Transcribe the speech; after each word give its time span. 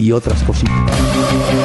y 0.00 0.12
otras 0.12 0.42
cositas. 0.42 0.74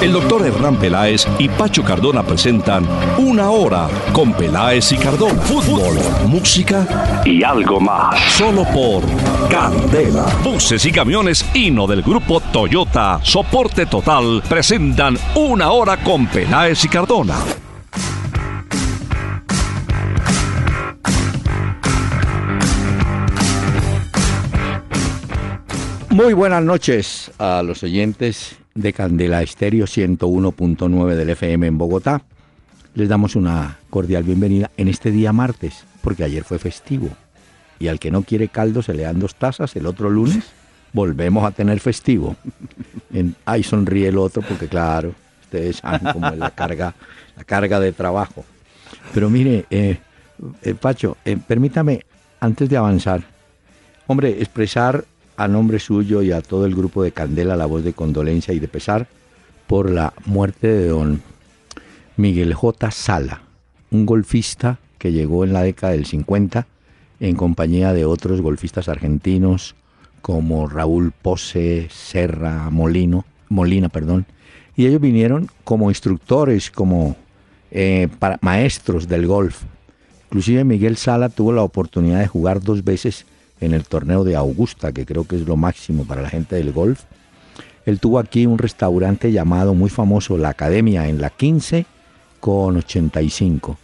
El 0.02 0.12
doctor 0.12 0.46
Hernán 0.46 0.76
Peláez 0.76 1.26
y 1.40 1.48
Pacho 1.48 1.84
Cardona 1.84 2.24
presentan 2.24 2.86
Una 3.18 3.50
Hora 3.50 3.88
con 4.12 4.34
Peláez 4.34 4.92
y 4.92 4.98
Cardona. 4.98 5.42
Fútbol, 5.42 5.98
música 6.28 7.24
y 7.26 7.44
algo 7.44 7.80
más. 7.80 8.20
Solo 8.38 8.66
por 8.66 9.04
Candela. 9.50 10.26
Buses 10.44 10.86
y 10.86 10.92
camiones 10.92 11.46
Hino 11.54 11.88
del 11.88 12.02
grupo 12.02 12.42
Toyota, 12.42 13.20
Soporte 13.24 13.86
Total, 13.86 14.44
presentan 14.48 15.18
Una 15.36 15.72
Hora 15.72 15.98
con 16.04 16.28
Peláez 16.28 16.84
y 16.84 16.90
Cardona. 16.90 17.36
Muy 26.16 26.32
buenas 26.32 26.64
noches 26.64 27.30
a 27.40 27.62
los 27.62 27.84
oyentes 27.84 28.56
de 28.74 28.94
Candela 28.94 29.42
Estéreo 29.42 29.84
101.9 29.84 31.14
del 31.14 31.32
FM 31.32 31.68
en 31.68 31.78
Bogotá. 31.78 32.22
Les 32.94 33.10
damos 33.10 33.36
una 33.36 33.80
cordial 33.90 34.24
bienvenida 34.24 34.72
en 34.78 34.88
este 34.88 35.12
día 35.12 35.34
martes, 35.34 35.84
porque 36.02 36.24
ayer 36.24 36.46
fue 36.46 36.58
festivo. 36.58 37.10
Y 37.80 37.90
al 37.90 38.00
que 38.00 38.12
no 38.12 38.22
quiere 38.22 38.48
caldo 38.48 38.82
se 38.82 38.94
le 38.94 39.04
dan 39.04 39.20
dos 39.20 39.36
tazas. 39.36 39.76
El 39.76 39.88
otro 39.88 40.10
lunes 40.10 40.46
volvemos 40.94 41.44
a 41.44 41.52
tener 41.52 41.82
festivo. 41.82 42.38
En, 43.12 43.36
ay, 43.44 43.64
sonríe 43.64 44.08
el 44.08 44.18
otro, 44.18 44.42
porque 44.42 44.70
claro, 44.70 45.14
ustedes 45.42 45.76
saben 45.76 46.14
cómo 46.14 46.30
es 46.30 46.38
la 46.38 46.52
carga, 46.52 46.96
la 47.36 47.44
carga 47.44 47.82
de 47.82 47.92
trabajo. 47.92 48.46
Pero 49.14 49.30
mire, 49.30 49.66
eh, 49.70 49.98
eh, 50.62 50.76
Pacho, 50.76 51.18
eh, 51.26 51.36
permítame, 51.46 52.06
antes 52.40 52.70
de 52.70 52.78
avanzar, 52.78 53.22
hombre, 54.08 54.30
expresar 54.40 55.04
a 55.38 55.48
nombre 55.48 55.80
suyo 55.80 56.22
y 56.22 56.32
a 56.32 56.42
todo 56.42 56.66
el 56.66 56.76
grupo 56.76 57.04
de 57.04 57.12
Candela 57.12 57.56
la 57.56 57.66
voz 57.66 57.84
de 57.84 57.94
condolencia 57.94 58.54
y 58.54 58.60
de 58.60 58.68
pesar 58.68 59.08
por 59.68 59.90
la 59.90 60.14
muerte 60.26 60.68
de 60.68 60.88
don 60.88 61.22
Miguel 62.18 62.54
J. 62.54 62.92
Sala, 62.92 63.42
un 63.92 64.06
golfista 64.06 64.80
que 64.98 65.12
llegó 65.12 65.44
en 65.44 65.54
la 65.54 65.64
década 65.64 65.94
del 65.94 66.06
50 66.06 66.68
en 67.20 67.36
compañía 67.36 67.94
de 67.94 68.06
otros 68.06 68.42
golfistas 68.42 68.88
argentinos 68.88 69.76
como 70.22 70.68
Raúl 70.68 71.12
Pose, 71.12 71.88
Serra, 71.92 72.70
Molino, 72.70 73.26
Molina, 73.50 73.90
perdón, 73.90 74.26
y 74.76 74.88
ellos 74.88 75.00
vinieron 75.00 75.50
como 75.64 75.90
instructores, 75.90 76.72
como 76.72 77.16
eh, 77.72 78.08
maestros 78.42 79.08
del 79.08 79.28
golf. 79.28 79.64
Inclusive 80.26 80.64
Miguel 80.64 80.98
Sala 80.98 81.30
tuvo 81.30 81.54
la 81.54 81.62
oportunidad 81.62 82.20
de 82.20 82.28
jugar 82.28 82.62
dos 82.62 82.84
veces 82.84 83.26
en 83.60 83.74
el 83.74 83.86
torneo 83.86 84.24
de 84.24 84.36
Augusta, 84.36 84.92
que 84.92 85.06
creo 85.06 85.26
que 85.26 85.36
es 85.38 85.48
lo 85.48 85.56
máximo 85.56 86.06
para 86.06 86.22
la 86.22 86.30
gente 86.30 86.56
del 86.56 86.72
golf. 86.72 87.04
Él 87.86 88.00
tuvo 88.00 88.20
aquí 88.20 88.46
un 88.46 88.58
restaurante 88.58 89.32
llamado 89.32 89.74
muy 89.74 89.90
famoso 89.90 90.38
La 90.38 90.50
Academia 90.50 91.08
en 91.08 91.22
la 91.22 91.30
15 91.30 91.86
con 92.40 92.78
85. 92.78 93.78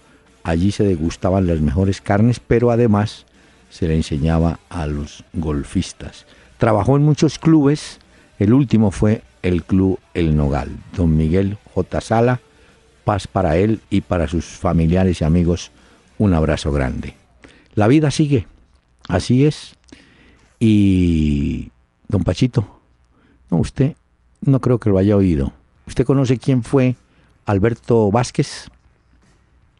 Allí 0.43 0.71
se 0.71 0.83
degustaban 0.83 1.47
las 1.47 1.61
mejores 1.61 2.01
carnes, 2.01 2.39
pero 2.39 2.71
además 2.71 3.25
se 3.69 3.87
le 3.87 3.95
enseñaba 3.95 4.59
a 4.69 4.87
los 4.87 5.23
golfistas. 5.33 6.25
Trabajó 6.57 6.97
en 6.97 7.03
muchos 7.03 7.39
clubes, 7.39 7.99
el 8.39 8.53
último 8.53 8.91
fue 8.91 9.21
el 9.43 9.63
Club 9.63 9.99
El 10.13 10.35
Nogal. 10.35 10.69
Don 10.95 11.15
Miguel 11.15 11.57
J. 11.73 12.01
Sala, 12.01 12.39
paz 13.03 13.27
para 13.27 13.57
él 13.57 13.81
y 13.89 14.01
para 14.01 14.27
sus 14.27 14.45
familiares 14.45 15.21
y 15.21 15.23
amigos, 15.23 15.71
un 16.17 16.33
abrazo 16.33 16.71
grande. 16.71 17.15
La 17.73 17.87
vida 17.87 18.11
sigue, 18.11 18.47
Así 19.07 19.45
es. 19.45 19.75
Y, 20.59 21.71
don 22.07 22.23
Pachito, 22.23 22.67
no, 23.49 23.57
usted 23.57 23.95
no 24.41 24.59
creo 24.59 24.79
que 24.79 24.89
lo 24.89 24.97
haya 24.97 25.15
oído. 25.15 25.53
¿Usted 25.87 26.05
conoce 26.05 26.37
quién 26.37 26.63
fue 26.63 26.95
Alberto 27.45 28.11
Vázquez? 28.11 28.69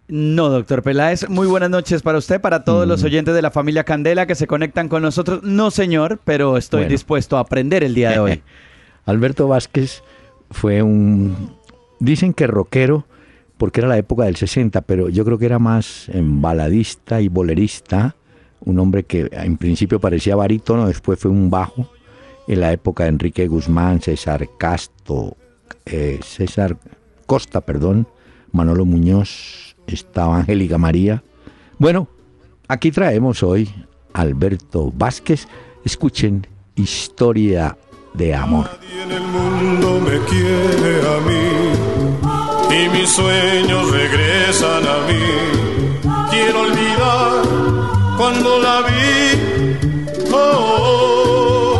No, 0.07 0.49
doctor 0.49 0.83
Peláez. 0.83 1.29
Muy 1.29 1.47
buenas 1.47 1.69
noches 1.69 2.01
para 2.01 2.17
usted, 2.17 2.41
para 2.41 2.63
todos 2.63 2.87
los 2.87 3.01
mm. 3.01 3.05
oyentes 3.05 3.33
de 3.33 3.41
la 3.41 3.51
familia 3.51 3.83
Candela 3.83 4.25
que 4.25 4.35
se 4.35 4.47
conectan 4.47 4.89
con 4.89 5.01
nosotros. 5.01 5.41
No, 5.43 5.71
señor, 5.71 6.19
pero 6.25 6.57
estoy 6.57 6.85
dispuesto 6.85 7.37
a 7.37 7.41
aprender 7.41 7.83
el 7.83 7.93
día 7.93 8.11
de 8.11 8.19
hoy. 8.19 8.41
Alberto 9.05 9.47
Vázquez 9.47 10.03
fue 10.49 10.81
un, 10.81 11.55
dicen 11.99 12.33
que 12.33 12.47
rockero, 12.47 13.05
porque 13.57 13.79
era 13.79 13.87
la 13.87 13.97
época 13.97 14.25
del 14.25 14.35
60, 14.35 14.81
pero 14.81 15.07
yo 15.07 15.23
creo 15.23 15.37
que 15.37 15.45
era 15.45 15.59
más 15.59 16.09
baladista 16.13 17.21
y 17.21 17.29
bolerista 17.29 18.15
un 18.65 18.79
hombre 18.79 19.03
que 19.03 19.29
en 19.31 19.57
principio 19.57 19.99
parecía 19.99 20.35
barítono, 20.35 20.87
después 20.87 21.19
fue 21.19 21.31
un 21.31 21.49
bajo, 21.49 21.87
en 22.47 22.59
la 22.59 22.71
época 22.71 23.03
de 23.03 23.09
Enrique 23.09 23.47
Guzmán, 23.47 24.01
César 24.01 24.47
Casto, 24.57 25.37
eh, 25.85 26.19
César 26.23 26.77
Costa, 27.25 27.61
perdón, 27.61 28.07
Manolo 28.51 28.85
Muñoz, 28.85 29.75
estaba 29.87 30.37
Angélica 30.37 30.77
María. 30.77 31.23
Bueno, 31.77 32.07
aquí 32.67 32.91
traemos 32.91 33.43
hoy 33.43 33.69
Alberto 34.13 34.91
Vázquez. 34.95 35.47
Escuchen 35.85 36.45
Historia 36.75 37.77
de 38.13 38.35
Amor. 38.35 38.65
Nadie 38.65 39.03
en 39.03 39.11
el 39.11 39.23
mundo 39.23 39.99
me 40.01 40.19
quiere 40.25 41.07
a 41.07 41.19
mí 41.21 42.75
y 42.75 42.89
mis 42.89 43.09
sueños 43.09 43.91
regresan 43.91 44.83
a 44.85 45.07
mí. 45.07 46.29
Quiero 46.29 46.61
olvidar 46.61 47.60
cuando 48.21 48.59
la 48.59 48.77
vi. 48.87 49.09
Oh, 50.31 51.73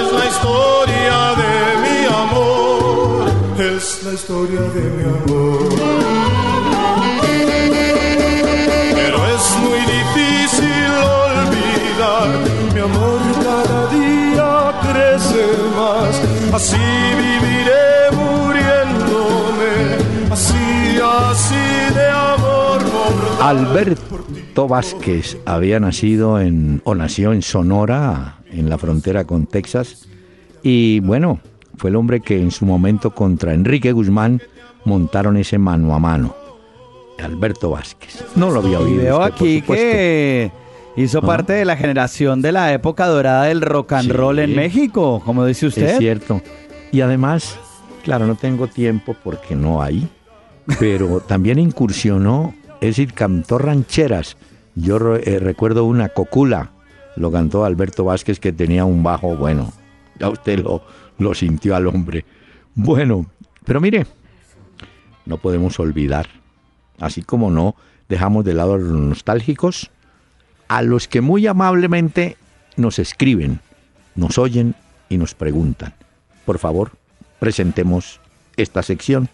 es 0.00 0.08
la 0.18 0.24
historia 0.32 1.18
de 1.42 1.54
mi 1.84 1.98
amor, 2.22 3.22
es 3.74 3.84
la 4.04 4.12
historia 4.18 4.62
de 4.76 4.84
mi 4.96 5.04
amor. 5.18 5.68
Pero 9.00 9.18
es 9.34 9.44
muy 9.64 9.80
difícil 9.98 10.90
olvidar, 11.30 12.28
mi 12.74 12.80
amor 12.90 13.20
cada 13.48 13.80
día 13.96 14.50
crece 14.86 15.44
más, 15.78 16.14
así 16.56 16.86
viviré 17.20 17.53
Alberto 23.44 24.66
Vázquez 24.66 25.36
había 25.44 25.78
nacido 25.78 26.40
en, 26.40 26.80
o 26.84 26.94
nació 26.94 27.34
en 27.34 27.42
Sonora, 27.42 28.38
en 28.50 28.70
la 28.70 28.78
frontera 28.78 29.24
con 29.24 29.44
Texas, 29.44 30.08
y 30.62 31.00
bueno, 31.00 31.40
fue 31.76 31.90
el 31.90 31.96
hombre 31.96 32.20
que 32.20 32.40
en 32.40 32.50
su 32.50 32.64
momento 32.64 33.14
contra 33.14 33.52
Enrique 33.52 33.92
Guzmán 33.92 34.40
montaron 34.86 35.36
ese 35.36 35.58
mano 35.58 35.94
a 35.94 35.98
mano. 35.98 36.34
Alberto 37.22 37.68
Vázquez. 37.68 38.24
No 38.34 38.50
lo 38.50 38.60
había 38.60 38.80
oído. 38.80 39.02
veo 39.02 39.22
aquí 39.22 39.60
que 39.60 40.50
hizo 40.96 41.20
parte 41.20 41.52
de 41.52 41.66
la 41.66 41.76
generación 41.76 42.40
de 42.40 42.50
la 42.50 42.72
época 42.72 43.06
dorada 43.08 43.44
del 43.44 43.60
rock 43.60 43.92
and 43.92 44.10
roll 44.10 44.38
en 44.38 44.56
México, 44.56 45.20
como 45.22 45.44
dice 45.44 45.66
usted. 45.66 45.90
Es 45.90 45.98
cierto. 45.98 46.40
Y 46.92 47.02
además, 47.02 47.58
claro, 48.04 48.26
no 48.26 48.36
tengo 48.36 48.68
tiempo 48.68 49.14
porque 49.22 49.54
no 49.54 49.82
hay, 49.82 50.08
pero 50.78 51.20
también 51.20 51.58
incursionó 51.58 52.54
es 52.84 52.96
decir, 52.96 53.14
cantó 53.14 53.56
rancheras. 53.56 54.36
Yo 54.74 55.16
eh, 55.16 55.38
recuerdo 55.38 55.86
una 55.86 56.10
cocula, 56.10 56.72
lo 57.16 57.32
cantó 57.32 57.64
Alberto 57.64 58.04
Vázquez 58.04 58.38
que 58.38 58.52
tenía 58.52 58.84
un 58.84 59.02
bajo 59.02 59.36
bueno. 59.36 59.72
Ya 60.18 60.28
usted 60.28 60.58
lo, 60.58 60.82
lo 61.16 61.34
sintió 61.34 61.76
al 61.76 61.86
hombre. 61.86 62.26
Bueno, 62.74 63.24
pero 63.64 63.80
mire, 63.80 64.06
no 65.24 65.38
podemos 65.38 65.80
olvidar, 65.80 66.28
así 67.00 67.22
como 67.22 67.50
no 67.50 67.74
dejamos 68.10 68.44
de 68.44 68.52
lado 68.52 68.74
a 68.74 68.78
los 68.78 68.92
nostálgicos, 68.92 69.90
a 70.68 70.82
los 70.82 71.08
que 71.08 71.22
muy 71.22 71.46
amablemente 71.46 72.36
nos 72.76 72.98
escriben, 72.98 73.60
nos 74.14 74.36
oyen 74.36 74.74
y 75.08 75.16
nos 75.16 75.34
preguntan. 75.34 75.94
Por 76.44 76.58
favor, 76.58 76.92
presentemos 77.38 78.20
esta 78.58 78.82
sección. 78.82 79.30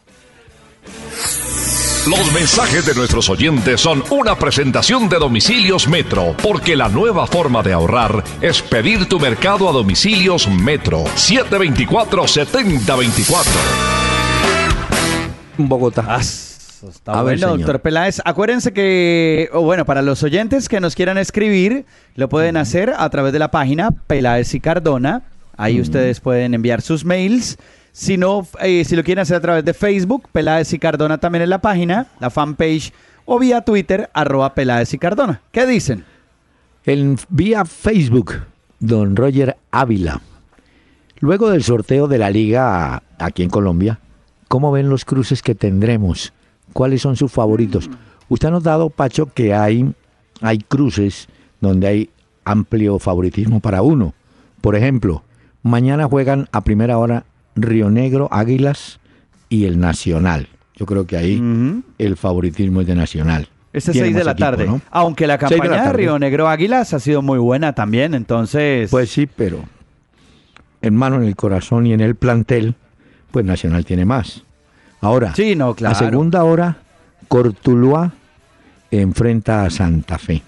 Los 2.08 2.32
mensajes 2.32 2.87
de 2.87 2.94
nuestros 2.94 3.29
oyentes 3.29 3.79
son 3.79 4.02
una 4.11 4.35
presentación 4.35 5.11
de 5.11 5.19
Domicilios 5.19 5.87
Metro, 5.87 6.35
porque 6.43 6.75
la 6.75 6.88
nueva 6.88 7.26
forma 7.26 7.62
de 7.62 7.75
ahorrar 7.75 8.25
es 8.41 8.62
pedir 8.62 9.06
tu 9.06 9.20
mercado 9.20 9.69
a 9.69 9.73
Domicilios 9.73 10.49
Metro 10.49 11.05
724-7024. 11.05 13.44
Bogotá. 15.58 16.19
está 16.19 17.20
bueno, 17.20 17.49
doctor 17.49 17.81
Peláez. 17.81 18.23
Acuérdense 18.25 18.73
que, 18.73 19.50
o 19.53 19.61
bueno, 19.61 19.85
para 19.85 20.00
los 20.00 20.23
oyentes 20.23 20.70
que 20.70 20.81
nos 20.81 20.94
quieran 20.94 21.19
escribir, 21.19 21.85
lo 22.14 22.31
pueden 22.31 22.56
hacer 22.56 22.94
a 22.96 23.11
través 23.11 23.35
de 23.35 23.41
la 23.41 23.50
página 23.50 23.91
Peláez 23.91 24.55
y 24.55 24.61
Cardona. 24.61 25.25
Ahí 25.60 25.78
ustedes 25.78 26.20
pueden 26.20 26.54
enviar 26.54 26.80
sus 26.80 27.04
mails. 27.04 27.58
Si 27.92 28.16
no, 28.16 28.48
eh, 28.62 28.82
si 28.86 28.96
lo 28.96 29.04
quieren 29.04 29.20
hacer 29.20 29.36
a 29.36 29.40
través 29.42 29.62
de 29.62 29.74
Facebook, 29.74 30.26
Peláez 30.32 30.72
y 30.72 30.78
Cardona 30.78 31.18
también 31.18 31.42
en 31.42 31.50
la 31.50 31.60
página, 31.60 32.06
la 32.18 32.30
fanpage, 32.30 32.94
o 33.26 33.38
vía 33.38 33.60
Twitter, 33.60 34.08
arroba 34.14 34.54
Peláez 34.54 34.94
y 34.94 34.98
Cardona. 34.98 35.42
¿Qué 35.52 35.66
dicen? 35.66 36.06
En, 36.86 37.18
vía 37.28 37.66
Facebook, 37.66 38.36
don 38.78 39.14
Roger 39.14 39.58
Ávila. 39.70 40.22
Luego 41.18 41.50
del 41.50 41.62
sorteo 41.62 42.08
de 42.08 42.16
la 42.16 42.30
liga 42.30 43.02
aquí 43.18 43.42
en 43.42 43.50
Colombia, 43.50 43.98
¿cómo 44.48 44.72
ven 44.72 44.88
los 44.88 45.04
cruces 45.04 45.42
que 45.42 45.54
tendremos? 45.54 46.32
¿Cuáles 46.72 47.02
son 47.02 47.16
sus 47.16 47.30
favoritos? 47.30 47.90
Usted 48.30 48.48
ha 48.48 48.52
notado, 48.52 48.88
Pacho, 48.88 49.26
que 49.26 49.52
hay, 49.52 49.94
hay 50.40 50.60
cruces 50.60 51.28
donde 51.60 51.86
hay 51.86 52.10
amplio 52.46 52.98
favoritismo 52.98 53.60
para 53.60 53.82
uno. 53.82 54.14
Por 54.62 54.74
ejemplo, 54.74 55.22
mañana 55.62 56.06
juegan 56.06 56.48
a 56.52 56.62
primera 56.62 56.98
hora 56.98 57.24
Río 57.54 57.90
Negro, 57.90 58.28
Águilas 58.30 59.00
y 59.48 59.64
el 59.64 59.78
Nacional. 59.78 60.48
Yo 60.74 60.86
creo 60.86 61.06
que 61.06 61.16
ahí 61.16 61.42
el 61.98 62.16
favoritismo 62.16 62.80
es 62.80 62.86
de 62.86 62.94
Nacional. 62.94 63.48
Es 63.72 63.84
6 63.84 64.14
de 64.14 64.24
la 64.24 64.34
tarde. 64.34 64.68
Aunque 64.90 65.26
la 65.26 65.38
campaña 65.38 65.84
de, 65.84 65.92
Río 65.92 66.18
Negro 66.18 66.48
Águilas 66.48 66.92
ha 66.94 67.00
sido 67.00 67.22
muy 67.22 67.38
buena 67.38 67.74
también, 67.74 68.14
entonces. 68.14 68.90
Pues 68.90 69.10
sí, 69.10 69.26
pero 69.26 69.62
en 70.82 70.96
mano, 70.96 71.16
en 71.16 71.24
el 71.24 71.36
corazón 71.36 71.86
y 71.86 71.92
en 71.92 72.00
el 72.00 72.16
plantel, 72.16 72.74
pues 73.30 73.44
Nacional 73.44 73.84
tiene 73.84 74.04
más. 74.04 74.42
Ahora, 75.00 75.34
sí, 75.34 75.54
no, 75.54 75.74
claro. 75.74 75.94
a 75.94 75.98
segunda 75.98 76.44
hora, 76.44 76.78
Cortuluá 77.28 78.12
enfrenta 78.90 79.64
a 79.64 79.70
Santa 79.70 80.18
Fe. 80.18 80.42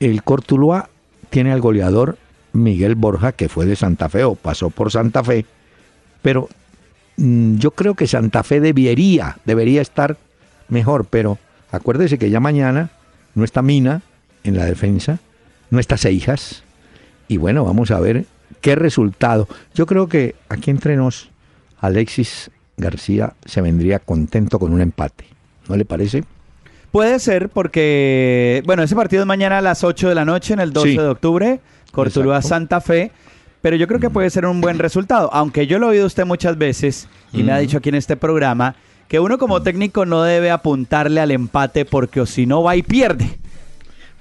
El 0.00 0.22
Cortuluá 0.22 0.88
tiene 1.30 1.52
al 1.52 1.60
goleador 1.60 2.18
Miguel 2.62 2.94
Borja, 2.94 3.32
que 3.32 3.48
fue 3.48 3.66
de 3.66 3.76
Santa 3.76 4.08
Fe 4.08 4.24
o 4.24 4.34
pasó 4.34 4.70
por 4.70 4.90
Santa 4.90 5.22
Fe, 5.22 5.46
pero 6.22 6.48
mm, 7.16 7.56
yo 7.56 7.70
creo 7.72 7.94
que 7.94 8.06
Santa 8.06 8.42
Fe 8.42 8.60
debería, 8.60 9.38
debería 9.44 9.82
estar 9.82 10.16
mejor, 10.68 11.06
pero 11.06 11.38
acuérdese 11.70 12.18
que 12.18 12.30
ya 12.30 12.40
mañana 12.40 12.90
no 13.34 13.44
está 13.44 13.62
Mina 13.62 14.02
en 14.44 14.56
la 14.56 14.64
defensa, 14.64 15.18
no 15.70 15.78
está 15.78 15.96
Seijas, 15.96 16.62
y 17.28 17.36
bueno, 17.36 17.64
vamos 17.64 17.90
a 17.90 18.00
ver 18.00 18.24
qué 18.60 18.74
resultado. 18.74 19.48
Yo 19.74 19.86
creo 19.86 20.08
que 20.08 20.34
aquí 20.48 20.70
entre 20.70 20.96
nos, 20.96 21.30
Alexis 21.80 22.50
García 22.76 23.34
se 23.44 23.60
vendría 23.60 23.98
contento 23.98 24.58
con 24.58 24.72
un 24.72 24.80
empate. 24.80 25.24
¿No 25.68 25.76
le 25.76 25.84
parece? 25.84 26.24
Puede 26.92 27.18
ser 27.18 27.48
porque, 27.48 28.62
bueno, 28.64 28.82
ese 28.82 28.94
partido 28.94 29.22
es 29.22 29.26
mañana 29.26 29.58
a 29.58 29.62
las 29.62 29.84
8 29.84 30.08
de 30.08 30.14
la 30.14 30.24
noche 30.24 30.54
en 30.54 30.60
el 30.60 30.72
12 30.72 30.90
de 30.92 31.08
octubre, 31.08 31.60
Cortuluá 31.96 32.42
Santa 32.42 32.82
Fe, 32.82 33.10
pero 33.62 33.74
yo 33.74 33.88
creo 33.88 33.98
que 33.98 34.10
puede 34.10 34.28
ser 34.28 34.44
un 34.44 34.60
buen 34.60 34.78
resultado, 34.78 35.30
aunque 35.32 35.66
yo 35.66 35.78
lo 35.78 35.86
he 35.86 35.90
oído 35.92 36.06
usted 36.06 36.26
muchas 36.26 36.58
veces 36.58 37.08
y 37.32 37.42
me 37.42 37.52
ha 37.52 37.58
dicho 37.58 37.78
aquí 37.78 37.88
en 37.88 37.94
este 37.94 38.18
programa 38.18 38.76
que 39.08 39.18
uno 39.18 39.38
como 39.38 39.62
técnico 39.62 40.04
no 40.04 40.22
debe 40.22 40.50
apuntarle 40.50 41.22
al 41.22 41.30
empate 41.30 41.86
porque 41.86 42.20
o 42.20 42.26
si 42.26 42.44
no 42.44 42.62
va 42.62 42.76
y 42.76 42.82
pierde. 42.82 43.38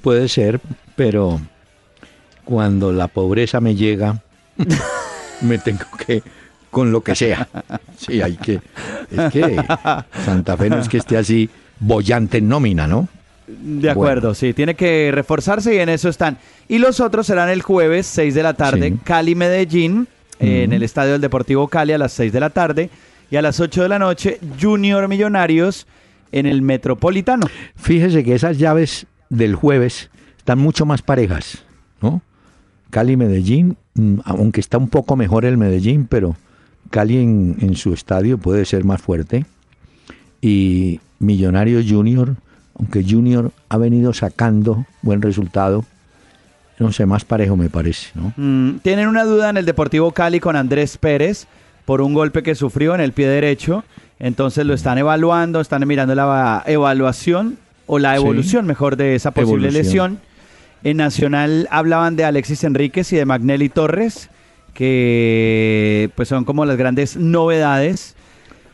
Puede 0.01 0.29
ser, 0.29 0.61
pero 0.95 1.41
cuando 2.45 2.93
la 2.93 3.09
pobreza 3.09 3.59
me 3.59 3.75
llega, 3.75 4.23
me 5.41 5.57
tengo 5.57 5.83
que 6.07 6.23
con 6.71 6.93
lo 6.93 7.01
que 7.01 7.13
sea. 7.13 7.45
Sí, 7.97 8.21
hay 8.21 8.37
que. 8.37 8.61
Es 9.11 9.33
que 9.33 9.61
Santa 10.23 10.55
Fe 10.55 10.69
no 10.69 10.79
es 10.79 10.87
que 10.87 10.97
esté 10.97 11.17
así 11.17 11.49
bollante 11.81 12.37
en 12.37 12.47
nómina, 12.47 12.87
¿no? 12.87 13.09
De 13.47 13.89
acuerdo, 13.89 14.33
sí, 14.33 14.53
tiene 14.53 14.75
que 14.75 15.11
reforzarse 15.13 15.75
y 15.75 15.77
en 15.79 15.89
eso 15.89 16.09
están. 16.09 16.37
Y 16.67 16.79
los 16.79 16.99
otros 16.99 17.27
serán 17.27 17.49
el 17.49 17.61
jueves, 17.61 18.07
6 18.07 18.33
de 18.33 18.43
la 18.43 18.55
tarde, 18.55 18.97
Cali-Medellín, 19.03 20.07
en 20.39 20.73
el 20.73 20.83
Estadio 20.83 21.13
del 21.13 21.21
Deportivo 21.21 21.67
Cali 21.67 21.93
a 21.93 21.97
las 21.97 22.13
6 22.13 22.33
de 22.33 22.39
la 22.39 22.49
tarde. 22.49 22.89
Y 23.29 23.37
a 23.37 23.41
las 23.41 23.59
8 23.59 23.83
de 23.83 23.89
la 23.89 23.99
noche, 23.99 24.39
Junior 24.61 25.07
Millonarios 25.07 25.87
en 26.31 26.45
el 26.45 26.61
Metropolitano. 26.61 27.47
Fíjese 27.75 28.23
que 28.23 28.35
esas 28.35 28.57
llaves 28.57 29.07
del 29.29 29.55
jueves 29.55 30.09
están 30.37 30.59
mucho 30.59 30.85
más 30.85 31.01
parejas, 31.01 31.63
¿no? 32.01 32.21
Cali-Medellín, 32.89 33.77
mm, 33.95 34.19
aunque 34.25 34.59
está 34.59 34.77
un 34.77 34.89
poco 34.89 35.15
mejor 35.15 35.45
el 35.45 35.57
Medellín, 35.57 36.07
pero 36.07 36.35
Cali 36.91 37.17
en, 37.17 37.75
su 37.75 37.93
estadio 37.93 38.37
puede 38.37 38.65
ser 38.65 38.83
más 38.83 39.01
fuerte. 39.01 39.45
Y 40.41 40.99
Millonarios 41.19 41.85
Junior, 41.89 42.35
aunque 42.77 43.03
Junior 43.03 43.51
ha 43.69 43.77
venido 43.77 44.13
sacando 44.13 44.85
buen 45.01 45.21
resultado, 45.21 45.85
no 46.79 46.91
sé, 46.91 47.05
más 47.05 47.23
parejo 47.23 47.55
me 47.55 47.69
parece. 47.69 48.07
¿no? 48.15 48.33
Mm, 48.35 48.79
tienen 48.79 49.07
una 49.07 49.23
duda 49.23 49.49
en 49.49 49.57
el 49.57 49.65
Deportivo 49.65 50.11
Cali 50.11 50.39
con 50.39 50.55
Andrés 50.55 50.97
Pérez 50.97 51.47
por 51.85 52.01
un 52.01 52.13
golpe 52.13 52.43
que 52.43 52.55
sufrió 52.55 52.95
en 52.95 53.01
el 53.01 53.13
pie 53.13 53.27
derecho. 53.27 53.83
Entonces 54.19 54.65
lo 54.65 54.73
están 54.73 54.97
evaluando, 54.97 55.61
están 55.61 55.87
mirando 55.87 56.15
la 56.15 56.63
evaluación 56.65 57.57
o 57.85 57.99
la 57.99 58.15
evolución, 58.15 58.65
mejor, 58.65 58.97
de 58.97 59.15
esa 59.15 59.31
posible 59.31 59.71
lesión. 59.71 60.19
En 60.83 60.97
Nacional 60.97 61.67
hablaban 61.71 62.15
de 62.15 62.25
Alexis 62.25 62.63
Enríquez 62.63 63.11
y 63.13 63.15
de 63.15 63.25
Magnelli 63.25 63.69
Torres, 63.69 64.29
que 64.73 66.09
pues 66.15 66.27
son 66.27 66.45
como 66.45 66.65
las 66.65 66.77
grandes 66.77 67.17
novedades. 67.17 68.14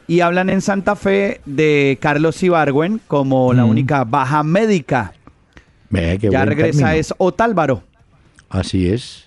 Y 0.07 0.21
hablan 0.21 0.50
en 0.50 0.62
Santa 0.62 0.95
Fe 0.95 1.42
de 1.45 1.98
Carlos 2.01 2.42
Ibargüen 2.44 3.00
como 3.07 3.53
la 3.53 3.65
mm. 3.65 3.69
única 3.69 4.03
baja 4.03 4.44
médica. 4.44 5.13
ya 5.89 6.45
regresa 6.45 6.95
es 6.95 7.13
Otálvaro. 7.18 7.83
Así 8.50 8.89
es. 8.89 9.25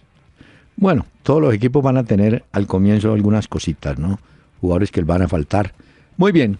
Bueno, 0.76 1.06
todos 1.22 1.40
los 1.40 1.54
equipos 1.54 1.82
van 1.82 1.96
a 1.96 2.04
tener 2.04 2.44
al 2.52 2.66
comienzo 2.66 3.12
algunas 3.12 3.48
cositas, 3.48 3.98
¿no? 3.98 4.18
Jugadores 4.60 4.90
que 4.90 5.02
van 5.02 5.22
a 5.22 5.28
faltar. 5.28 5.72
Muy 6.16 6.32
bien. 6.32 6.58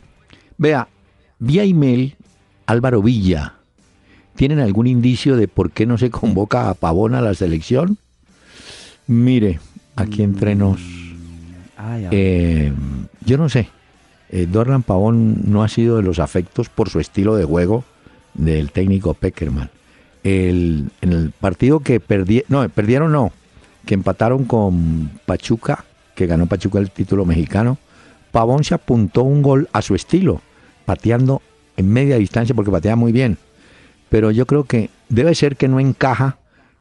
Vea, 0.57 0.89
vía 1.39 1.65
email, 1.65 2.17
Álvaro 2.67 3.03
Villa 3.03 3.55
¿Tienen 4.35 4.59
algún 4.59 4.87
indicio 4.87 5.37
de 5.37 5.47
por 5.47 5.71
qué 5.71 5.87
no 5.87 5.97
se 5.97 6.11
convoca 6.11 6.69
a 6.69 6.75
Pavón 6.75 7.15
a 7.15 7.21
la 7.21 7.35
selección? 7.35 7.99
Mire, 9.07 9.61
aquí 9.95 10.23
entre 10.23 10.55
nos. 10.57 10.81
Eh, 12.11 12.73
yo 13.25 13.39
no 13.39 13.49
sé. 13.49 13.69
Eh, 14.35 14.47
Dorlan 14.51 14.83
Pavón 14.83 15.51
no 15.51 15.63
ha 15.63 15.69
sido 15.69 15.97
de 15.97 16.03
los 16.03 16.19
afectos 16.19 16.69
por 16.69 16.91
su 16.91 17.01
estilo 17.01 17.37
de 17.37 17.45
juego 17.45 17.85
del 18.35 18.71
técnico 18.73 19.15
Peckerman. 19.15 19.71
El, 20.25 20.91
en 21.01 21.13
el 21.13 21.31
partido 21.31 21.81
que 21.81 22.01
perdieron, 22.01 22.47
no, 22.49 22.69
perdieron 22.69 23.13
no, 23.13 23.33
que 23.87 23.95
empataron 23.95 24.45
con 24.45 25.11
Pachuca, 25.25 25.85
que 26.15 26.27
ganó 26.27 26.47
Pachuca 26.47 26.81
el 26.81 26.91
título 26.91 27.25
mexicano, 27.25 27.79
Pavón 28.33 28.65
se 28.65 28.75
apuntó 28.75 29.23
un 29.23 29.41
gol 29.41 29.69
a 29.73 29.81
su 29.81 29.95
estilo, 29.95 30.43
pateando 30.85 31.41
en 31.77 31.93
media 31.93 32.17
distancia 32.17 32.55
porque 32.55 32.71
patea 32.71 32.97
muy 32.97 33.13
bien 33.13 33.39
pero 34.15 34.31
yo 34.31 34.47
creo 34.47 34.63
que 34.63 34.91
debe 35.09 35.35
ser 35.35 35.57
que 35.57 35.67
no 35.67 35.81
encaja 35.81 36.37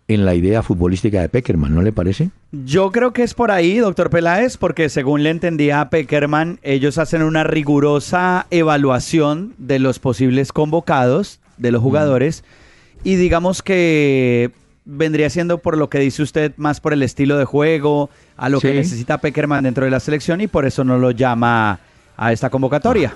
en 0.08 0.26
la 0.26 0.36
idea 0.36 0.62
futbolística 0.64 1.22
de 1.22 1.30
Peckerman, 1.30 1.74
¿no 1.74 1.82
le 1.82 1.92
parece? 1.92 2.30
Yo 2.52 2.92
creo 2.92 3.14
que 3.14 3.24
es 3.24 3.34
por 3.34 3.52
ahí, 3.52 3.78
doctor 3.78 4.10
Peláez, 4.10 4.58
porque 4.58 4.90
según 4.90 5.24
le 5.24 5.30
entendía 5.30 5.82
a 5.82 5.90
Peckerman, 5.90 6.60
ellos 6.62 6.98
hacen 6.98 7.22
una 7.22 7.44
rigurosa 7.44 8.48
evaluación 8.52 9.54
de 9.58 9.80
los 9.80 10.00
posibles 10.00 10.52
convocados, 10.52 11.40
de 11.58 11.72
los 11.72 11.82
mm. 11.82 11.86
jugadores, 11.86 12.44
y 13.04 13.16
digamos 13.16 13.62
que 13.62 14.52
vendría 14.86 15.30
siendo 15.30 15.60
por 15.60 15.78
lo 15.78 15.90
que 15.90 16.00
dice 16.00 16.22
usted, 16.22 16.54
más 16.58 16.82
por 16.82 16.92
el 16.92 17.04
estilo 17.04 17.38
de 17.38 17.46
juego, 17.46 18.10
a 18.36 18.50
lo 18.50 18.60
que 18.60 18.74
necesita 18.74 19.20
Peckerman 19.20 19.64
dentro 19.64 19.86
de 19.86 19.92
la 19.92 20.02
selección, 20.02 20.42
y 20.42 20.48
por 20.48 20.66
eso 20.66 20.84
no 20.84 20.98
lo 20.98 21.12
llama 21.12 21.80
a 22.18 22.34
esta 22.34 22.50
convocatoria. 22.50 23.16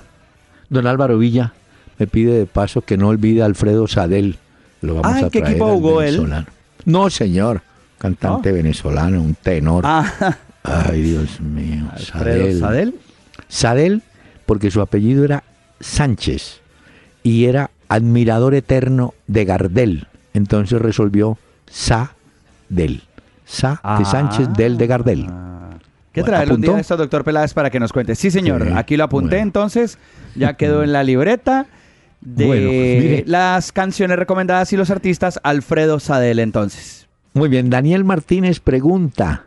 Don 0.70 0.86
Álvaro 0.86 1.18
Villa, 1.18 1.52
me 1.98 2.06
pide 2.06 2.32
de 2.32 2.46
paso 2.46 2.80
que 2.80 2.96
no 2.96 3.08
olvide 3.08 3.42
a 3.42 3.44
Alfredo 3.44 3.86
Sadel. 3.86 4.38
Lo 4.80 4.94
vamos 4.94 5.24
a 5.24 5.30
¿qué 5.30 5.40
equipo 5.40 5.66
jugó 5.68 6.02
él? 6.02 6.46
No, 6.84 7.10
señor. 7.10 7.62
Cantante 7.98 8.52
venezolano, 8.52 9.20
un 9.20 9.34
tenor. 9.34 9.84
Ah. 9.86 10.36
Ay, 10.62 11.02
Dios 11.02 11.40
mío. 11.40 11.86
Sadel. 11.96 12.60
Sadel. 12.60 12.94
Sadel, 13.48 14.02
porque 14.46 14.70
su 14.70 14.80
apellido 14.80 15.24
era 15.24 15.42
Sánchez 15.80 16.60
y 17.22 17.46
era 17.46 17.70
admirador 17.88 18.54
eterno 18.54 19.14
de 19.26 19.44
Gardel. 19.44 20.06
Entonces 20.34 20.80
resolvió 20.80 21.38
Sadel. 21.70 23.02
Sa 23.44 23.70
de 23.70 23.78
ah. 23.82 24.04
Sánchez 24.04 24.48
del 24.52 24.76
de 24.76 24.86
Gardel. 24.86 25.26
¿Qué 26.12 26.22
trae 26.22 26.52
un 26.52 26.60
día 26.60 26.78
esto, 26.78 26.96
doctor 26.96 27.24
Peláez, 27.24 27.54
para 27.54 27.70
que 27.70 27.80
nos 27.80 27.92
cuente? 27.92 28.14
Sí, 28.14 28.30
señor. 28.30 28.72
Aquí 28.76 28.96
lo 28.96 29.04
apunté 29.04 29.38
entonces. 29.38 29.98
Ya 30.34 30.54
quedó 30.54 30.82
en 30.84 30.92
la 30.92 31.02
libreta 31.02 31.66
de 32.20 33.24
las 33.26 33.72
canciones 33.72 34.18
recomendadas 34.18 34.72
y 34.72 34.76
los 34.76 34.90
artistas, 34.90 35.40
Alfredo 35.42 36.00
Sadel 36.00 36.38
entonces. 36.38 37.06
Muy 37.34 37.48
bien, 37.48 37.70
Daniel 37.70 38.04
Martínez 38.04 38.60
pregunta, 38.60 39.46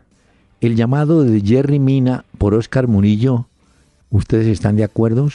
el 0.61 0.75
llamado 0.75 1.23
de 1.23 1.41
Jerry 1.41 1.79
Mina 1.79 2.25
por 2.37 2.53
Oscar 2.53 2.87
Murillo, 2.87 3.47
¿ustedes 4.09 4.47
están 4.47 4.75
de 4.75 4.83
acuerdo? 4.83 5.29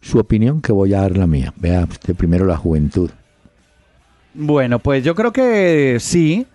su 0.00 0.18
opinión 0.18 0.60
que 0.60 0.72
voy 0.72 0.94
a 0.94 1.02
dar 1.02 1.16
la 1.16 1.26
mía. 1.26 1.52
Vea 1.56 1.86
usted 1.88 2.14
primero 2.14 2.46
la 2.46 2.56
juventud. 2.56 3.10
Bueno, 4.34 4.78
pues 4.78 5.04
yo 5.04 5.14
creo 5.14 5.32
que 5.32 5.98
sí. 6.00 6.46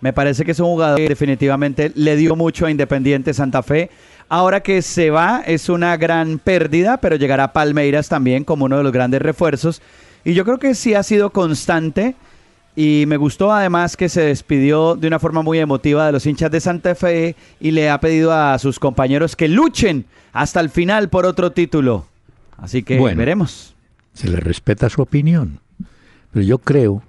Me 0.00 0.12
parece 0.12 0.44
que 0.44 0.50
es 0.50 0.60
un 0.60 0.66
jugador 0.66 0.98
que 0.98 1.08
definitivamente 1.08 1.90
le 1.94 2.16
dio 2.16 2.36
mucho 2.36 2.66
a 2.66 2.70
Independiente 2.70 3.32
Santa 3.32 3.62
Fe. 3.62 3.90
Ahora 4.28 4.60
que 4.60 4.82
se 4.82 5.10
va 5.10 5.42
es 5.46 5.68
una 5.68 5.96
gran 5.96 6.38
pérdida, 6.38 6.96
pero 6.98 7.16
llegará 7.16 7.52
Palmeiras 7.52 8.08
también 8.08 8.44
como 8.44 8.64
uno 8.64 8.78
de 8.78 8.82
los 8.82 8.92
grandes 8.92 9.22
refuerzos. 9.22 9.82
Y 10.24 10.34
yo 10.34 10.44
creo 10.44 10.58
que 10.58 10.74
sí 10.74 10.94
ha 10.94 11.02
sido 11.02 11.30
constante. 11.30 12.14
Y 12.76 13.04
me 13.06 13.16
gustó 13.16 13.52
además 13.52 13.96
que 13.96 14.08
se 14.08 14.22
despidió 14.22 14.96
de 14.96 15.06
una 15.06 15.20
forma 15.20 15.42
muy 15.42 15.58
emotiva 15.60 16.06
de 16.06 16.12
los 16.12 16.26
hinchas 16.26 16.50
de 16.50 16.60
Santa 16.60 16.96
Fe 16.96 17.36
y 17.60 17.70
le 17.70 17.88
ha 17.88 18.00
pedido 18.00 18.32
a 18.32 18.58
sus 18.58 18.80
compañeros 18.80 19.36
que 19.36 19.46
luchen 19.46 20.06
hasta 20.32 20.58
el 20.58 20.70
final 20.70 21.08
por 21.08 21.24
otro 21.24 21.52
título. 21.52 22.06
Así 22.56 22.82
que 22.82 22.98
veremos. 22.98 23.74
Se 24.12 24.28
le 24.28 24.40
respeta 24.40 24.88
su 24.88 25.02
opinión. 25.02 25.60
Pero 26.32 26.44
yo 26.44 26.58
creo 26.58 27.02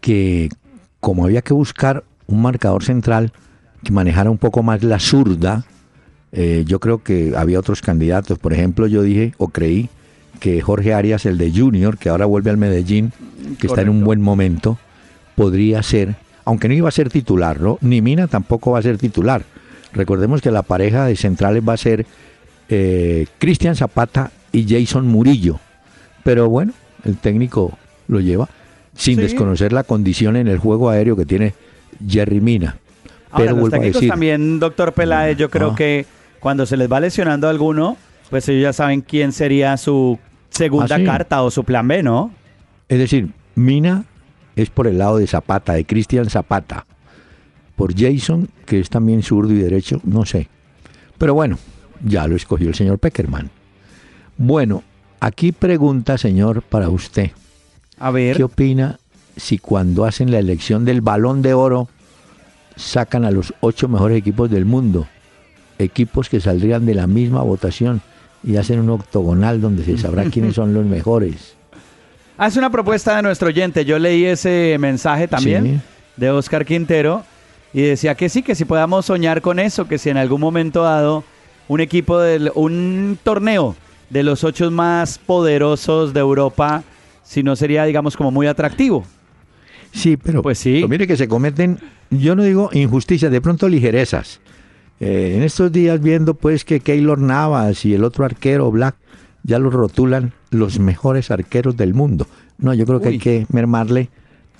que 0.00 0.48
como 0.98 1.24
había 1.24 1.42
que 1.42 1.54
buscar 1.54 2.02
un 2.26 2.42
marcador 2.42 2.82
central 2.82 3.32
que 3.84 3.92
manejara 3.92 4.30
un 4.30 4.38
poco 4.38 4.62
más 4.62 4.82
la 4.82 4.98
zurda, 4.98 5.64
eh, 6.32 6.64
yo 6.66 6.80
creo 6.80 7.02
que 7.02 7.34
había 7.36 7.58
otros 7.58 7.82
candidatos. 7.82 8.38
Por 8.38 8.52
ejemplo, 8.52 8.86
yo 8.86 9.02
dije 9.02 9.34
o 9.38 9.48
creí 9.48 9.88
que 10.40 10.60
Jorge 10.60 10.94
Arias, 10.94 11.26
el 11.26 11.38
de 11.38 11.52
Junior, 11.52 11.98
que 11.98 12.08
ahora 12.08 12.26
vuelve 12.26 12.50
al 12.50 12.56
Medellín, 12.56 13.12
que 13.60 13.66
está 13.66 13.82
en 13.82 13.90
un 13.90 14.02
buen 14.02 14.20
momento, 14.20 14.78
podría 15.36 15.82
ser, 15.82 16.16
aunque 16.44 16.68
no 16.68 16.74
iba 16.74 16.88
a 16.88 16.92
ser 16.92 17.10
titular, 17.10 17.60
¿no? 17.60 17.78
Ni 17.80 18.00
Mina 18.00 18.26
tampoco 18.26 18.72
va 18.72 18.78
a 18.78 18.82
ser 18.82 18.98
titular. 18.98 19.44
Recordemos 19.92 20.40
que 20.40 20.50
la 20.50 20.62
pareja 20.62 21.04
de 21.06 21.16
centrales 21.16 21.62
va 21.66 21.74
a 21.74 21.76
ser 21.76 22.06
eh, 22.68 23.26
Cristian 23.38 23.76
Zapata 23.76 24.32
y 24.50 24.66
Jason 24.66 25.06
Murillo. 25.06 25.60
Pero 26.24 26.48
bueno, 26.48 26.72
el 27.04 27.18
técnico 27.18 27.78
lo 28.08 28.20
lleva 28.20 28.48
sin 28.96 29.18
desconocer 29.18 29.72
la 29.72 29.84
condición 29.84 30.36
en 30.36 30.48
el 30.48 30.58
juego 30.58 30.90
aéreo 30.90 31.16
que 31.16 31.26
tiene 31.26 31.54
Jerry 32.06 32.40
Mina. 32.40 32.76
Pero 33.36 33.56
los 33.56 33.70
técnicos 33.70 34.06
también, 34.06 34.58
doctor 34.58 34.92
Peláez, 34.92 35.36
yo 35.36 35.50
creo 35.50 35.70
ah. 35.70 35.74
que 35.74 36.06
cuando 36.42 36.66
se 36.66 36.76
les 36.76 36.90
va 36.90 36.98
lesionando 36.98 37.46
a 37.46 37.50
alguno, 37.50 37.96
pues 38.28 38.48
ellos 38.48 38.62
ya 38.64 38.72
saben 38.72 39.00
quién 39.00 39.30
sería 39.30 39.76
su 39.76 40.18
segunda 40.50 40.96
ah, 40.96 41.04
carta 41.04 41.42
o 41.42 41.52
su 41.52 41.62
plan 41.62 41.86
B, 41.86 42.02
¿no? 42.02 42.32
Es 42.88 42.98
decir, 42.98 43.30
Mina 43.54 44.04
es 44.56 44.68
por 44.68 44.88
el 44.88 44.98
lado 44.98 45.18
de 45.18 45.28
Zapata, 45.28 45.74
de 45.74 45.86
Cristian 45.86 46.28
Zapata. 46.28 46.84
Por 47.76 47.94
Jason, 47.96 48.48
que 48.66 48.80
es 48.80 48.90
también 48.90 49.22
zurdo 49.22 49.52
y 49.52 49.58
derecho, 49.58 50.00
no 50.02 50.26
sé. 50.26 50.48
Pero 51.16 51.32
bueno, 51.32 51.58
ya 52.04 52.26
lo 52.26 52.34
escogió 52.34 52.68
el 52.68 52.74
señor 52.74 52.98
Peckerman. 52.98 53.48
Bueno, 54.36 54.82
aquí 55.20 55.52
pregunta, 55.52 56.18
señor, 56.18 56.62
para 56.62 56.88
usted. 56.88 57.30
A 58.00 58.10
ver. 58.10 58.36
¿Qué 58.36 58.42
opina 58.42 58.98
si 59.36 59.58
cuando 59.58 60.04
hacen 60.04 60.32
la 60.32 60.40
elección 60.40 60.84
del 60.84 61.02
balón 61.02 61.40
de 61.40 61.54
oro 61.54 61.88
sacan 62.74 63.24
a 63.24 63.30
los 63.30 63.54
ocho 63.60 63.86
mejores 63.86 64.18
equipos 64.18 64.50
del 64.50 64.64
mundo? 64.64 65.06
Equipos 65.84 66.28
que 66.28 66.40
saldrían 66.40 66.86
de 66.86 66.94
la 66.94 67.06
misma 67.06 67.42
votación 67.42 68.00
y 68.44 68.56
hacen 68.56 68.80
un 68.80 68.90
octogonal 68.90 69.60
donde 69.60 69.84
se 69.84 69.96
sabrá 69.98 70.24
quiénes 70.24 70.54
son 70.54 70.74
los 70.74 70.84
mejores. 70.84 71.54
Hace 72.38 72.58
una 72.58 72.70
propuesta 72.70 73.16
de 73.16 73.22
nuestro 73.22 73.48
oyente. 73.48 73.84
Yo 73.84 73.98
leí 73.98 74.24
ese 74.24 74.76
mensaje 74.80 75.28
también 75.28 75.82
de 76.16 76.30
Oscar 76.30 76.64
Quintero 76.64 77.24
y 77.72 77.82
decía 77.82 78.14
que 78.14 78.28
sí, 78.28 78.42
que 78.42 78.54
si 78.54 78.64
podamos 78.64 79.06
soñar 79.06 79.42
con 79.42 79.58
eso, 79.58 79.86
que 79.86 79.98
si 79.98 80.10
en 80.10 80.16
algún 80.16 80.40
momento 80.40 80.82
dado 80.82 81.24
un 81.68 81.80
equipo 81.80 82.18
del 82.18 82.50
un 82.54 83.18
torneo 83.22 83.76
de 84.10 84.22
los 84.22 84.44
ocho 84.44 84.70
más 84.70 85.18
poderosos 85.18 86.12
de 86.12 86.20
Europa, 86.20 86.82
si 87.22 87.42
no 87.42 87.56
sería, 87.56 87.84
digamos, 87.84 88.16
como 88.16 88.30
muy 88.30 88.46
atractivo. 88.46 89.06
Sí, 89.92 90.16
pero, 90.16 90.42
pues 90.42 90.58
sí. 90.58 90.84
mire 90.88 91.06
que 91.06 91.16
se 91.16 91.28
cometen, 91.28 91.78
yo 92.10 92.34
no 92.34 92.42
digo 92.42 92.70
injusticias, 92.72 93.30
de 93.30 93.40
pronto 93.40 93.68
ligerezas. 93.68 94.40
Eh, 95.04 95.34
en 95.36 95.42
estos 95.42 95.72
días 95.72 96.00
viendo 96.00 96.34
pues 96.34 96.64
que 96.64 96.78
Keylor 96.78 97.18
Navas 97.18 97.84
y 97.84 97.92
el 97.92 98.04
otro 98.04 98.24
arquero 98.24 98.70
Black 98.70 98.94
ya 99.42 99.58
los 99.58 99.74
rotulan 99.74 100.32
los 100.50 100.78
mejores 100.78 101.32
arqueros 101.32 101.76
del 101.76 101.92
mundo. 101.92 102.28
No, 102.58 102.72
yo 102.72 102.86
creo 102.86 103.00
que 103.00 103.08
hay 103.08 103.18
que 103.18 103.44
mermarle 103.50 104.10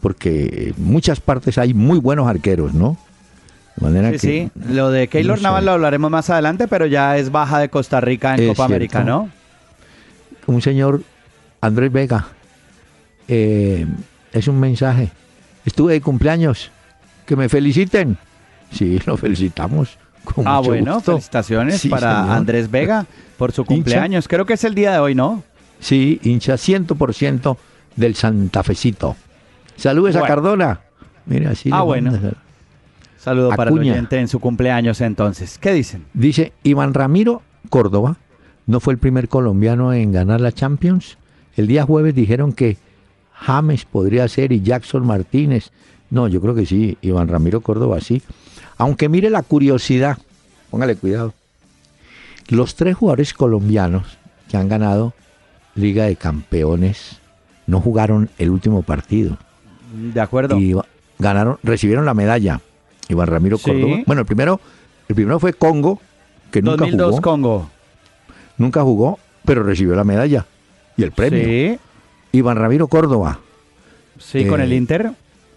porque 0.00 0.74
en 0.76 0.84
muchas 0.84 1.20
partes 1.20 1.58
hay 1.58 1.74
muy 1.74 2.00
buenos 2.00 2.26
arqueros, 2.26 2.74
¿no? 2.74 2.98
sí, 3.78 4.18
sí, 4.18 4.50
lo 4.68 4.90
de 4.90 5.06
Keylor 5.06 5.40
Navas 5.40 5.62
lo 5.62 5.70
hablaremos 5.70 6.10
más 6.10 6.28
adelante, 6.28 6.66
pero 6.66 6.86
ya 6.86 7.16
es 7.18 7.30
baja 7.30 7.60
de 7.60 7.68
Costa 7.68 8.00
Rica 8.00 8.34
en 8.34 8.48
Copa 8.48 8.64
América, 8.64 9.04
¿no? 9.04 9.30
Un 10.46 10.60
señor 10.60 11.04
Andrés 11.60 11.92
Vega, 11.92 12.26
eh, 13.28 13.86
es 14.32 14.48
un 14.48 14.58
mensaje. 14.58 15.12
Estuve 15.64 15.92
de 15.92 16.00
cumpleaños, 16.00 16.72
que 17.26 17.36
me 17.36 17.48
feliciten. 17.48 18.18
Sí, 18.72 18.98
lo 19.06 19.16
felicitamos. 19.16 20.01
Ah, 20.44 20.60
bueno, 20.60 21.00
felicitaciones 21.00 21.86
para 21.86 22.34
Andrés 22.34 22.70
Vega 22.70 23.06
por 23.36 23.52
su 23.52 23.64
cumpleaños. 23.64 24.28
Creo 24.28 24.46
que 24.46 24.54
es 24.54 24.64
el 24.64 24.74
día 24.74 24.92
de 24.92 24.98
hoy, 24.98 25.14
¿no? 25.14 25.42
Sí, 25.80 26.20
hincha 26.22 26.54
100% 26.54 27.56
del 27.96 28.14
Santafecito. 28.14 29.16
Saludos 29.76 30.16
a 30.16 30.22
Cardona. 30.22 30.80
Mira, 31.26 31.50
así. 31.50 31.70
Ah, 31.72 31.82
bueno. 31.82 32.12
Saludo 33.18 33.50
para 33.50 33.70
el 33.70 33.78
oyente 33.78 34.18
en 34.18 34.28
su 34.28 34.40
cumpleaños 34.40 35.00
entonces. 35.00 35.58
¿Qué 35.58 35.72
dicen? 35.72 36.04
Dice 36.12 36.52
Iván 36.64 36.92
Ramiro 36.92 37.42
Córdoba, 37.68 38.16
no 38.66 38.80
fue 38.80 38.94
el 38.94 38.98
primer 38.98 39.28
colombiano 39.28 39.92
en 39.92 40.12
ganar 40.12 40.40
la 40.40 40.52
Champions. 40.52 41.18
El 41.56 41.68
día 41.68 41.84
jueves 41.84 42.14
dijeron 42.14 42.52
que 42.52 42.78
James 43.32 43.84
podría 43.84 44.26
ser 44.28 44.52
y 44.52 44.62
Jackson 44.62 45.06
Martínez. 45.06 45.70
No, 46.10 46.26
yo 46.28 46.40
creo 46.40 46.54
que 46.54 46.66
sí, 46.66 46.98
Iván 47.00 47.28
Ramiro 47.28 47.60
Córdoba 47.60 48.00
sí. 48.00 48.22
Aunque 48.82 49.08
mire 49.08 49.30
la 49.30 49.42
curiosidad, 49.42 50.18
póngale 50.68 50.96
cuidado. 50.96 51.34
Los 52.48 52.74
tres 52.74 52.96
jugadores 52.96 53.32
colombianos 53.32 54.18
que 54.50 54.56
han 54.56 54.68
ganado 54.68 55.14
Liga 55.76 56.06
de 56.06 56.16
Campeones 56.16 57.20
no 57.68 57.80
jugaron 57.80 58.28
el 58.38 58.50
último 58.50 58.82
partido. 58.82 59.38
De 60.12 60.20
acuerdo. 60.20 60.58
Y 60.58 60.74
ganaron, 61.20 61.58
recibieron 61.62 62.04
la 62.04 62.14
medalla. 62.14 62.60
Iván 63.08 63.28
Ramiro 63.28 63.56
Córdoba. 63.56 63.98
Bueno, 64.04 64.22
el 64.22 64.26
primero, 64.26 64.60
el 65.08 65.14
primero 65.14 65.38
fue 65.38 65.52
Congo, 65.52 66.00
que 66.50 66.60
nunca 66.60 66.78
2002 66.78 67.10
jugó. 67.10 67.22
Congo. 67.22 67.70
Nunca 68.58 68.82
jugó, 68.82 69.20
pero 69.44 69.62
recibió 69.62 69.94
la 69.94 70.02
medalla 70.02 70.44
y 70.96 71.04
el 71.04 71.12
premio. 71.12 71.44
Sí. 71.44 71.78
Iván 72.32 72.56
Ramiro 72.56 72.88
Córdoba. 72.88 73.38
Sí, 74.18 74.44
con 74.44 74.60
el 74.60 74.72
eh, 74.72 74.76
Inter. 74.76 75.12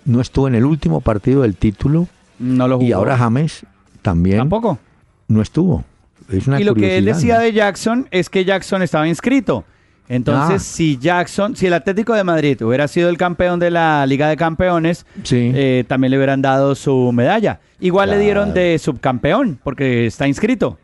No 0.06 0.22
estuvo 0.22 0.48
en 0.48 0.54
el 0.54 0.64
último 0.64 1.02
partido 1.02 1.42
del 1.42 1.56
título. 1.56 2.08
No 2.40 2.68
lo 2.68 2.76
jugó. 2.78 2.88
Y 2.88 2.92
ahora 2.92 3.18
James 3.18 3.66
también. 4.02 4.38
Tampoco. 4.38 4.80
No 5.28 5.42
estuvo. 5.42 5.84
Es 6.30 6.48
una 6.48 6.60
y 6.60 6.64
lo 6.64 6.76
que 6.76 6.98
él 6.98 7.06
decía 7.06 7.40
de 7.40 7.54
Jackson 7.54 8.08
es 8.12 8.30
que 8.30 8.46
Jackson 8.46 8.82
estaba 8.82 9.08
inscrito. 9.08 9.66
Entonces, 10.08 10.62
ah. 10.62 10.66
si 10.66 10.98
Jackson, 10.98 11.56
si 11.56 11.66
el 11.66 11.74
Atlético 11.74 12.14
de 12.14 12.24
Madrid 12.24 12.62
hubiera 12.62 12.88
sido 12.88 13.10
el 13.10 13.18
campeón 13.18 13.60
de 13.60 13.72
la 13.72 14.06
Liga 14.06 14.30
de 14.30 14.38
Campeones, 14.38 15.06
eh, 15.32 15.84
también 15.88 16.12
le 16.12 16.18
hubieran 16.18 16.42
dado 16.42 16.76
su 16.76 17.12
medalla. 17.12 17.60
Igual 17.80 18.12
le 18.12 18.20
dieron 18.20 18.54
de 18.54 18.78
subcampeón, 18.78 19.60
porque 19.64 20.06
está 20.06 20.28
inscrito. 20.28 20.78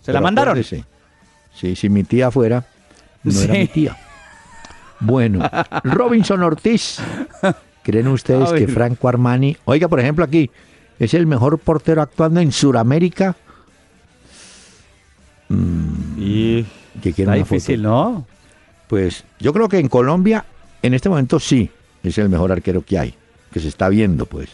Se 0.00 0.12
la 0.12 0.20
mandaron. 0.20 0.62
Sí, 0.62 1.74
si 1.74 1.88
mi 1.88 2.04
tía 2.04 2.30
fuera, 2.30 2.64
no 3.24 3.40
era 3.40 3.54
mi 3.54 3.66
tía. 3.66 3.96
Bueno, 5.00 5.48
Robinson 5.84 6.42
Ortiz. 6.42 6.98
¿Creen 7.82 8.08
ustedes 8.08 8.52
que 8.52 8.68
Franco 8.68 9.08
Armani, 9.08 9.56
oiga, 9.64 9.88
por 9.88 9.98
ejemplo, 9.98 10.24
aquí, 10.24 10.50
es 10.98 11.14
el 11.14 11.26
mejor 11.26 11.58
portero 11.58 12.02
actuando 12.02 12.40
en 12.40 12.52
Sudamérica? 12.52 13.36
Mm, 15.48 16.18
y 16.18 16.66
que 17.02 17.10
está 17.10 17.34
difícil, 17.34 17.82
¿no? 17.82 18.26
Pues 18.88 19.24
yo 19.38 19.52
creo 19.52 19.68
que 19.68 19.78
en 19.78 19.88
Colombia, 19.88 20.44
en 20.82 20.94
este 20.94 21.08
momento 21.08 21.38
sí, 21.38 21.70
es 22.02 22.18
el 22.18 22.28
mejor 22.28 22.52
arquero 22.52 22.82
que 22.82 22.98
hay, 22.98 23.14
que 23.52 23.60
se 23.60 23.68
está 23.68 23.88
viendo, 23.88 24.26
pues. 24.26 24.48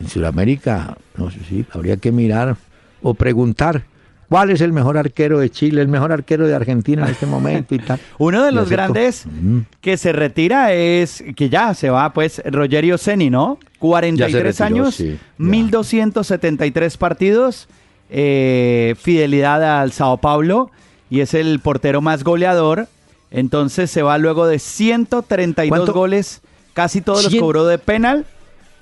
En 0.00 0.08
Sudamérica, 0.08 0.96
no 1.16 1.30
sé 1.30 1.40
si 1.48 1.66
habría 1.72 1.96
que 1.96 2.12
mirar 2.12 2.56
o 3.02 3.14
preguntar 3.14 3.84
¿Cuál 4.28 4.50
es 4.50 4.60
el 4.60 4.72
mejor 4.72 4.98
arquero 4.98 5.38
de 5.38 5.48
Chile, 5.48 5.80
el 5.80 5.88
mejor 5.88 6.12
arquero 6.12 6.46
de 6.46 6.54
Argentina 6.54 7.04
en 7.04 7.12
este 7.12 7.26
momento 7.26 7.74
y 7.74 7.78
tal? 7.78 7.98
Uno 8.18 8.44
de 8.44 8.52
los 8.52 8.68
grandes 8.68 9.24
mm. 9.26 9.60
que 9.80 9.96
se 9.96 10.12
retira 10.12 10.72
es, 10.74 11.24
que 11.34 11.48
ya 11.48 11.72
se 11.74 11.88
va, 11.88 12.12
pues, 12.12 12.42
Rogerio 12.44 12.98
Ceni, 12.98 13.30
¿no? 13.30 13.58
43 13.78 14.60
años, 14.60 15.02
1273 15.38 16.96
partidos, 16.96 17.68
eh, 18.10 18.94
fidelidad 18.98 19.80
al 19.80 19.92
Sao 19.92 20.18
Paulo 20.18 20.70
y 21.10 21.20
es 21.20 21.32
el 21.34 21.60
portero 21.60 22.00
más 22.00 22.24
goleador. 22.24 22.88
Entonces 23.30 23.90
se 23.90 24.02
va 24.02 24.18
luego 24.18 24.46
de 24.46 24.58
132 24.58 25.90
goles, 25.90 26.40
casi 26.72 27.00
todos 27.00 27.24
los 27.24 27.34
cobró 27.36 27.66
de 27.66 27.78
penal, 27.78 28.26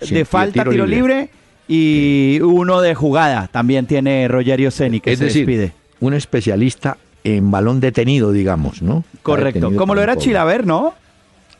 de 0.00 0.24
falta, 0.24 0.64
tiro, 0.64 0.86
libre 0.86 1.30
y 1.68 2.40
uno 2.42 2.80
de 2.80 2.94
jugada 2.94 3.48
también 3.48 3.86
tiene 3.86 4.28
Rogerio 4.28 4.70
Ceni, 4.70 5.00
que 5.00 5.12
es 5.12 5.18
se 5.18 5.26
decir, 5.26 5.72
un 6.00 6.14
especialista 6.14 6.96
en 7.24 7.50
balón 7.50 7.80
detenido, 7.80 8.32
digamos, 8.32 8.82
¿no? 8.82 9.04
Correcto, 9.22 9.74
como 9.74 9.94
lo 9.94 10.02
era 10.02 10.16
Chilaver, 10.16 10.66
¿no? 10.66 10.94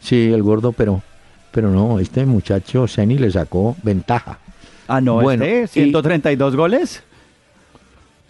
Sí, 0.00 0.30
el 0.32 0.42
gordo, 0.42 0.72
pero, 0.72 1.02
pero 1.50 1.70
no, 1.70 1.98
este 1.98 2.24
muchacho 2.24 2.86
Ceni 2.86 3.18
le 3.18 3.30
sacó 3.30 3.76
ventaja. 3.82 4.38
Ah, 4.86 5.00
no, 5.00 5.20
bueno, 5.20 5.44
este, 5.44 5.82
132 5.82 6.54
goles. 6.54 7.02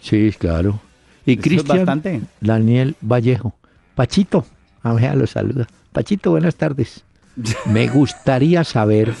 Sí, 0.01 0.33
claro. 0.37 0.79
Y 1.25 1.37
Cristian 1.37 2.01
Daniel 2.39 2.95
Vallejo. 3.01 3.53
Pachito, 3.93 4.45
a 4.81 4.93
ver, 4.93 5.15
lo 5.15 5.27
saluda. 5.27 5.67
Pachito, 5.91 6.31
buenas 6.31 6.55
tardes. 6.55 7.03
Me 7.65 7.87
gustaría 7.87 8.63
saber 8.63 9.13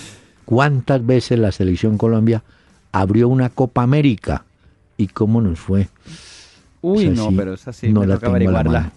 cuántas 0.47 1.05
veces 1.05 1.37
la 1.37 1.51
selección 1.51 1.97
Colombia 1.97 2.41
abrió 2.93 3.27
una 3.27 3.49
Copa 3.49 3.83
América 3.83 4.45
y 4.95 5.07
cómo 5.07 5.41
nos 5.41 5.59
fue. 5.59 5.89
Uy, 6.81 7.09
no, 7.09 7.31
pero 7.35 7.53
es 7.53 7.67
así, 7.67 7.91
no 7.91 8.05
la 8.05 8.15
averiguarla. 8.15 8.91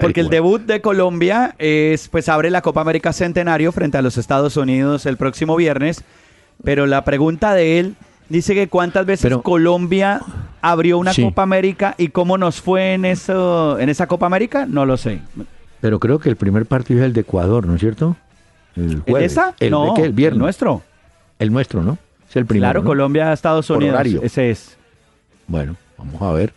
Porque 0.00 0.20
el 0.20 0.30
debut 0.30 0.62
de 0.62 0.80
Colombia 0.80 1.54
es, 1.58 2.08
pues 2.08 2.30
abre 2.30 2.50
la 2.50 2.62
Copa 2.62 2.80
América 2.80 3.12
Centenario 3.12 3.72
frente 3.72 3.98
a 3.98 4.02
los 4.02 4.16
Estados 4.16 4.56
Unidos 4.56 5.04
el 5.04 5.18
próximo 5.18 5.54
viernes. 5.54 6.02
Pero 6.64 6.86
la 6.86 7.04
pregunta 7.04 7.52
de 7.52 7.78
él 7.78 7.94
dice 8.30 8.54
que 8.54 8.68
cuántas 8.68 9.04
veces 9.04 9.36
Colombia 9.42 10.22
abrió 10.62 10.96
una 10.96 11.12
Copa 11.14 11.42
América 11.42 11.94
y 11.98 12.08
cómo 12.08 12.38
nos 12.38 12.62
fue 12.62 12.94
en 12.94 13.04
eso, 13.04 13.78
en 13.78 13.90
esa 13.90 14.06
Copa 14.06 14.24
América, 14.24 14.64
no 14.64 14.86
lo 14.86 14.96
sé. 14.96 15.20
Pero 15.82 16.00
creo 16.00 16.18
que 16.18 16.30
el 16.30 16.36
primer 16.36 16.64
partido 16.64 17.00
es 17.00 17.06
el 17.06 17.12
de 17.12 17.20
Ecuador, 17.20 17.66
¿no 17.66 17.74
es 17.74 17.80
cierto? 17.80 18.16
El 18.76 19.00
jueves. 19.00 19.32
¿Esa? 19.32 19.54
El, 19.58 19.70
no, 19.70 19.96
el 19.96 20.12
viernes. 20.12 20.36
El 20.36 20.38
nuestro. 20.38 20.82
El 21.38 21.52
nuestro, 21.52 21.82
¿no? 21.82 21.98
Es 22.28 22.36
el 22.36 22.46
primero. 22.46 22.72
Claro, 22.72 22.84
Colombia, 22.84 23.32
Estados 23.32 23.70
Unidos. 23.70 24.00
Ese 24.22 24.50
es. 24.50 24.76
Bueno, 25.46 25.76
vamos 25.96 26.20
a 26.20 26.32
ver. 26.32 26.52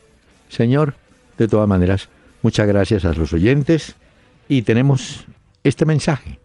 Señor, 0.50 0.96
de 1.38 1.48
todas 1.48 1.68
maneras, 1.68 2.10
muchas 2.41 2.68
gracias 2.68 3.06
a 3.06 3.13
los 3.13 3.32
oyentes 3.32 3.96
y 4.50 4.63
tenemos 4.63 5.25
este 5.63 5.86
mensaje. 5.86 6.41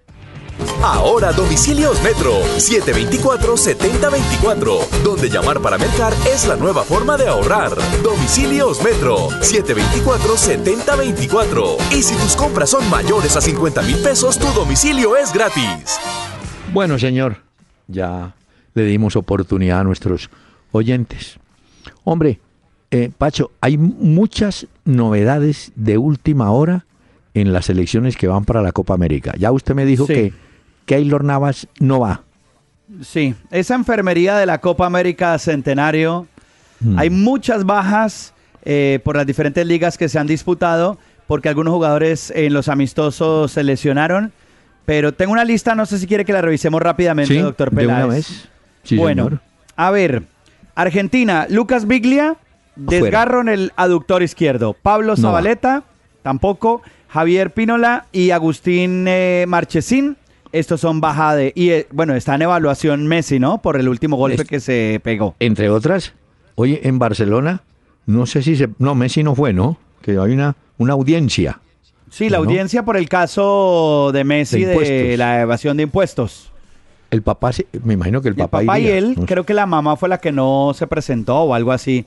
Ahora 0.83 1.33
domicilios 1.33 2.02
Metro 2.02 2.40
724-7024, 2.56 5.02
donde 5.02 5.30
llamar 5.30 5.61
para 5.61 5.78
mercar 5.78 6.12
es 6.33 6.47
la 6.47 6.54
nueva 6.56 6.85
forma 6.85 7.16
de 7.16 7.28
ahorrar. 7.28 7.73
Domicilios 8.02 8.85
Metro 8.85 9.30
724-7024. 9.40 11.76
Y 11.92 12.02
si 12.02 12.14
tus 12.16 12.37
compras 12.37 12.68
son 12.71 12.88
mayores 12.90 13.37
a 13.37 13.40
50 13.40 13.83
mil 13.83 13.97
pesos, 13.97 14.38
tu 14.38 14.47
domicilio 14.49 15.16
es 15.16 15.33
gratis. 15.33 15.99
Bueno, 16.73 16.99
señor, 16.99 17.38
ya 17.88 18.35
le 18.75 18.85
dimos 18.85 19.16
oportunidad 19.16 19.80
a 19.80 19.85
nuestros 19.85 20.28
oyentes. 20.73 21.38
Hombre, 22.04 22.40
eh, 22.90 23.11
Pacho, 23.16 23.52
hay 23.61 23.78
muchas 23.78 24.66
novedades 24.85 25.73
de 25.75 25.97
última 25.99 26.50
hora 26.50 26.85
en 27.35 27.52
las 27.52 27.68
elecciones 27.71 28.16
que 28.16 28.28
van 28.28 28.45
para 28.45 28.62
la 28.62 28.73
Copa 28.73 28.95
América. 28.95 29.35
Ya 29.38 29.52
usted 29.52 29.75
me 29.75 29.85
dijo 29.85 30.06
que 30.06 30.33
Keylor 30.87 31.23
Navas 31.25 31.69
no 31.78 32.00
va. 32.00 32.23
Sí, 33.02 33.35
esa 33.50 33.75
enfermería 33.75 34.37
de 34.37 34.47
la 34.47 34.61
Copa 34.61 34.87
América 34.87 35.38
Centenario, 35.38 36.26
mm. 36.81 36.99
hay 36.99 37.11
muchas 37.11 37.64
bajas 37.64 38.33
eh, 38.64 39.00
por 39.05 39.16
las 39.16 39.26
diferentes 39.26 39.66
ligas 39.66 39.99
que 39.99 40.09
se 40.09 40.19
han 40.19 40.26
disputado, 40.26 40.99
porque 41.26 41.49
algunos 41.49 41.75
jugadores 41.75 42.33
en 42.35 42.52
los 42.52 42.69
amistosos 42.69 43.52
se 43.52 43.64
lesionaron. 43.64 44.33
Pero 44.85 45.12
tengo 45.12 45.33
una 45.33 45.45
lista, 45.45 45.75
no 45.75 45.85
sé 45.85 45.99
si 45.99 46.07
quiere 46.07 46.25
que 46.25 46.33
la 46.33 46.40
revisemos 46.40 46.81
rápidamente, 46.81 47.37
doctor 47.40 47.75
Peláez. 47.75 47.99
De 47.99 48.05
una 48.05 48.07
vez. 48.07 48.49
bueno, 48.93 49.40
a 49.75 49.90
ver, 49.90 50.23
Argentina, 50.76 51.47
Lucas 51.50 51.88
Biglia, 51.88 52.37
desgarro 52.76 53.40
en 53.40 53.49
el 53.49 53.73
aductor 53.75 54.23
izquierdo. 54.23 54.75
Pablo 54.75 55.16
Zabaleta, 55.16 55.83
tampoco. 56.23 56.83
Javier 57.09 57.52
Pinola 57.52 58.07
y 58.12 58.31
Agustín 58.31 59.07
eh, 59.09 59.45
Marchesín 59.49 60.16
estos 60.58 60.80
son 60.80 61.00
baja 61.00 61.34
de... 61.34 61.52
Y 61.54 61.70
eh, 61.70 61.86
bueno, 61.92 62.14
está 62.14 62.34
en 62.34 62.42
evaluación 62.42 63.06
Messi, 63.06 63.38
¿no? 63.38 63.58
Por 63.58 63.78
el 63.78 63.88
último 63.88 64.16
golpe 64.16 64.44
que 64.44 64.60
se 64.60 65.00
pegó. 65.02 65.34
Entre 65.38 65.68
otras, 65.68 66.14
oye, 66.54 66.80
en 66.84 66.99
Barcelona, 66.99 67.62
no 68.06 68.26
sé 68.26 68.42
si 68.42 68.56
se... 68.56 68.69
No, 68.78 68.95
Messi 68.95 69.23
no 69.23 69.34
fue, 69.34 69.52
¿no? 69.52 69.78
Que 70.02 70.12
hay 70.12 70.32
una, 70.32 70.56
una 70.78 70.95
audiencia. 70.95 71.60
Sí, 72.10 72.30
la 72.30 72.38
audiencia 72.38 72.84
por 72.84 72.97
el 72.97 73.08
caso 73.08 74.10
de 74.12 74.25
Messi 74.25 74.64
de, 74.64 75.16
la 75.16 75.42
evasión 75.42 75.76
de 75.76 75.82
impuestos. 75.84 76.52
El 77.10 77.23
papá, 77.23 77.50
me 77.84 77.95
imagino 77.95 78.23
que 78.23 78.28
el 78.28 78.34
papá... 78.34 78.60
El 78.60 78.66
papá 78.66 78.78
y 78.78 78.88
él, 78.88 79.16
creo 79.26 79.45
que 79.45 79.54
la 79.54 79.66
mamá 79.66 79.97
fue 79.97 80.08
la 80.08 80.19
que 80.19 80.32
no 80.32 80.73
se 80.75 80.86
presentó 80.86 81.42
o 81.42 81.54
algo 81.54 81.73
así. 81.73 82.06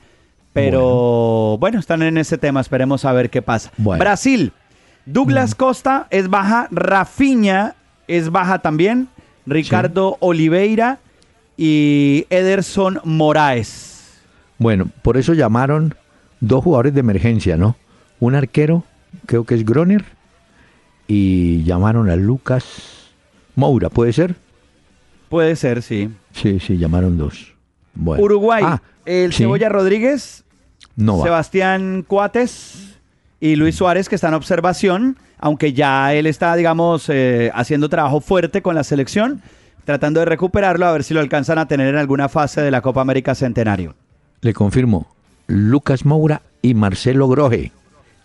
Pero 0.52 1.56
bueno, 1.60 1.78
están 1.78 2.02
en 2.02 2.18
ese 2.18 2.36
tema, 2.36 2.60
esperemos 2.60 3.04
a 3.04 3.12
ver 3.12 3.30
qué 3.30 3.40
pasa. 3.40 3.70
Brasil, 3.78 4.52
Douglas. 5.06 5.54
Costa 5.54 6.06
es 6.10 6.28
baja, 6.28 6.68
Rafinha 6.70 7.76
es 8.10 8.30
baja 8.30 8.58
también. 8.58 9.08
Ricardo 9.46 10.16
Oliveira 10.20 10.98
y 11.56 12.26
Ederson 12.30 13.00
Moraes. 13.04 14.20
Bueno, 14.58 14.88
por 15.02 15.16
eso 15.16 15.32
llamaron 15.32 15.94
dos 16.40 16.62
jugadores 16.62 16.94
de 16.94 17.00
emergencia, 17.00 17.56
¿no? 17.56 17.76
Un 18.18 18.34
arquero, 18.34 18.84
creo 19.26 19.44
que 19.44 19.54
es 19.54 19.64
Groner, 19.64 20.04
y 21.08 21.64
llamaron 21.64 22.10
a 22.10 22.16
Lucas 22.16 23.10
Moura, 23.56 23.88
¿puede 23.88 24.12
ser? 24.12 24.36
Puede 25.28 25.56
ser, 25.56 25.82
sí. 25.82 26.10
Sí, 26.32 26.60
sí, 26.60 26.76
llamaron 26.76 27.16
dos. 27.16 27.54
Uruguay, 27.94 28.62
ah, 28.64 28.82
el 29.04 29.32
Cebolla 29.32 29.68
Rodríguez, 29.68 30.44
no 30.96 31.22
Sebastián 31.22 32.04
Cuates 32.06 32.98
y 33.40 33.56
Luis 33.56 33.76
Suárez, 33.76 34.08
que 34.08 34.14
está 34.14 34.28
en 34.28 34.34
observación 34.34 35.18
aunque 35.40 35.72
ya 35.72 36.14
él 36.14 36.26
está, 36.26 36.54
digamos, 36.54 37.08
eh, 37.08 37.50
haciendo 37.54 37.88
trabajo 37.88 38.20
fuerte 38.20 38.62
con 38.62 38.74
la 38.74 38.84
selección, 38.84 39.42
tratando 39.84 40.20
de 40.20 40.26
recuperarlo 40.26 40.86
a 40.86 40.92
ver 40.92 41.02
si 41.02 41.14
lo 41.14 41.20
alcanzan 41.20 41.58
a 41.58 41.66
tener 41.66 41.88
en 41.88 41.96
alguna 41.96 42.28
fase 42.28 42.60
de 42.60 42.70
la 42.70 42.82
Copa 42.82 43.00
América 43.00 43.34
Centenario. 43.34 43.94
Le 44.42 44.52
confirmo, 44.52 45.08
Lucas 45.46 46.04
Moura 46.04 46.42
y 46.62 46.74
Marcelo 46.74 47.28
Groje 47.28 47.72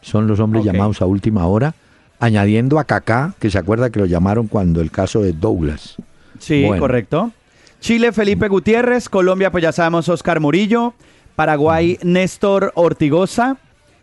son 0.01 0.27
los 0.27 0.39
hombres 0.39 0.63
llamados 0.63 1.01
a 1.01 1.07
última 1.07 1.47
hora, 1.47 1.73
añadiendo 2.19 2.77
a 2.77 2.83
Kaká, 2.83 3.33
que 3.39 3.49
se 3.49 3.57
acuerda 3.57 3.89
que 3.89 3.99
lo 3.99 4.05
llamaron 4.05 4.47
cuando 4.47 4.81
el 4.81 4.91
caso 4.91 5.21
de 5.21 5.33
Douglas. 5.33 5.95
Sí, 6.37 6.67
correcto. 6.77 7.31
Chile, 7.79 8.11
Felipe 8.11 8.47
Gutiérrez, 8.47 9.09
Colombia, 9.09 9.51
pues 9.51 9.63
ya 9.63 9.71
sabemos, 9.71 10.07
Oscar 10.07 10.39
Murillo, 10.39 10.93
Paraguay, 11.35 11.97
Néstor 12.03 12.71
Ortigosa 12.75 13.57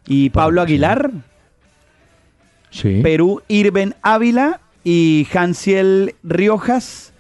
y 0.07 0.31
Pablo 0.31 0.61
Aguilar. 0.61 1.11
Perú, 3.03 3.43
Irben 3.49 3.95
Ávila 4.03 4.61
y 4.85 5.27
Hansiel 5.33 6.15
Riojas. 6.23 7.13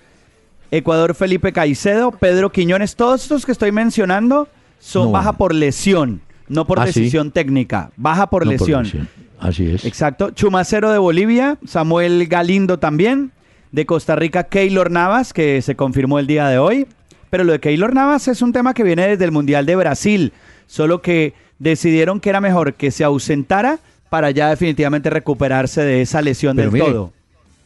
Ecuador, 0.70 1.14
Felipe 1.14 1.52
Caicedo, 1.52 2.12
Pedro 2.12 2.50
Quiñones. 2.50 2.96
Todos 2.96 3.22
estos 3.22 3.44
que 3.44 3.52
estoy 3.52 3.72
mencionando 3.72 4.48
son 4.80 5.12
baja 5.12 5.34
por 5.34 5.54
lesión, 5.54 6.22
no 6.48 6.66
por 6.66 6.80
ah, 6.80 6.86
decisión 6.86 7.30
técnica. 7.30 7.90
Baja 7.96 8.30
por, 8.30 8.46
lesión. 8.46 8.86
Así 9.38 9.70
es. 9.70 9.84
Exacto. 9.84 10.30
Chumacero 10.30 10.90
de 10.90 10.96
Bolivia, 10.96 11.58
Samuel 11.66 12.26
Galindo 12.26 12.78
también. 12.78 13.32
De 13.70 13.86
Costa 13.86 14.16
Rica, 14.16 14.44
Keylor 14.44 14.90
Navas, 14.90 15.32
que 15.32 15.62
se 15.62 15.76
confirmó 15.76 16.18
el 16.18 16.26
día 16.26 16.48
de 16.48 16.58
hoy. 16.58 16.86
Pero 17.30 17.44
lo 17.44 17.52
de 17.52 17.60
Keylor 17.60 17.94
Navas 17.94 18.28
es 18.28 18.42
un 18.42 18.52
tema 18.52 18.74
que 18.74 18.82
viene 18.82 19.08
desde 19.08 19.24
el 19.24 19.32
Mundial 19.32 19.66
de 19.66 19.76
Brasil. 19.76 20.32
Solo 20.66 21.02
que 21.02 21.34
decidieron 21.58 22.20
que 22.20 22.30
era 22.30 22.40
mejor 22.40 22.74
que 22.74 22.90
se 22.90 23.04
ausentara 23.04 23.78
para 24.12 24.31
ya 24.31 24.51
definitivamente 24.51 25.09
recuperarse 25.09 25.81
de 25.81 26.03
esa 26.03 26.20
lesión 26.20 26.55
del 26.55 26.70
todo. 26.70 27.14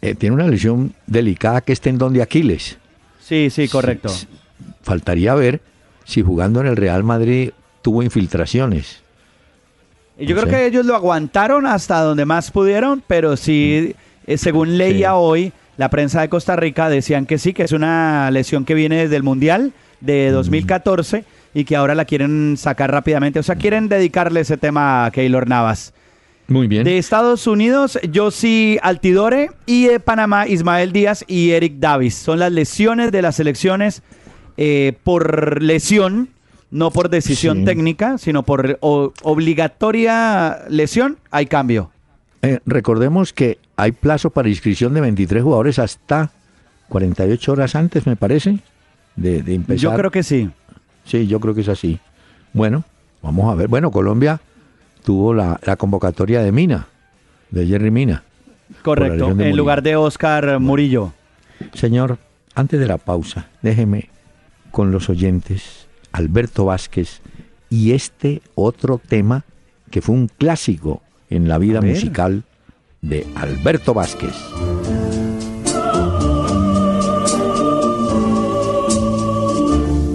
Eh, 0.01 0.15
tiene 0.15 0.37
una 0.37 0.47
lesión 0.47 0.95
delicada 1.09 1.61
que 1.61 1.73
es 1.73 1.81
tendón 1.81 2.13
de 2.13 2.23
Aquiles. 2.23 2.79
Sí, 3.21 3.51
sí, 3.51 3.67
correcto. 3.67 4.13
faltaría 4.81 5.35
ver 5.35 5.61
si 6.05 6.23
jugando 6.23 6.61
en 6.61 6.69
el 6.69 6.77
Real 6.77 7.03
Madrid 7.03 7.51
tuvo 7.83 8.01
infiltraciones. 8.05 9.01
Yo 10.21 10.37
creo 10.37 10.47
que 10.47 10.67
ellos 10.67 10.87
lo 10.87 10.95
aguantaron 10.95 11.67
hasta 11.67 12.01
donde 12.03 12.25
más 12.25 12.53
pudieron, 12.53 13.03
pero 13.05 13.37
sí, 13.37 13.97
mm. 14.29 14.31
eh, 14.31 14.39
según 14.39 14.79
leía 14.79 15.17
hoy, 15.17 15.53
la 15.77 15.91
prensa 15.91 16.21
de 16.21 16.29
Costa 16.29 16.55
Rica 16.55 16.89
decían 16.89 17.27
que 17.27 17.39
sí, 17.39 17.55
que 17.55 17.65
es 17.65 17.73
una 17.73 18.31
lesión 18.31 18.65
que 18.65 18.75
viene 18.75 18.99
desde 18.99 19.17
el 19.17 19.25
Mundial 19.25 19.73
de 20.01 20.31
2014 20.31 21.23
mm. 21.23 21.59
y 21.59 21.65
que 21.65 21.75
ahora 21.75 21.97
la 21.97 22.05
quieren 22.05 22.55
sacar 22.57 22.93
rápidamente. 22.93 23.41
O 23.41 23.43
sea, 23.43 23.57
quieren 23.57 23.89
dedicarle 23.89 24.43
ese 24.43 24.57
tema 24.57 25.07
a 25.07 25.11
Keylor 25.11 25.49
Navas. 25.49 25.93
Muy 26.49 26.69
bien. 26.69 26.85
De 26.85 26.99
Estados 26.99 27.47
Unidos, 27.47 27.99
Josi 28.15 28.79
Altidore 28.83 29.51
y 29.67 29.87
de 29.87 29.99
Panamá, 29.99 30.47
Ismael 30.47 30.93
Díaz 30.93 31.25
y 31.27 31.51
Eric 31.51 31.75
Davis. 31.79 32.15
Son 32.15 32.39
las 32.39 32.53
lesiones 32.53 33.11
de 33.11 33.23
las 33.23 33.41
elecciones 33.41 34.03
eh, 34.57 34.97
por 35.03 35.61
lesión, 35.61 36.29
no 36.71 36.93
por 36.93 37.11
decisión 37.11 37.65
técnica, 37.65 38.19
sino 38.19 38.45
por 38.45 38.79
obligatoria 38.81 40.59
lesión, 40.69 41.19
hay 41.31 41.47
cambio. 41.47 41.91
Eh, 42.43 42.61
recordemos 42.65 43.33
que 43.33 43.59
hay 43.77 43.91
plazo 43.93 44.31
para 44.31 44.49
inscripción 44.49 44.95
de 44.95 45.01
23 45.01 45.43
jugadores 45.43 45.81
hasta 45.81 46.31
48 46.89 47.53
horas 47.53 47.75
antes, 47.75 48.07
me 48.07 48.15
parece, 48.15 48.61
de, 49.17 49.43
de 49.43 49.55
empezar. 49.55 49.79
Yo 49.91 49.97
creo 49.97 50.11
que 50.13 50.23
sí. 50.23 50.49
Sí, 51.05 51.27
yo 51.27 51.41
creo 51.41 51.55
que 51.55 51.63
es 51.63 51.69
así. 51.69 51.99
Bueno, 52.53 52.85
vamos 53.21 53.51
a 53.51 53.57
ver. 53.57 53.67
Bueno, 53.67 53.91
Colombia 53.91 54.41
tuvo 55.07 55.33
la, 55.33 55.59
la 55.63 55.77
convocatoria 55.77 56.43
de 56.43 56.51
Mina, 56.51 56.89
de 57.53 57.65
Jerry 57.65 57.93
Mina. 57.93 58.25
Correcto, 58.83 59.31
en 59.31 59.57
lugar 59.57 59.85
de 59.85 59.95
Oscar 59.95 60.59
Murillo. 60.59 61.13
Señor, 61.75 62.19
antes 62.57 62.81
de 62.81 62.89
la 62.89 62.99
pausa, 62.99 63.47
déjeme 63.63 64.11
con 64.73 64.91
los 64.91 65.09
oyentes 65.09 65.87
Alberto 66.11 66.65
Vázquez 66.65 67.21
y 67.71 67.93
este 67.93 68.43
otro 68.57 68.99
tema 68.99 69.45
que 69.93 70.03
fue 70.03 70.17
un 70.17 70.27
clásico 70.27 71.03
en 71.31 71.47
la 71.47 71.59
vida 71.59 71.81
musical 71.81 72.43
de 73.01 73.29
Alberto 73.37 73.95
Vázquez. 73.95 74.35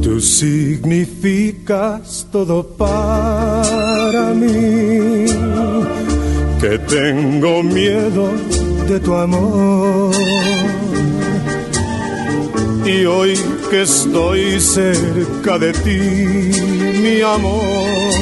Tú 0.01 0.19
significas 0.19 2.20
todo 2.31 2.63
para 2.63 4.33
mí, 4.33 5.25
que 6.61 6.77
tengo 6.87 7.61
miedo 7.61 8.31
de 8.87 8.99
tu 8.99 9.13
amor. 9.13 10.15
Y 12.85 13.05
hoy 13.05 13.37
que 13.69 13.81
estoy 13.81 14.59
cerca 14.59 15.59
de 15.59 15.73
ti, 15.73 15.99
mi 17.01 17.21
amor, 17.21 18.13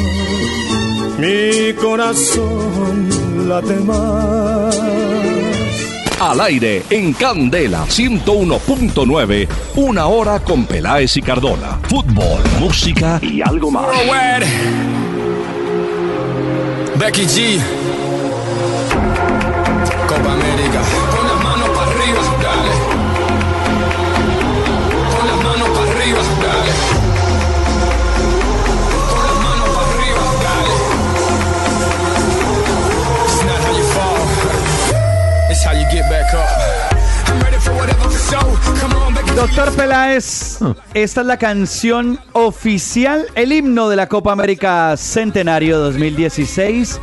mi 1.20 1.74
corazón 1.74 3.10
late 3.48 3.80
más. 3.82 5.49
Al 6.20 6.42
aire 6.42 6.84
en 6.90 7.14
Candela 7.14 7.86
101.9, 7.86 9.48
una 9.78 10.08
hora 10.08 10.42
con 10.42 10.66
Peláez 10.66 11.16
y 11.16 11.22
Cardona. 11.22 11.80
Fútbol, 11.84 12.42
música 12.60 13.22
y 13.22 13.42
algo 13.42 13.72
más. 13.72 13.88
Becky 16.98 17.22
G. 17.22 17.60
Doctor 39.36 39.72
Peláez, 39.74 40.60
esta 40.94 41.22
es 41.22 41.28
la 41.28 41.38
canción 41.38 42.20
oficial, 42.34 43.26
el 43.36 43.52
himno 43.52 43.88
de 43.90 43.96
la 43.96 44.08
Copa 44.08 44.32
América 44.32 44.96
Centenario 44.98 45.78
2016. 45.80 47.00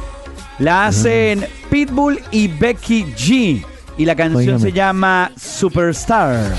La 0.59 0.87
hacen 0.87 1.47
Pitbull 1.71 2.21
y 2.31 2.49
Becky 2.49 3.05
G. 3.05 3.65
Y 3.99 4.05
la 4.05 4.15
canción 4.15 4.61
se 4.61 4.73
llama 4.73 5.33
Superstar. 5.37 6.55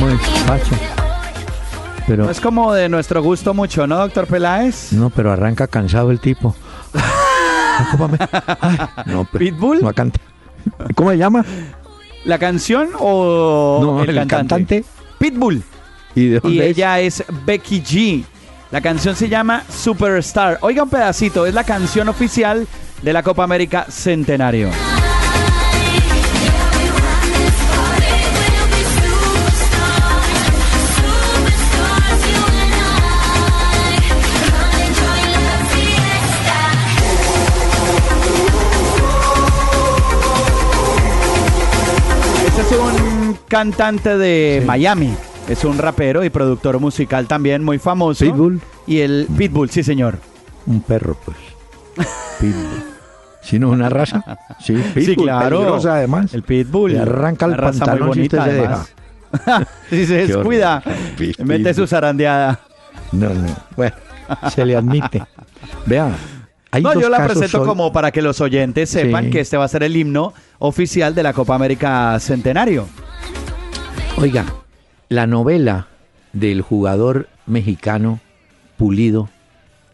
Muy. 0.00 0.87
Pero 2.08 2.24
No 2.24 2.30
es 2.30 2.40
como 2.40 2.72
de 2.72 2.88
nuestro 2.88 3.22
gusto 3.22 3.54
mucho, 3.54 3.86
¿no, 3.86 3.96
doctor 3.98 4.26
Peláez? 4.26 4.92
no, 4.92 5.10
pero 5.10 5.30
arranca 5.30 5.66
cansado 5.68 6.10
el 6.10 6.18
tipo. 6.20 6.56
Ay, 8.60 8.78
no, 9.06 9.24
pero 9.30 9.38
¿Pitbull? 9.38 9.82
No 9.82 9.92
canta. 9.92 10.18
¿Cómo 10.94 11.10
se 11.10 11.18
llama? 11.18 11.44
¿La 12.24 12.38
canción 12.38 12.88
o 12.98 13.78
No, 13.82 14.02
el, 14.02 14.10
el 14.10 14.16
cantante? 14.26 14.48
cantante. 14.82 14.84
Pitbull. 15.18 15.62
¿Y 16.14 16.26
de 16.28 16.36
Y 16.36 16.40
dónde 16.40 16.70
es? 16.70 16.76
ella 16.76 17.00
es 17.00 17.24
Becky 17.46 17.82
G. 17.82 18.24
La 18.70 18.80
canción 18.80 19.14
se 19.14 19.28
llama 19.28 19.62
Superstar. 19.70 20.58
Oiga 20.62 20.82
un 20.82 20.90
pedacito, 20.90 21.46
es 21.46 21.54
la 21.54 21.64
canción 21.64 22.08
oficial 22.08 22.66
de 23.02 23.12
la 23.12 23.22
Copa 23.22 23.44
América 23.44 23.86
Centenario. 23.88 24.68
Cantante 43.48 44.16
de 44.18 44.62
Miami. 44.66 45.14
Es 45.48 45.64
un 45.64 45.78
rapero 45.78 46.24
y 46.24 46.30
productor 46.30 46.78
musical 46.78 47.26
también 47.26 47.64
muy 47.64 47.78
famoso. 47.78 48.24
Pitbull. 48.24 48.60
Y 48.86 49.00
el 49.00 49.26
Pitbull, 49.36 49.70
sí 49.70 49.82
señor. 49.82 50.18
Un 50.66 50.82
perro, 50.82 51.16
pues. 51.24 51.36
Pitbull. 52.40 52.84
Si 53.42 53.58
no, 53.58 53.70
una 53.70 53.88
raza. 53.88 54.22
Sí, 54.60 54.74
Pitbull. 54.74 55.04
sí, 55.04 55.16
claro. 55.16 55.76
además. 55.90 56.34
El 56.34 56.42
Pitbull. 56.42 56.92
Le 56.92 56.98
arranca 57.00 57.46
el 57.46 57.56
pantalón 57.56 58.12
si 58.14 58.22
usted 58.22 58.38
se 58.38 58.42
además. 58.50 58.94
si 59.90 60.06
se 60.06 60.26
descuida, 60.26 60.82
mete 61.44 61.72
su 61.74 61.86
zarandeada. 61.86 62.60
No, 63.12 63.30
no. 63.30 63.56
Bueno, 63.76 63.96
se 64.54 64.64
le 64.66 64.76
admite. 64.76 65.22
Vea. 65.86 66.10
Hay 66.70 66.82
No, 66.82 66.92
dos 66.92 67.02
yo 67.02 67.08
la 67.08 67.26
presento 67.26 67.62
hoy- 67.62 67.66
como 67.68 67.90
para 67.92 68.10
que 68.10 68.20
los 68.20 68.42
oyentes 68.42 68.90
sepan 68.90 69.24
Sí. 69.26 69.30
que 69.30 69.40
este 69.40 69.56
va 69.56 69.64
a 69.64 69.68
ser 69.68 69.82
el 69.82 69.96
himno 69.96 70.34
oficial 70.58 71.14
de 71.14 71.22
la 71.22 71.32
Copa 71.32 71.54
América 71.54 72.18
Centenario. 72.20 72.86
Oiga, 74.20 74.44
la 75.08 75.26
novela 75.26 75.86
del 76.32 76.60
jugador 76.62 77.28
mexicano 77.46 78.20
Pulido 78.76 79.28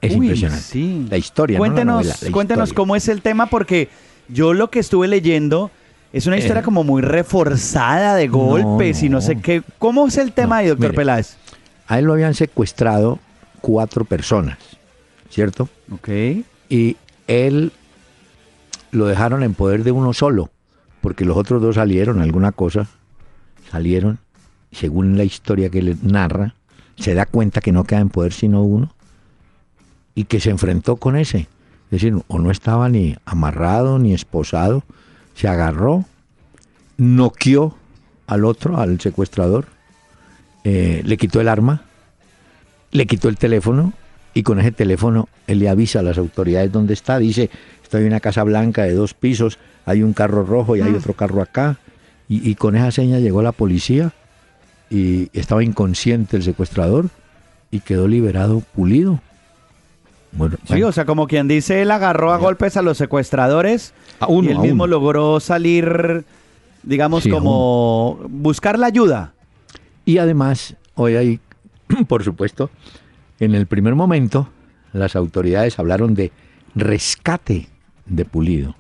es 0.01 0.13
Uy, 0.17 0.27
impresionante. 0.27 0.63
sí. 0.65 1.07
La 1.11 1.17
historia, 1.19 1.59
no 1.59 1.65
la 1.65 1.69
Cuéntenos, 1.69 1.95
novela, 2.05 2.17
la 2.23 2.31
cuéntenos 2.31 2.69
historia. 2.71 2.77
cómo 2.77 2.97
es 2.97 3.09
el 3.09 3.23
tema, 3.23 3.47
porque 3.47 3.89
yo 4.29 4.53
lo 4.55 4.71
que 4.71 4.79
estuve 4.81 5.09
leyendo 5.09 5.71
es 6.13 6.27
una 6.27 6.39
historia 6.39 6.61
Eh. 6.61 6.65
como 6.65 6.85
muy 6.85 7.03
reforzada 7.03 8.15
de 8.15 8.29
golpes 8.29 9.03
y 9.03 9.09
no 9.09 9.17
no. 9.19 9.21
sé 9.21 9.37
qué. 9.41 9.63
¿Cómo 9.79 10.07
es 10.07 10.17
el 10.17 10.33
tema 10.33 10.57
No, 10.57 10.61
ahí, 10.61 10.67
doctor 10.69 10.91
mire. 10.91 10.97
Peláez? 10.97 11.37
A 11.87 11.99
él 11.99 12.07
lo 12.07 12.13
habían 12.15 12.35
secuestrado 12.35 13.19
cuatro 13.61 14.05
personas, 14.05 14.59
¿cierto? 15.31 15.69
Ok. 15.93 16.09
Y 16.69 16.97
él 17.27 17.73
lo 18.91 19.07
dejaron 19.07 19.43
en 19.43 19.55
poder 19.55 19.85
de 19.85 19.93
uno 19.93 20.13
solo, 20.13 20.51
porque 21.01 21.25
los 21.25 21.37
otros 21.37 21.61
dos 21.61 21.75
salieron, 21.77 22.21
alguna 22.23 22.53
cosa, 22.53 22.87
salieron, 23.75 24.21
según 24.71 25.17
la 25.19 25.25
historia 25.25 25.69
que 25.69 25.83
le 25.83 25.97
narra, 26.01 26.55
se 26.97 27.13
da 27.15 27.27
cuenta 27.27 27.61
que 27.61 27.73
no 27.73 27.83
queda 27.83 27.99
en 27.99 28.09
poder 28.09 28.33
sino 28.33 28.63
uno, 28.63 28.95
y 30.15 30.25
que 30.25 30.39
se 30.39 30.51
enfrentó 30.51 30.95
con 30.95 31.17
ese. 31.17 31.49
Es 31.87 31.91
decir, 31.91 32.15
o 32.29 32.39
no 32.39 32.53
estaba 32.53 32.89
ni 32.89 33.17
amarrado 33.25 33.99
ni 33.99 34.15
esposado, 34.15 34.85
se 35.35 35.49
agarró, 35.49 36.05
noqueó 36.99 37.77
al 38.29 38.45
otro, 38.45 38.79
al 38.79 39.01
secuestrador, 39.01 39.67
eh, 40.63 41.03
le 41.05 41.17
quitó 41.17 41.41
el 41.41 41.49
arma, 41.49 41.83
le 42.93 43.07
quitó 43.07 43.29
el 43.29 43.39
teléfono 43.39 43.93
y 44.35 44.45
con 44.45 44.61
ese 44.61 44.71
teléfono 44.71 45.29
él 45.49 45.59
le 45.59 45.69
avisa 45.69 45.99
a 45.99 46.03
las 46.03 46.17
autoridades 46.17 46.71
dónde 46.71 46.95
está. 46.95 47.19
Dice, 47.19 47.51
estoy 47.83 48.03
en 48.03 48.07
una 48.07 48.21
casa 48.21 48.45
blanca 48.45 48.85
de 48.85 48.95
dos 48.95 49.15
pisos, 49.15 49.59
hay 49.85 50.05
un 50.05 50.13
carro 50.13 50.45
rojo 50.45 50.77
y 50.77 50.81
hay 50.81 50.95
otro 50.95 51.15
carro 51.15 51.43
acá. 51.43 51.79
Y, 52.29 52.49
y 52.49 52.55
con 52.55 52.77
esa 52.77 52.91
seña 52.91 53.19
llegó 53.19 53.43
la 53.43 53.53
policía 53.53 54.13
y 54.91 55.29
estaba 55.39 55.63
inconsciente 55.65 56.37
el 56.37 56.43
secuestrador 56.43 57.09
y 57.71 57.81
quedó 57.81 58.09
liberado 58.09 58.61
pulido. 58.75 59.21
Bueno, 60.33 60.57
Sí, 60.63 60.73
bueno, 60.75 60.89
o 60.89 60.93
sea, 60.93 61.05
como 61.05 61.27
quien 61.27 61.49
dice, 61.49 61.83
él 61.83 61.91
agarró 61.91 62.33
a 62.33 62.39
golpes 62.39 62.77
a 62.77 62.83
los 62.83 62.99
secuestradores 62.99 63.95
A 64.21 64.27
uno, 64.27 64.49
y 64.49 64.53
él 64.53 64.59
mismo 64.59 64.85
uno. 64.85 64.91
logró 64.91 65.39
salir, 65.41 66.25
digamos, 66.83 67.23
Sí, 67.25 67.31
como 67.31 68.19
buscar 68.29 68.79
la 68.79 68.87
ayuda. 68.87 69.33
Y 70.05 70.19
además, 70.19 70.77
hoy 70.95 71.17
hay, 71.17 71.41
por 72.09 72.25
supuesto, 72.25 72.71
en 73.39 73.55
el 73.55 73.67
primer 73.67 73.95
momento, 73.95 74.49
las 74.93 75.15
autoridades 75.17 75.79
hablaron 75.79 76.15
de 76.15 76.33
rescate 76.75 77.69
de 78.07 78.25
Pulido. 78.25 78.75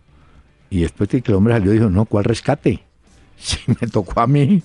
Y 0.71 0.81
después 0.81 1.09
de 1.11 1.23
que 1.23 1.31
el 1.33 1.37
hombre 1.37 1.55
salió, 1.55 1.73
dijo, 1.73 1.91
no, 1.91 2.05
¿cuál 2.05 2.25
rescate? 2.25 2.84
Si 3.49 3.59
me 3.67 3.87
tocó 3.89 4.21
a 4.21 4.27
mí 4.27 4.63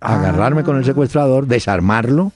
agarrarme 0.00 0.64
con 0.64 0.76
el 0.76 0.84
secuestrador, 0.84 1.46
desarmarlo, 1.46 2.32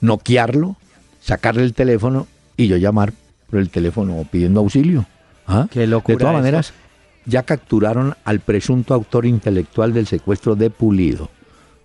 noquearlo, 0.00 0.76
sacarle 1.22 1.62
el 1.62 1.72
teléfono 1.72 2.26
y 2.56 2.66
yo 2.66 2.76
llamar 2.76 3.12
por 3.48 3.60
el 3.60 3.70
teléfono 3.70 4.26
pidiendo 4.30 4.60
auxilio. 4.60 5.06
¿Ah? 5.46 5.68
Qué 5.70 5.86
locura 5.86 6.16
De 6.16 6.18
todas 6.18 6.32
eso. 6.34 6.38
maneras, 6.38 6.72
ya 7.24 7.44
capturaron 7.44 8.14
al 8.24 8.40
presunto 8.40 8.92
autor 8.92 9.24
intelectual 9.24 9.94
del 9.94 10.06
secuestro 10.06 10.54
de 10.54 10.68
Pulido. 10.70 11.30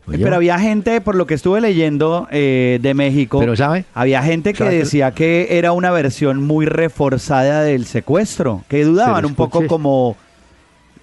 Oye, 0.08 0.24
Pero 0.24 0.36
había 0.36 0.58
gente, 0.60 1.00
por 1.00 1.16
lo 1.16 1.28
que 1.28 1.36
estuve 1.36 1.62
leyendo 1.62 2.28
eh, 2.32 2.80
de 2.82 2.94
México, 2.96 3.40
Pero, 3.40 3.56
¿sabe? 3.56 3.86
había 3.94 4.24
gente 4.24 4.54
que 4.54 4.64
decía 4.64 5.12
que 5.12 5.48
era 5.58 5.72
una 5.74 5.92
versión 5.92 6.44
muy 6.44 6.66
reforzada 6.66 7.62
del 7.64 7.86
secuestro, 7.86 8.64
que 8.68 8.84
dudaban 8.84 9.26
un 9.26 9.36
poco 9.36 9.68
como 9.68 10.18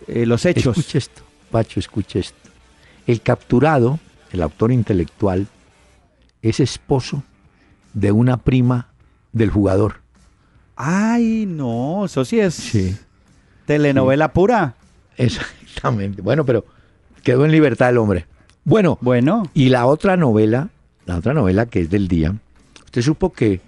eh, 0.09 0.27
los 0.27 0.45
hechos. 0.45 0.77
Escuche 0.77 0.99
esto, 0.99 1.23
Pacho, 1.51 1.81
escuche 1.81 2.21
esto. 2.21 2.51
El 3.07 3.21
capturado, 3.23 3.99
el 4.33 4.43
autor 4.43 4.73
intelectual, 4.73 5.47
es 6.43 6.61
esposo 6.61 7.23
de 7.95 8.13
una 8.13 8.37
prima 8.37 8.89
del 9.33 9.51
jugador. 9.51 10.01
Ay, 10.77 11.47
no, 11.47 12.05
eso 12.05 12.25
sí 12.25 12.39
es 12.39 12.99
telenovela 13.69 14.33
pura. 14.33 14.75
Exactamente. 15.17 16.23
Bueno, 16.23 16.45
pero 16.45 16.65
quedó 17.23 17.45
en 17.45 17.53
libertad 17.53 17.91
el 17.91 17.99
hombre. 17.99 18.27
Bueno, 18.65 18.99
bueno. 19.01 19.43
Y 19.55 19.69
la 19.69 19.87
otra 19.87 20.17
novela, 20.17 20.69
la 21.05 21.17
otra 21.17 21.35
novela 21.35 21.67
que 21.67 21.81
es 21.81 21.91
del 21.91 22.09
día, 22.09 22.35
usted 22.85 23.03
supo 23.03 23.33
que 23.33 23.61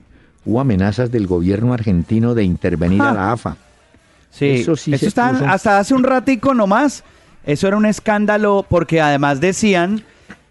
hubo 0.45 0.61
amenazas 0.61 1.11
del 1.11 1.27
gobierno 1.27 1.75
argentino 1.75 2.35
de 2.35 2.45
intervenir 2.45 3.03
a 3.03 3.13
la 3.13 3.33
AFA. 3.33 3.57
Sí, 4.31 4.47
eso 4.47 4.77
sí 4.77 4.95
eso 4.95 5.07
está, 5.07 5.29
hasta 5.53 5.79
hace 5.79 5.93
un 5.93 6.05
ratico 6.05 6.55
nomás. 6.55 7.05
Eso 7.45 7.69
era 7.69 7.77
un 7.77 7.87
escándalo 7.87 8.67
porque 8.69 9.01
además 9.01 9.41
decían 9.41 10.03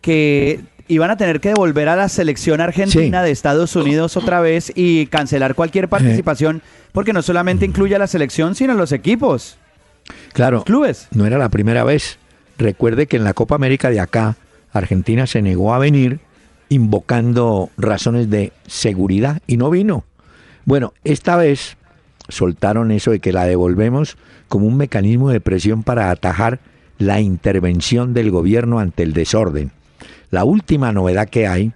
que 0.01 0.61
iban 0.87 1.11
a 1.11 1.17
tener 1.17 1.39
que 1.39 1.49
devolver 1.49 1.87
a 1.87 1.95
la 1.95 2.09
selección 2.09 2.61
argentina 2.61 3.21
de 3.21 3.31
Estados 3.31 3.75
Unidos 3.75 4.17
otra 4.17 4.41
vez 4.41 4.71
y 4.75 5.05
cancelar 5.05 5.53
cualquier 5.53 5.87
participación 5.87 6.63
porque 6.91 7.13
no 7.13 7.21
solamente 7.21 7.65
incluye 7.65 7.95
a 7.95 7.99
la 7.99 8.07
selección, 8.07 8.55
sino 8.55 8.73
a 8.73 8.75
los 8.75 8.91
equipos. 8.91 9.57
Claro. 10.33 10.63
clubes. 10.63 11.07
No 11.11 11.27
era 11.27 11.37
la 11.37 11.49
primera 11.49 11.83
vez. 11.83 12.17
Recuerde 12.57 13.05
que 13.05 13.17
en 13.17 13.23
la 13.23 13.33
Copa 13.33 13.55
América 13.55 13.91
de 13.91 13.99
acá, 13.99 14.37
Argentina 14.73 15.27
se 15.27 15.41
negó 15.41 15.73
a 15.73 15.79
venir 15.79 16.19
invocando 16.69 17.69
razones 17.77 18.29
de 18.29 18.51
seguridad 18.67 19.41
y 19.45 19.57
no 19.57 19.69
vino. 19.69 20.03
Bueno, 20.65 20.93
esta 21.03 21.35
vez 21.35 21.77
soltaron 22.27 22.91
eso 22.91 23.11
de 23.11 23.19
que 23.19 23.33
la 23.33 23.45
devolvemos 23.45 24.17
como 24.47 24.67
un 24.67 24.77
mecanismo 24.77 25.29
de 25.29 25.41
presión 25.41 25.83
para 25.83 26.11
atajar 26.11 26.59
la 26.99 27.21
intervención 27.21 28.13
del 28.13 28.29
gobierno 28.29 28.79
ante 28.79 29.01
el 29.03 29.13
desorden. 29.13 29.71
La 30.29 30.43
última 30.43 30.91
novedad 30.91 31.27
que 31.27 31.47
hay 31.47 31.71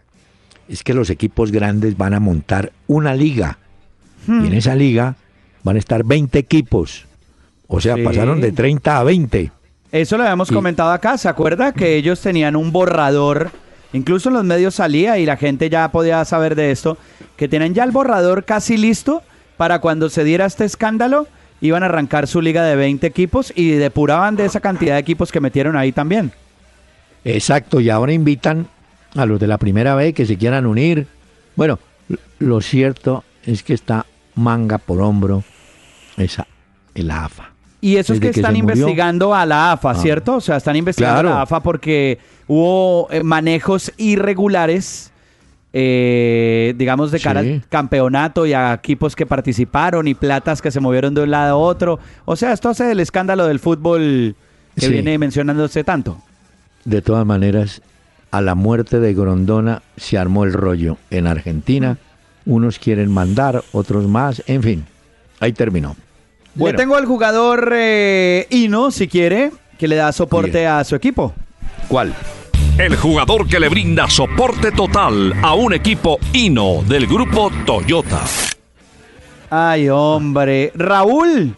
es 0.69 0.83
que 0.83 0.93
los 0.93 1.09
equipos 1.09 1.51
grandes 1.51 1.97
van 1.97 2.13
a 2.13 2.19
montar 2.19 2.71
una 2.87 3.15
liga. 3.15 3.57
Y 4.27 4.31
en 4.31 4.51
hmm. 4.51 4.53
esa 4.53 4.75
liga 4.75 5.15
van 5.63 5.77
a 5.77 5.79
estar 5.79 6.03
20 6.03 6.37
equipos. 6.37 7.05
O 7.67 7.81
sea, 7.81 7.95
pasaron 8.03 8.39
de 8.39 8.51
30 8.51 8.99
a 8.99 9.03
20. 9.03 9.51
Eso 9.91 10.17
lo 10.17 10.23
habíamos 10.23 10.51
comentado 10.51 10.91
acá. 10.91 11.17
¿Se 11.17 11.29
acuerda 11.29 11.71
que 11.71 11.95
ellos 11.95 12.19
tenían 12.21 12.55
un 12.55 12.71
borrador? 12.71 13.51
Incluso 13.93 14.29
en 14.29 14.35
los 14.35 14.43
medios 14.43 14.75
salía 14.75 15.17
y 15.17 15.25
la 15.25 15.37
gente 15.37 15.69
ya 15.69 15.89
podía 15.91 16.23
saber 16.25 16.55
de 16.55 16.71
esto. 16.71 16.97
Que 17.37 17.47
tienen 17.47 17.73
ya 17.73 17.83
el 17.83 17.91
borrador 17.91 18.43
casi 18.43 18.77
listo 18.77 19.23
para 19.57 19.79
cuando 19.79 20.09
se 20.09 20.23
diera 20.23 20.45
este 20.45 20.65
escándalo. 20.65 21.27
Iban 21.63 21.81
a 21.81 21.85
arrancar 21.85 22.27
su 22.27 22.41
liga 22.41 22.65
de 22.65 22.75
20 22.75 23.07
equipos 23.07 23.53
y 23.55 23.71
depuraban 23.71 24.35
de 24.35 24.43
esa 24.43 24.59
cantidad 24.59 24.95
de 24.95 24.99
equipos 24.99 25.31
que 25.31 25.39
metieron 25.39 25.77
ahí 25.77 25.93
también. 25.93 26.33
Exacto, 27.23 27.79
y 27.79 27.89
ahora 27.89 28.11
invitan 28.11 28.67
a 29.15 29.25
los 29.25 29.39
de 29.39 29.47
la 29.47 29.57
primera 29.57 29.95
vez 29.95 30.13
que 30.13 30.25
se 30.25 30.37
quieran 30.37 30.65
unir. 30.65 31.07
Bueno, 31.55 31.79
lo 32.39 32.59
cierto 32.59 33.23
es 33.45 33.63
que 33.63 33.73
está 33.73 34.05
manga 34.35 34.77
por 34.77 34.99
hombro 34.99 35.45
esa 36.17 36.45
el 36.95 37.09
AFA. 37.09 37.51
Y 37.79 37.95
eso 37.95 38.11
es 38.11 38.19
que, 38.19 38.27
están 38.27 38.57
investigando 38.57 39.33
a 39.33 39.45
la 39.45 39.71
AFA, 39.71 39.91
ah. 39.91 39.95
¿cierto? 39.95 40.35
O 40.35 40.41
sea, 40.41 40.57
están 40.57 40.75
investigando 40.75 41.31
a 41.31 41.35
la 41.35 41.41
AFA 41.43 41.63
porque 41.63 42.19
hubo 42.45 43.07
eh, 43.09 43.23
manejos 43.23 43.93
irregulares, 43.95 45.12
eh, 45.75 46.75
digamos, 46.77 47.11
de 47.11 47.19
cara 47.19 47.39
al 47.39 47.63
campeonato 47.67 48.45
y 48.45 48.53
a 48.53 48.73
equipos 48.73 49.15
que 49.15 49.25
participaron 49.25 50.07
y 50.07 50.13
platas 50.13 50.61
que 50.61 50.69
se 50.69 50.79
movieron 50.79 51.15
de 51.15 51.23
un 51.23 51.31
lado 51.31 51.55
a 51.55 51.57
otro. 51.57 51.99
O 52.25 52.35
sea, 52.35 52.53
esto 52.53 52.69
hace 52.69 52.91
el 52.91 52.99
escándalo 52.99 53.47
del 53.47 53.59
fútbol 53.59 54.35
que 54.79 54.87
viene 54.87 55.17
mencionándose 55.17 55.83
tanto. 55.83 56.21
De 56.85 57.01
todas 57.01 57.25
maneras, 57.25 57.81
a 58.29 58.41
la 58.41 58.53
muerte 58.53 58.99
de 58.99 59.13
Grondona 59.15 59.81
se 59.97 60.17
armó 60.17 60.43
el 60.43 60.53
rollo 60.53 60.97
en 61.09 61.25
Argentina. 61.25 61.97
Unos 62.45 62.77
quieren 62.77 63.11
mandar, 63.11 63.63
otros 63.71 64.07
más, 64.07 64.43
en 64.47 64.61
fin, 64.61 64.85
ahí 65.39 65.53
terminó. 65.53 65.95
Le 66.55 66.73
tengo 66.73 66.95
al 66.95 67.05
jugador 67.05 67.71
eh, 67.73 68.45
Ino, 68.51 68.91
si 68.91 69.07
quiere, 69.07 69.51
que 69.79 69.87
le 69.87 69.95
da 69.95 70.11
soporte 70.11 70.67
a 70.67 70.83
su 70.83 70.95
equipo. 70.95 71.33
¿Cuál? 71.87 72.13
El 72.77 72.95
jugador 72.97 73.47
que 73.47 73.59
le 73.59 73.69
brinda 73.69 74.09
soporte 74.09 74.71
total 74.71 75.31
a 75.43 75.53
un 75.53 75.73
equipo 75.73 76.17
Ino 76.33 76.81
del 76.81 77.05
grupo 77.05 77.51
Toyota. 77.67 78.21
Ay, 79.51 79.89
hombre. 79.89 80.71
Raúl. 80.73 81.55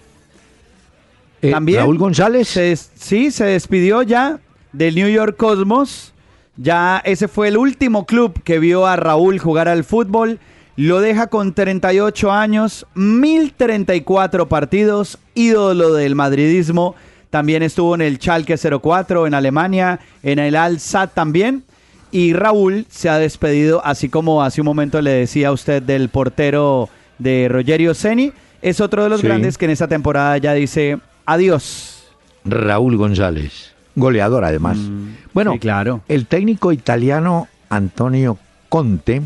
Eh, 1.42 1.52
También. 1.52 1.80
Raúl 1.80 1.98
González. 1.98 2.50
sí, 2.96 3.32
se 3.32 3.46
despidió 3.46 4.02
ya 4.02 4.40
del 4.74 4.96
New 4.96 5.08
York 5.08 5.38
Cosmos. 5.38 6.14
Ya 6.58 7.02
ese 7.06 7.30
fue 7.30 7.48
el 7.48 7.56
último 7.56 8.06
club 8.06 8.44
que 8.44 8.60
vio 8.60 8.86
a 8.86 8.98
Raúl 8.98 9.40
jugar 9.40 9.70
al 9.70 9.86
fútbol. 9.86 10.40
Lo 10.76 11.00
deja 11.00 11.28
con 11.28 11.54
38 11.54 12.30
años, 12.34 12.86
1034 12.96 14.50
partidos, 14.50 15.18
ídolo 15.34 15.94
del 15.94 16.16
madridismo. 16.16 16.96
También 17.36 17.64
estuvo 17.64 17.96
en 17.96 18.00
el 18.00 18.18
Schalke 18.18 18.56
04 18.58 19.28
en 19.28 19.34
Alemania, 19.34 20.00
en 20.24 20.40
el 20.40 20.56
Al 20.56 20.80
Sadd 20.80 21.10
también. 21.14 21.66
Y 22.10 22.32
Raúl 22.32 22.86
se 22.90 23.10
ha 23.10 23.18
despedido, 23.18 23.86
así 23.86 24.08
como 24.08 24.42
hace 24.42 24.62
un 24.62 24.66
momento 24.66 25.02
le 25.02 25.12
decía 25.12 25.50
a 25.50 25.52
usted 25.52 25.84
del 25.84 26.08
portero 26.08 26.88
de 27.20 27.50
Rogerio 27.50 27.94
Ceni. 27.94 28.32
Es 28.62 28.80
otro 28.80 29.04
de 29.04 29.10
los 29.10 29.22
grandes 29.22 29.58
que 29.58 29.66
en 29.66 29.72
esta 29.72 29.90
temporada 29.90 30.38
ya 30.38 30.54
dice 30.54 30.98
adiós. 31.26 32.06
Raúl 32.46 32.96
González 32.96 33.74
goleador 33.96 34.46
además. 34.46 34.78
Mm, 34.78 35.08
bueno, 35.34 35.60
claro. 35.60 36.04
el 36.08 36.28
técnico 36.28 36.72
italiano 36.72 37.50
Antonio 37.68 38.38
Conte, 38.70 39.24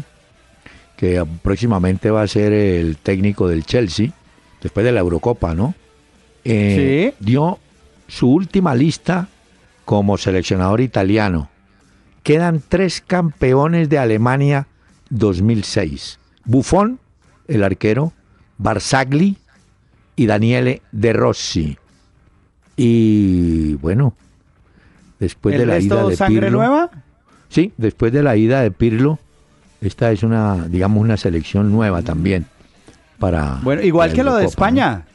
que 0.98 1.24
próximamente 1.44 2.10
va 2.10 2.24
a 2.24 2.28
ser 2.28 2.54
el 2.54 2.98
técnico 2.98 3.48
del 3.48 3.66
Chelsea, 3.66 4.10
después 4.64 4.84
de 4.84 4.94
la 4.94 5.02
Eurocopa, 5.02 5.54
¿no? 5.54 5.76
Eh, 6.44 7.14
dio 7.20 7.60
su 8.10 8.30
última 8.30 8.76
lista 8.76 9.30
como 9.86 10.18
seleccionador 10.18 10.82
italiano. 10.82 11.50
Quedan 12.24 12.62
tres 12.68 13.02
campeones 13.06 13.88
de 13.88 13.98
Alemania 13.98 14.68
2006. 15.10 16.20
Buffon, 16.44 17.00
el 17.48 17.64
arquero, 17.64 18.12
Barzagli 18.58 19.38
y 20.16 20.26
Daniele 20.26 20.82
De 20.92 21.14
Rossi. 21.14 21.78
Y 22.76 23.76
bueno, 23.76 24.16
después 25.20 25.58
de 25.58 25.66
la 25.66 25.80
ida 25.80 26.04
de 26.04 26.16
sangre 26.16 26.52
nueva? 26.52 26.90
Sí, 27.48 27.74
después 27.78 28.12
de 28.12 28.24
la 28.24 28.36
ida 28.36 28.62
de 28.62 28.72
Pirlo, 28.72 29.20
esta 29.82 30.12
es 30.12 30.24
una, 30.24 30.68
digamos, 30.68 31.02
una 31.02 31.18
selección 31.18 31.72
nueva 31.72 32.02
también 32.02 32.46
para. 33.18 33.60
Bueno, 33.64 33.82
igual 33.82 34.14
que 34.14 34.24
lo 34.24 34.36
de 34.36 34.46
España, 34.46 35.06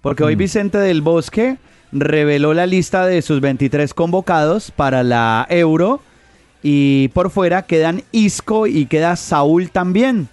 porque 0.00 0.24
hoy 0.24 0.34
mm. 0.34 0.38
Vicente 0.38 0.78
del 0.78 1.02
Bosque 1.02 1.58
reveló 1.92 2.54
la 2.54 2.66
lista 2.66 3.06
de 3.06 3.22
sus 3.22 3.40
23 3.40 3.94
convocados 3.94 4.70
para 4.70 5.02
la 5.02 5.46
Euro 5.50 6.00
y 6.62 7.08
por 7.08 7.30
fuera 7.30 7.62
quedan 7.62 8.02
Isco 8.12 8.66
y 8.66 8.86
queda 8.86 9.16
Saúl 9.16 9.70
también. 9.70 10.28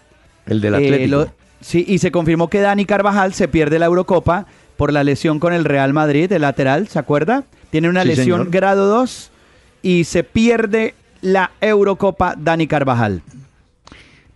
El 0.45 0.61
del 0.61 0.73
eh, 0.73 0.77
Atlético. 0.77 1.31
sí, 1.61 1.85
y 1.87 1.99
se 1.99 2.11
confirmó 2.11 2.49
que 2.49 2.61
Dani 2.61 2.85
Carvajal 2.85 3.33
se 3.33 3.47
pierde 3.47 3.79
la 3.79 3.87
Eurocopa 3.87 4.45
por 4.77 4.93
la 4.93 5.03
lesión 5.03 5.39
con 5.39 5.53
el 5.53 5.65
Real 5.65 5.93
Madrid, 5.93 6.31
el 6.31 6.41
lateral, 6.43 6.87
¿se 6.87 6.99
acuerda? 6.99 7.43
tiene 7.69 7.89
una 7.89 8.03
lesión 8.03 8.49
grado 8.51 8.87
2 8.87 9.31
y 9.81 10.03
se 10.03 10.23
pierde 10.23 10.95
la 11.21 11.51
Eurocopa 11.61 12.35
Dani 12.37 12.67
Carvajal. 12.67 13.21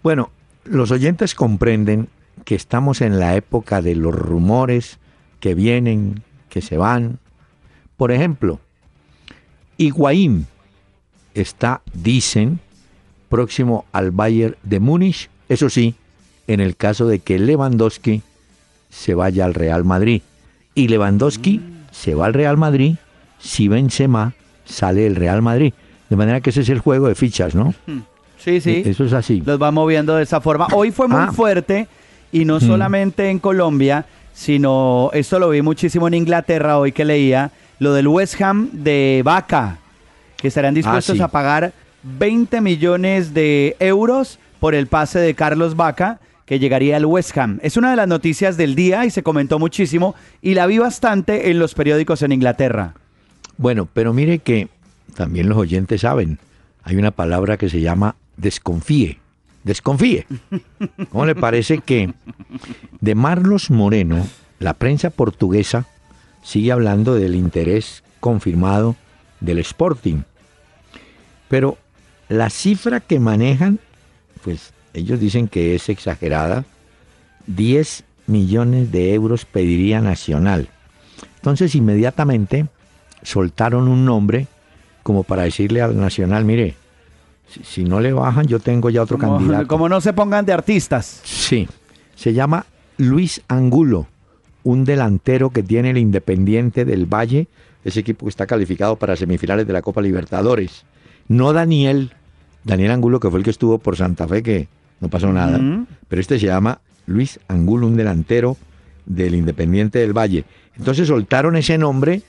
Bueno, 0.02 0.32
los 0.66 0.92
oyentes 0.92 1.34
comprenden 1.36 2.10
que 2.46 2.56
estamos 2.56 3.02
en 3.02 3.20
la 3.20 3.36
época 3.36 3.82
de 3.82 3.96
los 3.96 4.14
rumores 4.14 5.00
que 5.40 5.56
vienen, 5.56 6.24
que 6.54 6.62
se 6.62 6.78
van. 6.78 7.18
Por 7.98 8.12
ejemplo, 8.12 8.60
Higuaín 9.78 10.46
está, 11.34 11.82
dicen, 11.94 12.60
próximo 13.28 13.86
al 13.92 14.12
Bayern 14.12 14.56
de 14.62 14.80
Múnich, 14.80 15.32
eso 15.50 15.72
sí, 15.72 15.96
en 16.46 16.60
el 16.60 16.76
caso 16.76 17.08
de 17.08 17.20
que 17.20 17.40
Lewandowski 17.40 18.22
se 18.92 19.16
vaya 19.16 19.46
al 19.46 19.56
Real 19.56 19.84
Madrid. 19.84 20.22
Y 20.76 20.90
Lewandowski 20.90 21.60
se 21.92 22.14
va 22.14 22.28
al 22.28 22.36
Real 22.36 22.58
Madrid 22.58 22.98
si 23.40 23.68
Benzema 23.68 24.36
sale 24.66 25.08
el 25.08 25.16
Real 25.16 25.42
Madrid. 25.42 25.74
De 26.10 26.16
manera 26.16 26.40
que 26.42 26.52
ese 26.52 26.62
es 26.62 26.70
el 26.70 26.80
juego 26.80 27.08
de 27.08 27.16
fichas, 27.16 27.56
¿no? 27.56 27.74
Hmm. 27.88 28.02
Sí, 28.38 28.62
sí. 28.62 28.84
E-, 28.86 28.90
eso 28.92 29.06
es 29.06 29.14
así. 29.14 29.42
Los 29.44 29.60
va 29.60 29.72
moviendo 29.72 30.16
de 30.16 30.24
esa 30.24 30.40
forma. 30.40 30.68
Hoy 30.72 30.92
fue 30.92 31.08
muy 31.08 31.22
ah. 31.22 31.32
fuerte 31.32 31.88
y 32.32 32.46
no 32.46 32.58
hmm. 32.58 32.62
solamente 32.62 33.30
en 33.32 33.40
Colombia, 33.40 34.06
sino 34.34 35.10
esto 35.14 35.40
lo 35.40 35.50
vi 35.50 35.62
muchísimo 35.62 36.08
en 36.08 36.16
Inglaterra 36.16 36.78
hoy 36.78 36.92
que 36.92 37.06
leía, 37.06 37.52
lo 37.80 37.94
del 37.94 38.08
West 38.08 38.42
Ham 38.42 38.70
de 38.72 39.22
Vaca, 39.24 39.78
que 40.38 40.48
estarán 40.48 40.74
dispuestos 40.74 41.20
ah, 41.20 41.26
a 41.26 41.28
pagar 41.30 41.74
20 42.04 42.62
millones 42.62 43.34
de 43.34 43.76
euros 43.80 44.40
por 44.60 44.76
el 44.76 44.88
pase 44.88 45.20
de 45.20 45.34
Carlos 45.34 45.76
Vaca 45.76 46.20
que 46.46 46.60
llegaría 46.60 46.98
al 46.98 47.06
West 47.06 47.38
Ham. 47.38 47.60
Es 47.62 47.78
una 47.78 47.92
de 47.92 47.96
las 47.96 48.08
noticias 48.08 48.58
del 48.58 48.76
día 48.76 49.06
y 49.06 49.10
se 49.10 49.24
comentó 49.24 49.60
muchísimo 49.60 50.16
y 50.42 50.54
la 50.54 50.68
vi 50.68 50.78
bastante 50.78 51.50
en 51.50 51.60
los 51.60 51.74
periódicos 51.74 52.22
en 52.22 52.32
Inglaterra. 52.32 52.94
Bueno, 53.58 53.88
pero 53.92 54.14
mire 54.14 54.40
que 54.40 54.68
también 55.16 55.48
los 55.48 55.58
oyentes 55.58 56.02
saben, 56.02 56.40
hay 56.84 56.98
una 56.98 57.12
palabra 57.12 57.58
que 57.58 57.70
se 57.70 57.82
llama 57.82 58.16
desconfíe. 58.36 59.23
Desconfíe. 59.64 60.28
¿Cómo 61.10 61.26
le 61.26 61.36
parece 61.36 61.80
que 61.80 62.14
de 63.00 63.16
Marlos 63.16 63.70
Moreno, 63.70 64.26
la 64.60 64.74
prensa 64.74 65.10
portuguesa 65.10 65.86
sigue 66.44 66.72
hablando 66.72 67.16
del 67.16 67.36
interés 67.36 68.04
confirmado 68.20 68.96
del 69.40 69.60
Sporting? 69.60 70.24
Pero 71.48 71.78
la 72.30 72.50
cifra 72.50 73.00
que 73.00 73.20
manejan, 73.20 73.80
pues 74.44 74.74
ellos 74.94 75.20
dicen 75.20 75.48
que 75.48 75.76
es 75.76 75.90
exagerada, 75.90 76.66
10 77.48 78.04
millones 78.28 78.92
de 78.92 79.14
euros 79.14 79.46
pediría 79.46 80.02
Nacional. 80.02 80.70
Entonces 81.36 81.76
inmediatamente 81.76 82.68
soltaron 83.22 83.88
un 83.88 84.06
nombre 84.06 84.48
como 85.04 85.24
para 85.24 85.44
decirle 85.44 85.82
al 85.82 86.00
Nacional, 86.00 86.46
mire, 86.46 86.76
si, 87.48 87.84
no 87.84 88.00
le 88.00 88.14
bajan, 88.14 88.48
yo 88.48 88.60
tengo 88.60 88.90
ya 88.90 89.02
otro 89.02 89.18
candidato. 89.20 89.68
Como 89.68 89.90
no 89.90 90.02
se 90.02 90.14
pongan 90.14 90.46
de 90.46 90.54
artistas. 90.54 91.22
Sí, 91.24 91.68
se 92.16 92.34
llama 92.34 92.66
Luis 92.98 93.42
Angulo, 93.48 94.08
un 94.64 94.86
delantero 94.86 95.50
que 95.50 95.64
tiene 95.64 95.92
el 95.92 95.98
Independiente 95.98 96.86
del 96.86 97.06
Valle, 97.06 97.48
ese 97.84 98.00
equipo 98.00 98.26
que 98.26 98.30
está 98.30 98.48
calificado 98.48 98.96
para 98.96 99.16
semifinales 99.16 99.68
de 99.68 99.74
la 99.74 99.82
Copa 99.82 100.02
Libertadores. 100.02 100.86
No 101.28 101.54
Daniel, 101.54 102.12
Daniel 102.64 102.92
Angulo, 102.92 103.20
que 103.20 103.30
fue 103.30 103.40
el 103.40 103.46
que 103.46 103.52
estuvo 103.52 103.78
por 103.78 103.98
Santa 103.98 104.28
Fe, 104.28 104.42
que 104.42 104.68
no 105.00 105.10
pasó 105.10 105.32
nada, 105.34 105.60
pero 106.08 106.22
este 106.22 106.40
se 106.40 106.46
llama 106.46 106.80
Luis 107.06 107.40
Angulo, 107.48 107.88
un 107.88 107.98
delantero 107.98 108.58
del 109.06 109.36
Independiente 109.36 110.00
del 110.00 110.14
Valle. 110.18 110.46
Entonces 110.78 111.08
soltaron 111.08 111.56
ese 111.56 111.78
nombre 111.78 112.22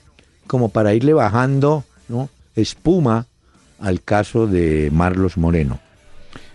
como 0.47 0.69
para 0.69 0.95
irle 0.95 1.13
bajando 1.13 1.85
¿no? 2.09 2.29
espuma 2.55 3.27
al 3.81 4.03
caso 4.03 4.47
de 4.47 4.91
Marlos 4.93 5.37
Moreno. 5.37 5.81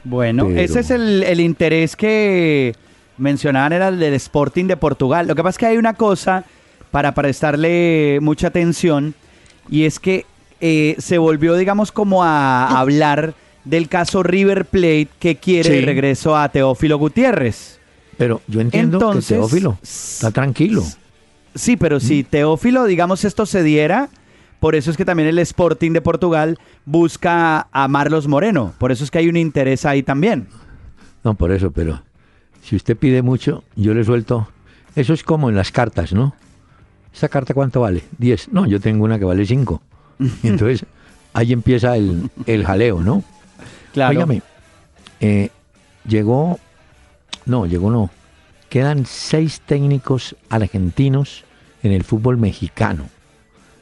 Bueno, 0.04 0.50
ese 0.50 0.80
es 0.80 0.92
el, 0.92 1.40
interés 1.40 1.96
que 1.96 2.74
mencionaban, 3.18 3.74
era 3.74 3.90
el 3.90 4.00
del 4.00 4.14
Sporting 4.14 4.66
de 4.66 4.78
Portugal. 4.78 5.28
Lo 5.28 5.36
que 5.36 5.44
pasa 5.44 5.52
es 5.52 5.58
que 5.58 5.66
hay 5.66 5.78
una 5.78 5.94
cosa 5.94 6.46
para 6.92 7.14
prestarle 7.14 8.20
mucha 8.22 8.48
atención 8.48 9.14
y 9.70 9.84
es 9.84 10.00
que 10.00 10.26
eh, 10.62 10.96
se 11.00 11.18
volvió, 11.18 11.56
digamos, 11.56 11.92
como 11.92 12.24
a 12.24 12.80
hablar 12.80 13.34
del 13.66 13.88
caso 13.88 14.24
River 14.24 14.66
Plate 14.66 15.10
que 15.20 15.36
quiere 15.36 15.80
el 15.80 15.86
regreso 15.86 16.36
a 16.36 16.50
Teófilo 16.50 16.98
Gutiérrez. 16.98 17.80
Pero 18.18 18.42
yo 18.48 18.62
entiendo 18.62 19.12
que 19.12 19.22
Teófilo 19.22 19.78
está 19.82 20.32
tranquilo. 20.32 20.84
Sí, 21.56 21.78
pero 21.78 22.00
si 22.00 22.24
Teófilo, 22.24 22.86
digamos, 22.86 23.26
esto 23.26 23.46
se 23.46 23.64
diera, 23.64 24.10
por 24.60 24.76
eso 24.76 24.92
es 24.92 24.98
que 24.98 25.06
también 25.06 25.30
el 25.30 25.40
Sporting 25.40 25.92
de 25.92 26.02
Portugal 26.02 26.58
busca 26.86 27.68
a 27.72 27.88
Marlos 27.88 28.28
Moreno. 28.28 28.74
Por 28.78 28.92
eso 28.92 29.04
es 29.04 29.12
que 29.12 29.20
hay 29.20 29.30
un 29.30 29.38
interés 29.38 29.86
ahí 29.86 30.04
también. 30.04 30.48
No, 31.24 31.34
por 31.34 31.52
eso, 31.52 31.72
pero 31.72 32.02
si 32.62 32.76
usted 32.76 32.98
pide 32.98 33.22
mucho, 33.22 33.64
yo 33.76 33.94
le 33.94 34.04
suelto. 34.04 34.50
Eso 34.96 35.14
es 35.14 35.24
como 35.24 35.50
en 35.50 35.56
las 35.56 35.72
cartas, 35.72 36.14
¿no? 36.14 36.36
¿Esa 37.14 37.30
carta 37.30 37.54
cuánto 37.54 37.82
vale? 37.82 38.04
Diez. 38.18 38.50
No, 38.52 38.66
yo 38.66 38.80
tengo 38.80 39.06
una 39.06 39.18
que 39.18 39.26
vale 39.26 39.46
cinco. 39.46 39.82
Entonces, 40.44 40.86
ahí 41.34 41.54
empieza 41.54 41.96
el, 41.96 42.30
el 42.46 42.66
jaleo, 42.66 43.02
¿no? 43.02 43.24
Claro. 43.94 44.12
Óigame, 44.12 44.42
eh, 45.20 45.50
llegó, 46.06 46.60
no, 47.46 47.66
llegó 47.66 47.92
no. 47.92 48.10
Quedan 48.70 49.06
seis 49.06 49.62
técnicos 49.66 50.36
argentinos 50.50 51.44
en 51.82 51.92
el 51.92 52.04
fútbol 52.04 52.38
mexicano. 52.38 53.06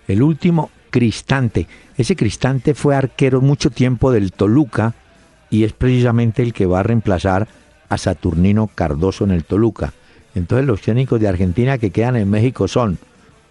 El 0.08 0.22
último, 0.22 0.72
Cristante. 0.90 1.68
Ese 1.98 2.16
Cristante 2.16 2.74
fue 2.74 2.96
arquero 2.96 3.42
mucho 3.42 3.70
tiempo 3.70 4.12
del 4.12 4.32
Toluca 4.32 4.94
y 5.50 5.64
es 5.64 5.74
precisamente 5.74 6.42
el 6.42 6.54
que 6.54 6.66
va 6.66 6.80
a 6.80 6.84
reemplazar 6.84 7.48
a 7.90 7.98
Saturnino 7.98 8.68
Cardoso 8.68 9.24
en 9.24 9.32
el 9.32 9.44
Toluca. 9.44 9.94
Entonces 10.34 10.66
los 10.66 10.82
técnicos 10.82 11.20
de 11.20 11.28
Argentina 11.28 11.78
que 11.78 11.92
quedan 11.92 12.16
en 12.16 12.30
México 12.30 12.68
son 12.68 12.98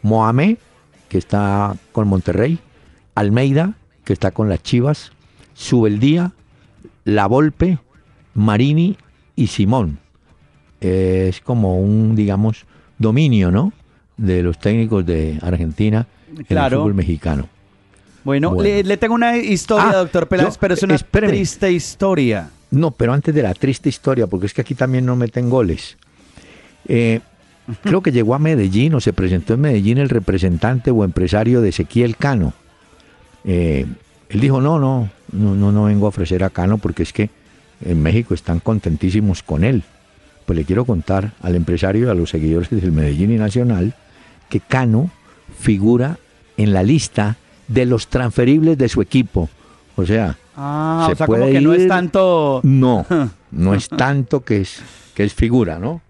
Mohamed, 0.02 0.56
que 1.08 1.18
está 1.18 1.76
con 1.92 2.08
Monterrey, 2.08 2.58
Almeida, 3.14 3.74
que 4.04 4.12
está 4.12 4.30
con 4.30 4.48
las 4.48 4.62
Chivas, 4.62 5.12
Subeldía, 5.54 6.32
La 7.04 7.26
Volpe, 7.26 7.78
Marini 8.34 8.96
y 9.34 9.48
Simón. 9.48 9.98
Es 10.80 11.40
como 11.40 11.80
un, 11.80 12.14
digamos, 12.14 12.66
dominio, 12.98 13.50
¿no? 13.50 13.72
De 14.16 14.42
los 14.42 14.58
técnicos 14.58 15.04
de 15.04 15.38
Argentina 15.42 16.06
en 16.28 16.58
el 16.58 16.70
fútbol 16.70 16.94
mexicano. 16.94 17.48
Bueno, 18.24 18.56
Le, 18.60 18.96
tengo 18.96 19.14
una 19.14 19.36
historia, 19.36 19.90
ah, 19.90 19.96
doctor 19.98 20.26
Peláez, 20.26 20.58
pero 20.58 20.74
es 20.74 20.82
una 20.82 20.98
triste 20.98 21.70
historia. 21.70 22.50
No, 22.72 22.90
pero 22.90 23.12
antes 23.12 23.32
de 23.32 23.42
la 23.42 23.54
triste 23.54 23.88
historia, 23.88 24.26
porque 24.26 24.46
es 24.46 24.54
que 24.54 24.62
aquí 24.62 24.74
también 24.74 25.06
no 25.06 25.14
meten 25.14 25.48
goles. 25.48 25.96
Eh, 26.88 27.20
creo 27.82 28.02
que 28.02 28.10
llegó 28.10 28.34
a 28.34 28.40
Medellín 28.40 28.94
o 28.94 29.00
se 29.00 29.12
presentó 29.12 29.54
en 29.54 29.60
Medellín 29.60 29.98
el 29.98 30.08
representante 30.08 30.90
o 30.90 31.04
empresario 31.04 31.60
de 31.60 31.68
Ezequiel 31.68 32.16
Cano. 32.16 32.52
Eh, 33.44 33.86
él 34.28 34.40
dijo, 34.40 34.60
no, 34.60 34.80
no, 34.80 35.08
no, 35.32 35.72
no 35.72 35.84
vengo 35.84 36.06
a 36.06 36.08
ofrecer 36.08 36.42
a 36.42 36.50
Cano 36.50 36.78
porque 36.78 37.04
es 37.04 37.12
que 37.12 37.30
en 37.84 38.02
México 38.02 38.34
están 38.34 38.58
contentísimos 38.58 39.42
con 39.42 39.62
él. 39.62 39.84
Pues 40.46 40.58
le 40.58 40.64
quiero 40.64 40.84
contar 40.84 41.32
al 41.42 41.54
empresario 41.54 42.06
y 42.06 42.10
a 42.10 42.14
los 42.14 42.30
seguidores 42.30 42.70
del 42.70 42.92
Medellín 42.92 43.32
y 43.32 43.36
Nacional 43.36 43.94
que 44.48 44.60
Cano 44.60 45.10
figura 45.58 46.18
en 46.56 46.72
la 46.72 46.82
lista 46.82 47.36
de 47.68 47.86
los 47.86 48.08
transferibles 48.08 48.78
de 48.78 48.88
su 48.88 49.02
equipo. 49.02 49.48
O 49.96 50.04
sea, 50.04 50.36
ah, 50.56 51.10
se 51.14 51.26
puede 51.26 51.52
que 51.52 51.60
no 51.60 51.72
es 51.72 51.88
tanto. 51.88 52.60
No, 52.62 53.06
no 53.50 53.74
es 53.74 53.88
tanto 53.88 54.44
que 54.44 54.60
es, 54.60 54.82
que 55.14 55.24
es 55.24 55.34
figura, 55.34 55.78
¿no? 55.78 56.00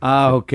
Ah, 0.00 0.32
ok. 0.34 0.52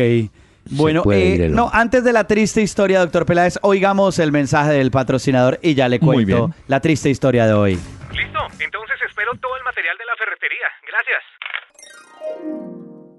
Bueno, 0.72 1.04
eh, 1.12 1.48
no, 1.50 1.70
antes 1.72 2.04
de 2.04 2.12
la 2.12 2.26
triste 2.26 2.62
historia, 2.62 3.00
doctor 3.00 3.28
Peláez, 3.28 3.60
oigamos 3.62 4.18
el 4.18 4.32
mensaje 4.32 4.72
del 4.72 4.90
patrocinador 4.90 5.60
y 5.62 5.76
ya 5.76 5.88
le 5.88 6.00
cuento 6.00 6.52
la 6.68 6.80
triste 6.80 7.12
historia 7.12 7.46
de 7.46 7.54
hoy. 7.54 7.74
Listo, 7.76 8.40
entonces 8.60 8.98
espero 9.08 9.34
todo 9.40 9.56
el 9.58 9.64
material 9.64 9.96
de 9.98 10.06
la 10.06 10.16
ferretería. 10.18 10.68
Gracias. 10.88 11.22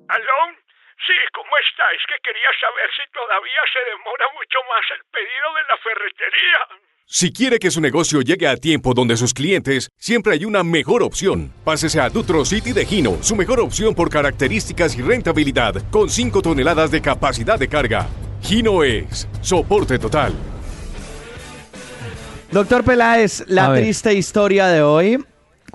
¿Aló? 0.09 0.66
Sí, 1.05 1.17
¿cómo 1.35 1.53
está? 1.61 1.85
Es 1.93 2.03
que 2.09 2.17
quería 2.25 2.49
saber 2.61 2.89
si 2.97 3.05
todavía 3.13 3.63
se 3.69 3.83
demora 3.91 4.27
mucho 4.33 4.59
más 4.65 4.85
el 4.97 5.03
pedido 5.13 5.49
de 5.53 5.63
la 5.69 5.77
ferretería. 5.85 6.61
Si 7.09 7.33
quiere 7.33 7.59
que 7.61 7.71
su 7.71 7.81
negocio 7.81 8.21
llegue 8.21 8.49
a 8.49 8.57
tiempo 8.57 8.93
donde 8.93 9.17
sus 9.17 9.33
clientes, 9.33 9.91
siempre 9.97 10.33
hay 10.33 10.45
una 10.45 10.65
mejor 10.65 11.05
opción. 11.05 11.53
Pásese 11.65 12.01
a 12.01 12.09
Dutro 12.09 12.45
City 12.45 12.73
de 12.73 12.85
Gino, 12.85 13.23
su 13.23 13.37
mejor 13.37 13.61
opción 13.61 13.95
por 13.95 14.11
características 14.11 14.97
y 14.97 15.03
rentabilidad, 15.03 15.75
con 15.91 16.11
5 16.11 16.43
toneladas 16.43 16.91
de 16.91 17.01
capacidad 17.01 17.59
de 17.59 17.69
carga. 17.69 18.09
Gino 18.43 18.83
es 18.83 19.29
soporte 19.41 19.99
total. 19.99 20.33
Doctor 22.51 22.85
Peláez, 22.85 23.45
la 23.49 23.75
triste 23.75 24.15
historia 24.15 24.67
de 24.67 24.83
hoy 24.83 25.25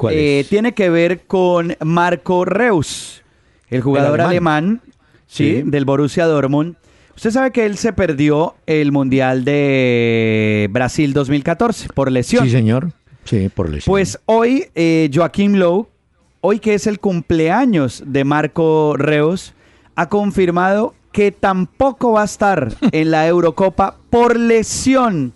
eh, 0.10 0.46
tiene 0.50 0.74
que 0.74 0.90
ver 0.90 1.26
con 1.28 1.78
Marco 1.80 2.44
Reus, 2.44 3.24
el 3.70 3.82
jugador 3.82 4.20
alemán 4.20 4.82
¿sí? 5.32 5.64
Del 5.66 5.86
Borussia 5.86 6.26
Dortmund. 6.26 6.76
Usted 7.16 7.32
sabe 7.32 7.52
que 7.52 7.66
él 7.66 7.78
se 7.78 7.94
perdió 7.94 8.56
el 8.66 8.92
Mundial 8.92 9.46
de 9.46 10.68
Brasil 10.72 11.14
2014 11.14 11.90
por 11.94 12.12
lesión. 12.12 12.46
Sí, 12.46 12.52
señor. 12.52 12.92
Sí, 13.24 13.50
por 13.50 13.70
lesión. 13.70 13.92
Pues 13.92 14.20
hoy 14.26 14.66
eh, 14.76 15.10
Joaquín 15.14 15.60
Lowe, 15.60 15.88
hoy 16.42 16.60
que 16.60 16.74
es 16.74 16.88
el 16.88 17.00
cumpleaños 17.00 18.04
de 18.06 18.24
Marco 18.24 18.96
Reus, 18.98 19.54
ha 19.96 20.10
confirmado 20.10 20.96
que 21.12 21.32
tampoco 21.32 22.14
va 22.14 22.24
a 22.24 22.26
estar 22.26 22.74
en 22.92 23.12
la 23.12 23.28
Eurocopa 23.28 23.98
por 24.10 24.38
lesión. 24.38 25.34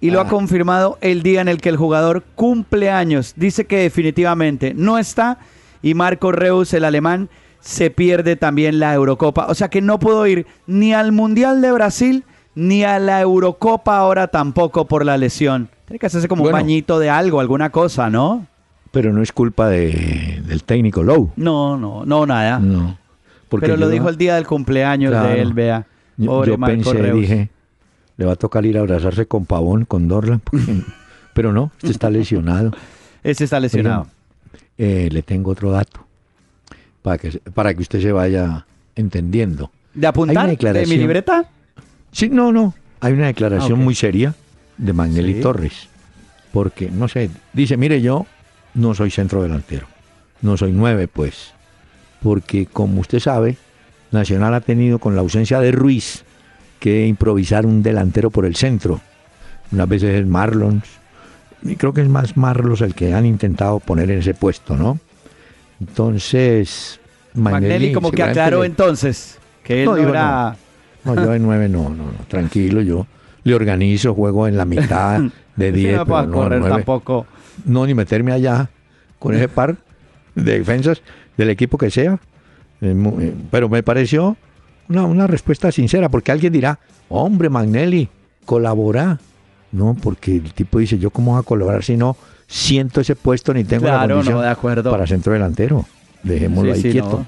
Y 0.00 0.10
lo 0.10 0.20
ha 0.20 0.24
ah. 0.24 0.28
confirmado 0.28 0.98
el 1.00 1.22
día 1.22 1.40
en 1.40 1.48
el 1.48 1.60
que 1.60 1.70
el 1.70 1.78
jugador 1.78 2.24
cumple 2.34 2.90
años. 2.90 3.32
Dice 3.36 3.64
que 3.64 3.78
definitivamente 3.78 4.74
no 4.74 4.98
está. 4.98 5.38
Y 5.82 5.94
Marco 5.94 6.30
Reus, 6.30 6.74
el 6.74 6.84
alemán, 6.84 7.30
se 7.64 7.90
pierde 7.90 8.36
también 8.36 8.78
la 8.78 8.92
Eurocopa. 8.92 9.46
O 9.46 9.54
sea 9.54 9.68
que 9.68 9.80
no 9.80 9.98
pudo 9.98 10.26
ir 10.26 10.46
ni 10.66 10.92
al 10.92 11.12
Mundial 11.12 11.62
de 11.62 11.72
Brasil 11.72 12.24
ni 12.54 12.84
a 12.84 12.98
la 12.98 13.20
Eurocopa 13.20 13.96
ahora 13.96 14.28
tampoco 14.28 14.86
por 14.86 15.04
la 15.04 15.16
lesión. 15.16 15.70
Tiene 15.86 15.98
que 15.98 16.06
hacerse 16.06 16.28
como 16.28 16.44
un 16.44 16.52
bañito 16.52 16.98
de 16.98 17.08
algo, 17.08 17.40
alguna 17.40 17.70
cosa, 17.70 18.10
¿no? 18.10 18.46
Pero 18.90 19.12
no 19.12 19.22
es 19.22 19.32
culpa 19.32 19.68
de, 19.68 20.42
del 20.46 20.62
técnico 20.62 21.02
Lowe. 21.02 21.32
No, 21.36 21.76
no, 21.78 22.04
no, 22.04 22.26
nada. 22.26 22.58
No. 22.60 22.98
Pero 23.48 23.76
lo 23.76 23.88
dijo 23.88 24.08
el 24.08 24.18
día 24.18 24.34
del 24.34 24.46
cumpleaños 24.46 25.12
de 25.12 25.40
él, 25.40 25.54
vea. 25.54 25.86
Yo, 26.16 26.42
pensé, 26.58 27.12
dije, 27.12 27.48
le 28.16 28.26
va 28.26 28.32
a 28.32 28.36
tocar 28.36 28.64
ir 28.66 28.76
a 28.76 28.80
abrazarse 28.80 29.26
con 29.26 29.46
Pavón, 29.46 29.84
con 29.84 30.06
Dorlan. 30.06 30.42
pero 31.34 31.52
no, 31.52 31.72
este 31.78 31.90
está 31.90 32.10
lesionado. 32.10 32.72
Este 33.22 33.44
está 33.44 33.58
lesionado. 33.58 34.06
Eh, 34.76 35.08
le 35.10 35.22
tengo 35.22 35.50
otro 35.50 35.70
dato 35.70 36.04
para 37.04 37.18
que, 37.18 37.38
para 37.52 37.74
que 37.74 37.82
usted 37.82 38.00
se 38.00 38.12
vaya 38.12 38.64
entendiendo. 38.96 39.70
¿De 39.92 40.06
apuntar 40.06 40.56
de 40.56 40.86
mi 40.86 40.96
libreta? 40.96 41.44
Sí, 42.10 42.30
no, 42.30 42.50
no. 42.50 42.72
Hay 43.00 43.12
una 43.12 43.26
declaración 43.26 43.78
ah, 43.78 43.84
muy 43.84 43.94
seria 43.94 44.34
de 44.78 44.92
Magnelli 44.94 45.42
Torres. 45.42 45.86
porque, 46.50 46.90
no 46.90 47.06
sé, 47.06 47.28
dice, 47.52 47.76
mire, 47.76 48.00
yo 48.00 48.24
no 48.72 48.94
soy 48.94 49.10
centro 49.10 49.42
delantero, 49.42 49.86
no 50.40 50.56
soy 50.56 50.72
nueve, 50.72 51.06
pues, 51.06 51.52
porque 52.22 52.64
como 52.64 53.02
usted 53.02 53.20
sabe, 53.20 53.58
Nacional 54.10 54.54
ha 54.54 54.62
tenido 54.62 54.98
con 54.98 55.14
la 55.14 55.20
ausencia 55.20 55.60
de 55.60 55.72
Ruiz 55.72 56.24
que 56.80 57.06
improvisar 57.06 57.66
un 57.66 57.82
delantero 57.82 58.30
por 58.30 58.46
el 58.46 58.56
centro. 58.56 59.02
Unas 59.72 59.88
veces 59.90 60.20
es 60.20 60.26
Marlons, 60.26 60.84
y 61.62 61.76
creo 61.76 61.92
que 61.92 62.00
es 62.00 62.08
más 62.08 62.38
Marlos 62.38 62.80
el 62.80 62.94
que 62.94 63.12
han 63.12 63.26
intentado 63.26 63.78
poner 63.78 64.10
en 64.10 64.20
ese 64.20 64.32
puesto, 64.32 64.74
¿no? 64.74 64.98
Entonces, 65.88 66.98
Magnelli 67.34 67.92
como 67.92 68.10
que 68.10 68.22
aclaró 68.22 68.64
entonces 68.64 69.38
que 69.62 69.82
él 69.82 69.86
no, 69.86 69.96
era... 69.96 70.56
no. 71.04 71.14
yo 71.14 71.34
en 71.34 71.42
nueve 71.42 71.68
no, 71.68 71.90
no, 71.90 72.04
no, 72.04 72.24
tranquilo, 72.26 72.80
yo 72.80 73.06
le 73.44 73.54
organizo, 73.54 74.14
juego 74.14 74.48
en 74.48 74.56
la 74.56 74.64
mitad 74.64 75.20
de 75.56 75.72
diez. 75.72 75.96
no 75.96 76.06
puedo 76.06 76.30
correr 76.30 76.62
tampoco. 76.62 77.26
No, 77.66 77.86
ni 77.86 77.92
meterme 77.92 78.32
allá 78.32 78.70
con 79.18 79.34
ese 79.34 79.48
par 79.48 79.76
de 80.34 80.58
defensas 80.58 81.02
del 81.36 81.50
equipo 81.50 81.76
que 81.76 81.90
sea. 81.90 82.18
Eh, 82.80 83.34
pero 83.50 83.68
me 83.68 83.82
pareció 83.82 84.38
una, 84.88 85.04
una 85.04 85.26
respuesta 85.26 85.70
sincera, 85.70 86.08
porque 86.08 86.32
alguien 86.32 86.52
dirá, 86.52 86.78
hombre, 87.10 87.50
Magnelli, 87.50 88.08
colabora. 88.46 89.20
No, 89.70 89.94
porque 90.00 90.36
el 90.36 90.54
tipo 90.54 90.78
dice, 90.78 90.98
yo 90.98 91.10
cómo 91.10 91.32
voy 91.32 91.40
a 91.40 91.44
colaborar 91.44 91.84
si 91.84 91.96
no 91.96 92.16
siento 92.46 93.00
ese 93.00 93.16
puesto 93.16 93.52
ni 93.54 93.64
tengo 93.64 93.86
la 93.86 94.06
condición 94.06 94.42
de 94.42 94.48
acuerdo. 94.48 94.90
para 94.90 95.06
centro 95.06 95.32
delantero. 95.32 95.84
Dejémoslo 96.22 96.72
ahí 96.72 96.82
quieto. 96.82 97.26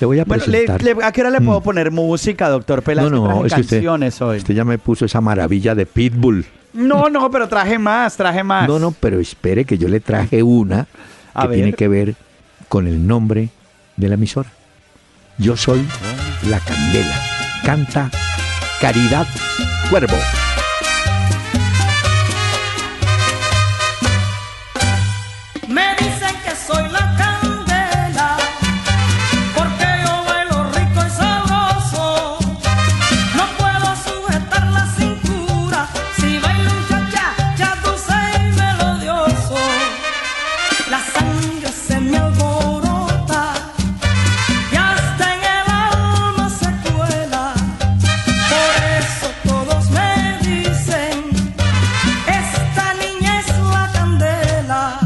Le 0.00 0.06
voy 0.06 0.18
a 0.18 0.24
presentar. 0.24 0.80
¿A 1.02 1.12
qué 1.12 1.20
hora 1.20 1.30
le 1.30 1.40
puedo 1.40 1.60
mm. 1.60 1.62
poner 1.62 1.90
música, 1.90 2.48
doctor 2.48 2.82
Peláez? 2.82 3.10
No, 3.10 3.28
no, 3.28 3.44
es 3.44 3.52
que 3.52 3.60
usted, 3.62 3.86
hoy. 3.86 4.38
usted 4.38 4.54
ya 4.54 4.64
me 4.64 4.78
puso 4.78 5.04
esa 5.04 5.20
maravilla 5.20 5.74
de 5.74 5.86
Pitbull. 5.86 6.46
No, 6.72 7.08
no, 7.08 7.30
pero 7.30 7.48
traje 7.48 7.78
más, 7.78 8.16
traje 8.16 8.44
más. 8.44 8.68
No, 8.68 8.78
no, 8.78 8.92
pero 8.92 9.18
espere 9.18 9.64
que 9.64 9.76
yo 9.78 9.88
le 9.88 10.00
traje 10.00 10.42
una 10.42 10.86
que 11.40 11.48
tiene 11.48 11.72
que 11.72 11.88
ver 11.88 12.14
con 12.68 12.86
el 12.86 13.06
nombre 13.06 13.48
de 13.96 14.08
la 14.08 14.14
emisora. 14.14 14.50
Yo 15.38 15.56
soy 15.56 15.84
la 16.48 16.60
candela. 16.60 17.20
Canta 17.64 18.10
Caridad 18.80 19.26
Cuervo. 19.90 20.16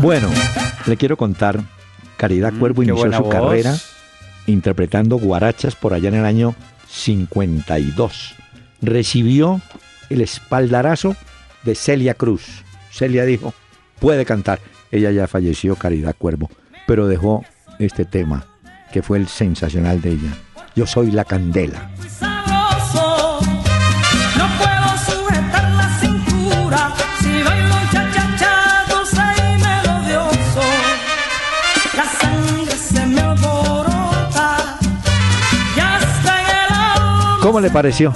Bueno, 0.02 0.28
le 0.86 0.96
quiero 0.96 1.16
contar, 1.16 1.60
Caridad 2.16 2.52
mm, 2.52 2.58
Cuervo 2.58 2.82
inició 2.82 3.12
su 3.12 3.28
carrera 3.28 3.72
interpretando 4.48 5.16
guarachas 5.16 5.76
por 5.76 5.94
allá 5.94 6.08
en 6.08 6.16
el 6.16 6.24
año 6.24 6.56
52. 6.88 8.34
Recibió 8.80 9.60
el 10.10 10.20
espaldarazo 10.20 11.14
de 11.62 11.76
Celia 11.76 12.14
Cruz. 12.14 12.64
Celia 12.90 13.24
dijo, 13.24 13.54
puede 14.00 14.24
cantar. 14.24 14.58
Ella 14.90 15.12
ya 15.12 15.28
falleció, 15.28 15.76
Caridad 15.76 16.16
Cuervo, 16.18 16.50
pero 16.88 17.06
dejó 17.06 17.44
este 17.78 18.04
tema, 18.04 18.44
que 18.92 19.02
fue 19.02 19.18
el 19.18 19.28
sensacional 19.28 20.02
de 20.02 20.10
ella. 20.10 20.36
Yo 20.74 20.84
soy 20.84 21.12
la 21.12 21.24
candela. 21.24 21.92
¿Cómo 37.52 37.60
le 37.60 37.68
pareció? 37.68 38.14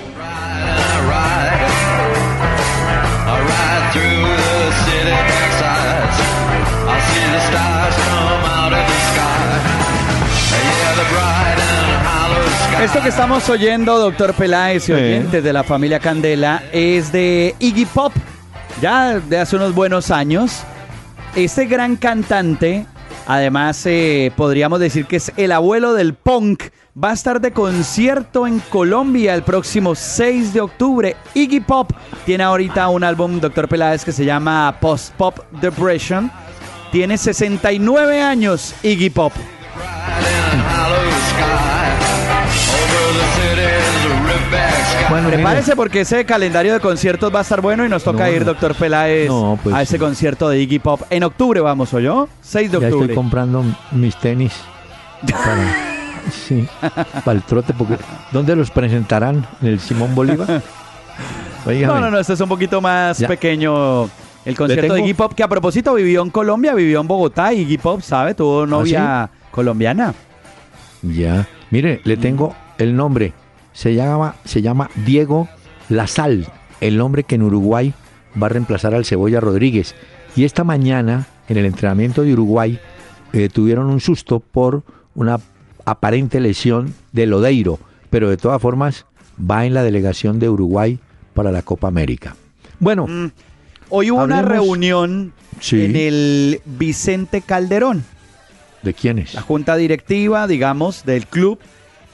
Esto 12.82 13.02
que 13.02 13.10
estamos 13.10 13.50
oyendo, 13.50 13.98
doctor 13.98 14.32
Peláez 14.34 14.88
y 14.88 14.92
oyentes 14.92 15.44
de 15.44 15.52
la 15.52 15.62
familia 15.62 16.00
Candela, 16.00 16.62
es 16.72 17.12
de 17.12 17.54
Iggy 17.58 17.84
Pop 17.84 18.14
ya 18.80 19.20
de 19.20 19.38
hace 19.38 19.56
unos 19.56 19.74
buenos 19.74 20.10
años. 20.10 20.62
Este 21.34 21.66
gran 21.66 21.96
cantante, 21.96 22.86
además 23.26 23.84
eh, 23.86 24.32
podríamos 24.36 24.80
decir 24.80 25.06
que 25.06 25.16
es 25.16 25.32
el 25.36 25.52
abuelo 25.52 25.94
del 25.94 26.14
punk, 26.14 26.64
va 27.02 27.10
a 27.10 27.14
estar 27.14 27.40
de 27.40 27.52
concierto 27.52 28.46
en 28.46 28.60
Colombia 28.60 29.34
el 29.34 29.42
próximo 29.42 29.94
6 29.94 30.52
de 30.52 30.60
octubre. 30.60 31.16
Iggy 31.34 31.60
Pop 31.60 31.92
tiene 32.24 32.44
ahorita 32.44 32.88
un 32.88 33.02
álbum, 33.02 33.40
Doctor 33.40 33.68
Peláez, 33.68 34.04
que 34.04 34.12
se 34.12 34.24
llama 34.24 34.76
Post 34.80 35.14
Pop 35.14 35.38
Depression. 35.60 36.30
Tiene 36.92 37.18
69 37.18 38.22
años 38.22 38.74
Iggy 38.82 39.10
Pop. 39.10 39.32
Bueno, 45.10 45.28
prepárese 45.28 45.76
porque 45.76 46.00
ese 46.00 46.24
calendario 46.24 46.72
de 46.72 46.80
conciertos 46.80 47.32
va 47.34 47.40
a 47.40 47.42
estar 47.42 47.60
bueno 47.60 47.84
y 47.84 47.88
nos 47.88 48.02
toca 48.02 48.30
ir, 48.30 48.44
doctor 48.44 48.74
Peláez, 48.74 49.30
pues 49.62 49.74
a 49.74 49.82
ese 49.82 49.98
concierto 49.98 50.48
de 50.48 50.60
Iggy 50.60 50.78
Pop. 50.78 51.02
En 51.10 51.24
octubre 51.24 51.60
vamos, 51.60 51.92
¿o 51.94 52.00
yo? 52.00 52.28
6 52.42 52.70
de 52.70 52.76
octubre. 52.78 52.96
Ya 52.96 53.00
estoy 53.02 53.14
comprando 53.14 53.64
mis 53.92 54.16
tenis. 54.16 54.52
Para, 55.30 55.76
sí, 56.30 56.66
para 57.24 57.36
el 57.36 57.42
trote, 57.42 57.72
porque 57.74 57.96
¿dónde 58.32 58.56
los 58.56 58.70
presentarán? 58.70 59.46
¿En 59.60 59.68
el 59.68 59.80
Simón 59.80 60.14
Bolívar? 60.14 60.48
no, 61.66 62.00
no, 62.00 62.10
no, 62.10 62.18
este 62.18 62.32
es 62.32 62.40
un 62.40 62.48
poquito 62.48 62.80
más 62.80 63.22
pequeño. 63.22 64.08
El 64.44 64.56
concierto 64.56 64.94
de 64.94 65.00
Iggy 65.00 65.14
Pop, 65.14 65.32
que 65.32 65.42
a 65.42 65.48
propósito 65.48 65.94
vivió 65.94 66.22
en 66.22 66.30
Colombia, 66.30 66.74
vivió 66.74 67.00
en 67.00 67.06
Bogotá, 67.06 67.52
y 67.52 67.60
Iggy 67.60 67.78
Pop, 67.78 68.00
¿sabe? 68.02 68.34
Tuvo 68.34 68.62
¿Ah, 68.62 68.66
novia 68.66 69.30
colombiana. 69.50 70.14
Ya, 71.02 71.46
mire, 71.70 72.00
le 72.04 72.16
tengo 72.16 72.54
el 72.78 72.94
nombre 72.94 73.32
se 73.74 73.94
llama, 73.94 74.36
se 74.46 74.62
llama 74.62 74.88
Diego 75.04 75.48
Sal, 76.06 76.46
el 76.80 77.00
hombre 77.00 77.24
que 77.24 77.34
en 77.34 77.42
Uruguay 77.42 77.92
va 78.40 78.46
a 78.46 78.50
reemplazar 78.50 78.94
al 78.94 79.04
Cebolla 79.04 79.40
Rodríguez. 79.40 79.94
Y 80.34 80.44
esta 80.44 80.64
mañana, 80.64 81.26
en 81.48 81.58
el 81.58 81.66
entrenamiento 81.66 82.22
de 82.22 82.32
Uruguay, 82.32 82.80
eh, 83.32 83.50
tuvieron 83.52 83.90
un 83.90 84.00
susto 84.00 84.40
por 84.40 84.82
una 85.14 85.38
aparente 85.84 86.40
lesión 86.40 86.94
de 87.12 87.26
Lodeiro, 87.26 87.78
pero 88.10 88.30
de 88.30 88.36
todas 88.36 88.62
formas 88.62 89.06
va 89.38 89.66
en 89.66 89.74
la 89.74 89.82
delegación 89.82 90.38
de 90.38 90.48
Uruguay 90.48 90.98
para 91.34 91.52
la 91.52 91.62
Copa 91.62 91.88
América. 91.88 92.36
Bueno, 92.78 93.06
mm, 93.06 93.30
hoy 93.90 94.10
hubo 94.10 94.22
una 94.22 94.42
reunión 94.42 95.32
en 95.72 95.96
el 95.96 96.60
Vicente 96.64 97.40
Calderón. 97.40 98.04
¿De 98.82 98.94
quiénes? 98.94 99.34
La 99.34 99.42
junta 99.42 99.76
directiva, 99.76 100.46
digamos, 100.46 101.04
del 101.04 101.26
club 101.26 101.58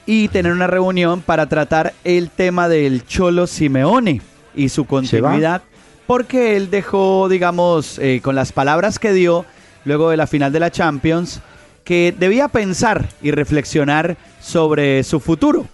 y 0.05 0.27
tener 0.29 0.51
una 0.51 0.67
reunión 0.67 1.21
para 1.21 1.47
tratar 1.47 1.93
el 2.03 2.29
tema 2.29 2.67
del 2.67 3.05
Cholo 3.05 3.47
Simeone 3.47 4.21
y 4.55 4.69
su 4.69 4.85
continuidad, 4.85 5.61
porque 6.07 6.57
él 6.57 6.69
dejó, 6.69 7.29
digamos, 7.29 7.99
eh, 7.99 8.19
con 8.23 8.35
las 8.35 8.51
palabras 8.51 8.99
que 8.99 9.13
dio 9.13 9.45
luego 9.85 10.09
de 10.09 10.17
la 10.17 10.27
final 10.27 10.51
de 10.51 10.59
la 10.59 10.71
Champions, 10.71 11.41
que 11.83 12.13
debía 12.17 12.47
pensar 12.47 13.07
y 13.21 13.31
reflexionar 13.31 14.17
sobre 14.41 15.03
su 15.03 15.19
futuro. 15.19 15.65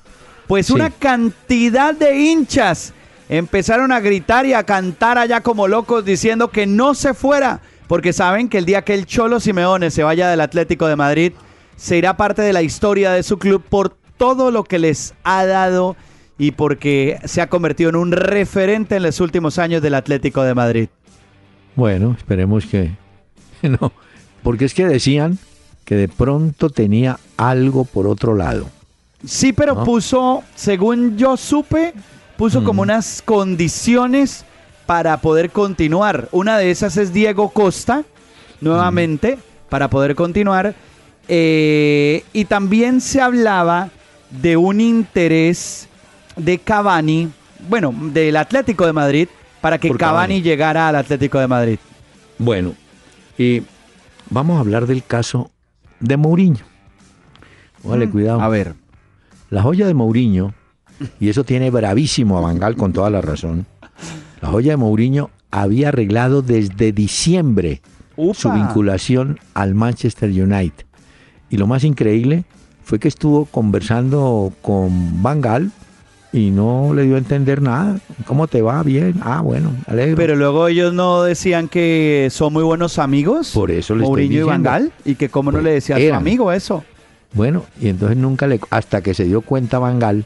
Pues 0.48 0.70
una 0.70 0.90
cantidad 0.90 1.94
de 1.94 2.18
hinchas 2.18 2.94
empezaron 3.28 3.92
a 3.92 4.00
gritar 4.00 4.46
y 4.46 4.54
a 4.54 4.64
cantar 4.64 5.18
allá 5.18 5.42
como 5.42 5.68
locos 5.68 6.06
diciendo 6.06 6.50
que 6.50 6.66
no 6.66 6.94
se 6.94 7.14
fuera, 7.14 7.60
porque 7.88 8.14
saben 8.14 8.48
que 8.48 8.58
el 8.58 8.66
día 8.66 8.84
que 8.84 8.94
el 8.94 9.06
Cholo 9.06 9.40
Simeone 9.40 9.92
se 9.92 10.04
vaya 10.04 10.30
del 10.30 10.42
Atlético 10.42 10.88
de 10.88 10.96
Madrid, 10.96 11.34
se 11.76 11.98
irá 11.98 12.16
parte 12.16 12.42
de 12.42 12.54
la 12.54 12.62
historia 12.62 13.12
de 13.12 13.24
su 13.24 13.38
club 13.38 13.62
por 13.68 13.96
todo 14.18 14.52
lo 14.52 14.64
que 14.64 14.80
les 14.80 15.14
ha 15.24 15.46
dado 15.46 15.96
y 16.38 16.52
porque 16.52 17.20
se 17.26 17.42
ha 17.42 17.50
convertido 17.50 17.90
en 17.90 17.96
un 17.96 18.12
referente 18.12 18.98
en 18.98 19.04
los 19.04 19.20
últimos 19.20 19.58
años 19.58 19.82
del 19.82 19.96
Atlético 19.96 20.44
de 20.44 20.54
Madrid. 20.54 20.90
Bueno, 21.76 22.16
esperemos 22.18 22.66
que 22.66 22.92
no, 23.62 23.92
porque 24.44 24.66
es 24.66 24.74
que 24.74 24.88
decían 24.88 25.38
que 25.86 25.96
de 25.96 26.08
pronto 26.08 26.70
tenía 26.70 27.20
algo 27.38 27.86
por 27.86 28.08
otro 28.08 28.36
lado. 28.36 28.70
Sí, 29.26 29.54
pero 29.54 29.84
puso, 29.84 30.44
según 30.56 31.18
yo 31.18 31.38
supe, 31.38 31.94
puso 32.38 32.64
como 32.64 32.84
unas 32.84 33.22
condiciones 33.24 34.46
para 34.86 35.18
poder 35.22 35.50
continuar. 35.50 36.30
Una 36.32 36.58
de 36.58 36.72
esas 36.72 36.98
es 36.98 37.14
Diego 37.14 37.50
Costa, 37.50 38.04
nuevamente, 38.62 39.40
para 39.70 39.90
poder 39.90 40.14
continuar. 40.14 40.76
Eh, 41.28 42.24
y 42.32 42.46
también 42.46 43.02
se 43.02 43.22
hablaba 43.22 43.90
de 44.30 44.58
un 44.58 44.82
interés 44.82 45.88
de 46.36 46.58
Cavani, 46.60 47.30
bueno, 47.70 47.94
del 48.14 48.36
Atlético 48.36 48.86
de 48.86 48.94
Madrid, 48.94 49.28
para 49.62 49.78
que 49.78 49.90
Cavani, 49.92 50.42
llegara 50.42 50.88
al 50.88 50.96
Atlético 50.96 51.40
de 51.40 51.48
Madrid. 51.48 51.80
Bueno, 52.38 52.74
y 53.38 53.64
vamos 54.30 54.58
a 54.58 54.60
hablar 54.60 54.86
del 54.86 55.04
caso 55.04 55.52
de 56.00 56.18
Mourinho. 56.18 56.66
Vale, 57.84 58.08
mm. 58.08 58.12
cuidado. 58.12 58.42
A 58.42 58.50
ver. 58.50 58.76
La 59.50 59.62
joya 59.62 59.88
de 59.88 59.94
Mourinho 59.94 60.54
y 61.20 61.30
eso 61.30 61.44
tiene 61.44 61.70
bravísimo 61.70 62.38
a 62.38 62.42
Bangal 62.42 62.76
con 62.76 62.94
toda 62.94 63.10
la 63.10 63.22
razón. 63.22 63.66
La 64.42 64.50
joya 64.50 64.72
de 64.72 64.78
Mourinho 64.78 65.30
había 65.52 65.90
arreglado 65.90 66.42
desde 66.42 66.92
diciembre 66.92 67.82
su 68.34 68.52
vinculación 68.52 69.40
al 69.54 69.76
Manchester 69.76 70.30
United. 70.30 70.86
Y 71.50 71.58
lo 71.58 71.68
más 71.68 71.84
increíble 71.84 72.46
fue 72.88 73.00
que 73.00 73.10
estuvo 73.10 73.44
conversando 73.44 74.54
con 74.62 75.22
Bangal 75.22 75.72
y 76.32 76.52
no 76.52 76.94
le 76.94 77.04
dio 77.04 77.16
a 77.16 77.18
entender 77.18 77.62
nada. 77.62 78.00
¿Cómo 78.26 78.48
te 78.48 78.62
va? 78.62 78.82
Bien. 78.82 79.16
Ah, 79.22 79.42
bueno, 79.42 79.74
alegre. 79.88 80.16
Pero 80.16 80.38
luego 80.38 80.70
ellos 80.70 80.94
no 80.94 81.24
decían 81.24 81.68
que 81.68 82.30
son 82.32 82.54
muy 82.54 82.64
buenos 82.64 82.98
amigos. 82.98 83.52
Por 83.54 83.72
eso 83.72 83.94
les 83.94 84.08
Mourinho 84.08 84.40
y 84.40 84.44
Bangal. 84.44 84.94
Y 85.04 85.16
que 85.16 85.28
cómo 85.28 85.52
no 85.52 85.60
le 85.60 85.72
decía 85.72 85.98
a 85.98 86.00
su 86.00 86.14
amigo 86.14 86.54
eso. 86.54 86.86
Bueno, 87.34 87.66
y 87.82 87.90
entonces 87.90 88.16
nunca 88.16 88.48
le... 88.48 88.58
Hasta 88.70 89.02
que 89.02 89.14
se 89.14 89.26
dio 89.26 89.42
cuenta 89.42 89.80
Bangal 89.80 90.26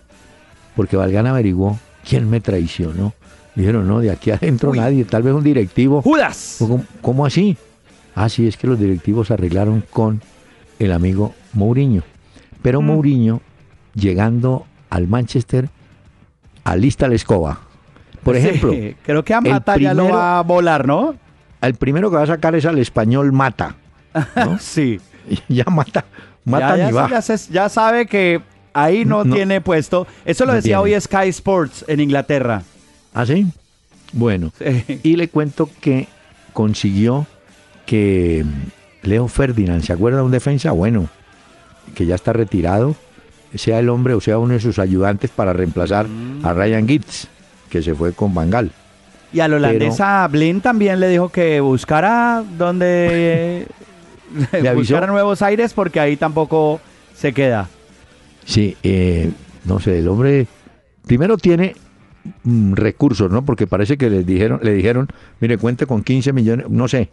porque 0.75 0.97
Valgan 0.97 1.25
averiguó 1.25 1.79
quién 2.07 2.29
me 2.29 2.41
traicionó. 2.41 3.15
Dijeron, 3.55 3.87
no, 3.87 4.01
de 4.01 4.11
aquí 4.11 4.29
adentro 4.29 4.71
nadie, 4.71 5.03
tal 5.03 5.23
vez 5.23 5.33
un 5.33 5.43
directivo. 5.43 6.03
¡Judas! 6.03 6.59
¿Cómo, 7.01 7.25
así? 7.25 7.57
Ah, 8.13 8.29
sí, 8.29 8.47
es 8.47 8.55
que 8.55 8.67
los 8.67 8.79
directivos 8.79 9.31
arreglaron 9.31 9.83
con 9.89 10.21
el 10.77 10.91
amigo 10.91 11.33
Mourinho. 11.53 12.03
Pero 12.61 12.81
mm. 12.81 12.85
Mourinho, 12.85 13.41
llegando 13.93 14.65
al 14.89 15.07
Manchester, 15.07 15.69
alista 16.63 17.07
la 17.07 17.15
escoba. 17.15 17.59
Por 18.23 18.35
ejemplo, 18.35 18.73
creo 19.03 19.23
que 19.23 19.33
a 19.33 19.41
Mata 19.41 19.77
ya 19.77 19.93
lo 19.93 20.09
va 20.09 20.39
a 20.39 20.43
volar, 20.43 20.87
¿no? 20.87 21.15
El 21.61 21.75
primero 21.75 22.09
que 22.09 22.17
va 22.17 22.23
a 22.23 22.27
sacar 22.27 22.55
es 22.55 22.65
al 22.65 22.79
español 22.79 23.31
Mata. 23.31 23.75
sí. 24.59 24.99
Ya 25.47 25.65
Mata, 25.65 26.05
Mata 26.45 26.77
ya, 26.77 26.87
ni 26.87 26.91
va. 26.91 27.09
ya 27.49 27.69
sabe 27.69 28.07
que 28.07 28.41
Ahí 28.73 29.05
no, 29.05 29.23
tiene 29.25 29.61
puesto. 29.61 30.07
Eso 30.25 30.45
lo 30.45 30.53
decía 30.53 30.79
hoy 30.79 30.99
Sky 30.99 31.27
Sports 31.29 31.85
en 31.87 31.99
Inglaterra. 31.99 32.63
¿Ah, 33.13 33.25
sí? 33.25 33.47
Bueno. 34.13 34.51
Y 35.03 35.15
le 35.15 35.27
cuento 35.27 35.69
que 35.81 36.07
consiguió 36.53 37.25
que 37.85 38.45
Leo 39.03 39.27
Ferdinand, 39.27 39.83
¿se 39.83 39.93
acuerda 39.93 40.19
de 40.19 40.23
un 40.23 40.31
defensa? 40.31 40.71
Bueno, 40.71 41.09
que 41.95 42.05
ya 42.05 42.15
está 42.15 42.33
retirado, 42.33 42.95
sea 43.55 43.79
el 43.79 43.89
hombre 43.89 44.13
o 44.13 44.21
sea 44.21 44.37
uno 44.37 44.53
de 44.53 44.59
sus 44.59 44.79
ayudantes 44.79 45.29
para 45.29 45.53
reemplazar 45.53 46.05
a 46.05 46.53
mm. 46.53 46.55
Ryan 46.55 46.87
Gitz, 46.87 47.27
que 47.69 47.81
se 47.81 47.93
fue 47.93 48.13
con 48.13 48.33
Bangal. 48.33 48.71
Y 49.33 49.39
a 49.39 49.47
la 49.47 49.55
holandesa 49.57 50.27
Blin 50.27 50.61
también 50.61 50.99
le 50.99 51.07
dijo 51.07 51.29
que 51.29 51.61
buscara 51.61 52.43
donde 52.57 53.65
le 54.51 54.73
buscara 54.73 55.07
nuevos 55.07 55.41
aires 55.41 55.73
porque 55.73 55.99
ahí 55.99 56.17
tampoco 56.17 56.81
se 57.15 57.33
queda. 57.33 57.69
Sí, 58.45 58.75
eh, 58.83 59.31
no 59.65 59.79
sé, 59.79 59.99
el 59.99 60.07
hombre 60.07 60.47
primero 61.05 61.37
tiene 61.37 61.75
mm, 62.43 62.73
recursos, 62.73 63.31
¿no? 63.31 63.45
Porque 63.45 63.67
parece 63.67 63.97
que 63.97 64.09
le 64.09 64.23
dijeron, 64.23 64.59
le 64.63 64.73
dijeron, 64.73 65.07
mire, 65.39 65.57
cuente 65.57 65.85
con 65.85 66.03
15 66.03 66.33
millones, 66.33 66.69
no 66.69 66.87
sé, 66.87 67.09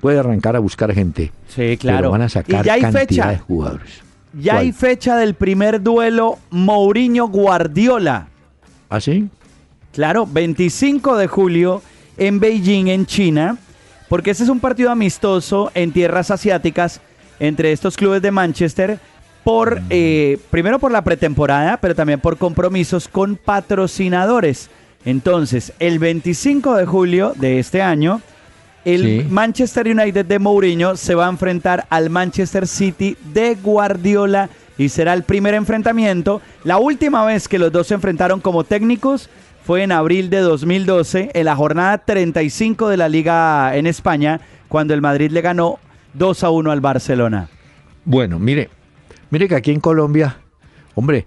puede 0.00 0.18
arrancar 0.18 0.56
a 0.56 0.58
buscar 0.58 0.92
gente. 0.92 1.32
Sí, 1.48 1.76
claro. 1.76 2.10
van 2.10 2.22
a 2.22 2.28
sacar 2.28 2.64
ya 2.64 2.74
hay 2.74 2.82
cantidad 2.82 3.06
fecha. 3.06 3.30
de 3.30 3.38
jugadores. 3.38 4.02
Ya 4.32 4.58
hay 4.58 4.72
fecha 4.72 5.16
del 5.16 5.34
primer 5.34 5.82
duelo 5.82 6.38
Mourinho-Guardiola. 6.50 8.28
¿Ah, 8.88 9.00
sí? 9.00 9.28
Claro, 9.92 10.26
25 10.26 11.16
de 11.16 11.26
julio 11.26 11.82
en 12.16 12.38
Beijing, 12.38 12.86
en 12.88 13.06
China, 13.06 13.56
porque 14.08 14.30
ese 14.30 14.44
es 14.44 14.48
un 14.48 14.60
partido 14.60 14.90
amistoso 14.90 15.72
en 15.74 15.92
tierras 15.92 16.30
asiáticas 16.30 17.00
entre 17.40 17.72
estos 17.72 17.96
clubes 17.96 18.22
de 18.22 18.30
Manchester 18.30 19.00
por 19.42 19.80
eh, 19.90 20.38
primero 20.50 20.78
por 20.78 20.92
la 20.92 21.02
pretemporada, 21.02 21.78
pero 21.78 21.94
también 21.94 22.20
por 22.20 22.36
compromisos 22.36 23.08
con 23.08 23.36
patrocinadores. 23.36 24.70
Entonces, 25.04 25.72
el 25.78 25.98
25 25.98 26.74
de 26.74 26.86
julio 26.86 27.32
de 27.36 27.58
este 27.58 27.80
año, 27.82 28.20
el 28.84 29.26
Manchester 29.28 29.88
United 29.88 30.26
de 30.26 30.38
Mourinho 30.38 30.96
se 30.96 31.14
va 31.14 31.26
a 31.26 31.30
enfrentar 31.30 31.86
al 31.90 32.10
Manchester 32.10 32.66
City 32.66 33.16
de 33.32 33.54
Guardiola 33.56 34.48
y 34.78 34.88
será 34.88 35.14
el 35.14 35.22
primer 35.22 35.54
enfrentamiento. 35.54 36.40
La 36.64 36.78
última 36.78 37.24
vez 37.24 37.48
que 37.48 37.58
los 37.58 37.72
dos 37.72 37.88
se 37.88 37.94
enfrentaron 37.94 38.40
como 38.40 38.64
técnicos 38.64 39.28
fue 39.64 39.82
en 39.82 39.92
abril 39.92 40.30
de 40.30 40.40
2012, 40.40 41.30
en 41.34 41.44
la 41.44 41.54
jornada 41.56 41.98
35 41.98 42.88
de 42.88 42.96
la 42.96 43.08
liga 43.08 43.76
en 43.76 43.86
España, 43.86 44.40
cuando 44.68 44.94
el 44.94 45.02
Madrid 45.02 45.30
le 45.30 45.42
ganó 45.42 45.78
2 46.14 46.44
a 46.44 46.50
1 46.50 46.70
al 46.70 46.80
Barcelona. 46.80 47.48
Bueno, 48.04 48.38
mire, 48.38 48.70
Mire 49.30 49.46
que 49.46 49.54
aquí 49.54 49.70
en 49.70 49.80
Colombia, 49.80 50.38
hombre, 50.96 51.26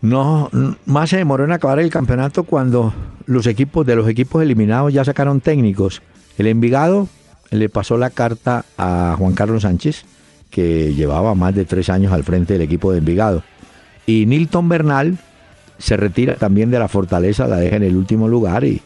no 0.00 0.50
más 0.86 1.10
se 1.10 1.16
demoró 1.16 1.44
en 1.44 1.52
acabar 1.52 1.80
el 1.80 1.90
campeonato 1.90 2.44
cuando 2.44 2.92
los 3.26 3.46
equipos 3.46 3.84
de 3.86 3.96
los 3.96 4.08
equipos 4.08 4.42
eliminados 4.42 4.92
ya 4.92 5.04
sacaron 5.04 5.40
técnicos. 5.40 6.02
El 6.38 6.46
Envigado 6.46 7.08
le 7.50 7.68
pasó 7.68 7.98
la 7.98 8.10
carta 8.10 8.64
a 8.76 9.16
Juan 9.18 9.34
Carlos 9.34 9.62
Sánchez, 9.62 10.04
que 10.50 10.94
llevaba 10.94 11.34
más 11.34 11.54
de 11.54 11.64
tres 11.64 11.88
años 11.88 12.12
al 12.12 12.24
frente 12.24 12.54
del 12.54 12.62
equipo 12.62 12.92
de 12.92 12.98
Envigado. 12.98 13.42
Y 14.06 14.26
Nilton 14.26 14.68
Bernal 14.68 15.18
se 15.78 15.96
retira 15.96 16.36
también 16.36 16.70
de 16.70 16.78
la 16.78 16.88
fortaleza, 16.88 17.46
la 17.46 17.56
deja 17.56 17.76
en 17.76 17.82
el 17.82 17.96
último 17.96 18.28
lugar 18.28 18.64
y, 18.64 18.80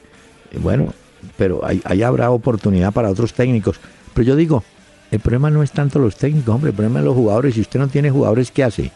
bueno, 0.60 0.92
pero 1.36 1.62
ahí 1.64 2.02
habrá 2.02 2.30
oportunidad 2.30 2.92
para 2.92 3.10
otros 3.10 3.32
técnicos. 3.32 3.80
Pero 4.14 4.26
yo 4.26 4.36
digo, 4.36 4.64
el 5.10 5.20
problema 5.20 5.50
no 5.50 5.62
es 5.62 5.72
tanto 5.72 5.98
los 5.98 6.16
técnicos, 6.16 6.54
hombre, 6.54 6.70
el 6.70 6.76
problema 6.76 7.00
es 7.00 7.04
los 7.04 7.14
jugadores. 7.14 7.54
Si 7.54 7.60
usted 7.60 7.78
no 7.78 7.88
tiene 7.88 8.10
jugadores, 8.10 8.50
¿qué 8.50 8.64
hace? 8.64 8.90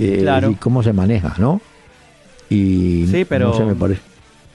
Eh, 0.00 0.48
¿Y 0.50 0.54
cómo 0.54 0.82
se 0.82 0.92
maneja, 0.94 1.34
no? 1.38 1.60
Y 2.48 3.06
sí, 3.10 3.26
pero 3.26 3.66
me 3.66 3.74
parece. 3.74 4.00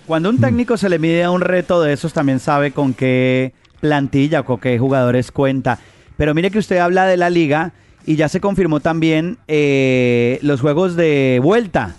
Cuando 0.08 0.30
un 0.30 0.38
mm. 0.38 0.41
técnico 0.41 0.78
se 0.78 0.89
le 0.89 0.98
mide 1.00 1.24
a 1.24 1.32
un 1.32 1.41
reto 1.41 1.82
de 1.82 1.93
esos, 1.93 2.14
también 2.14 2.39
sabe 2.39 2.72
con 2.72 2.93
qué 2.93 3.54
plantilla, 3.80 4.43
con 4.43 4.60
qué 4.60 4.78
jugadores 4.80 5.32
cuenta. 5.32 5.80
Pero 6.18 6.34
mire 6.34 6.50
que 6.50 6.58
usted 6.58 6.78
habla 6.78 7.06
de 7.06 7.18
la 7.18 7.30
liga 7.30 7.74
y 8.06 8.16
ya 8.16 8.28
se 8.28 8.39
confirmó 8.39 8.80
también 8.80 9.38
eh, 9.48 10.39
los 10.41 10.62
juegos 10.62 10.96
de 10.96 11.39
vuelta 11.43 11.96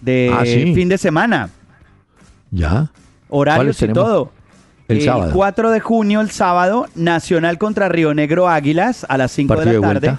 de 0.00 0.32
ah, 0.32 0.42
fin 0.44 0.88
de 0.88 0.98
semana. 0.98 1.50
Ya. 2.50 2.90
Horarios 3.28 3.80
y 3.82 3.88
todo. 3.88 4.32
El, 4.88 5.04
4 5.32 5.70
de 5.72 5.80
junio, 5.80 6.20
el 6.20 6.30
sábado, 6.30 6.86
Nacional 6.94 7.58
contra 7.58 7.88
Río 7.88 8.14
Negro 8.14 8.48
Águilas 8.48 9.04
a 9.08 9.18
las 9.18 9.32
5 9.32 9.56
de 9.56 9.72
la 9.72 9.80
tarde. 9.80 10.18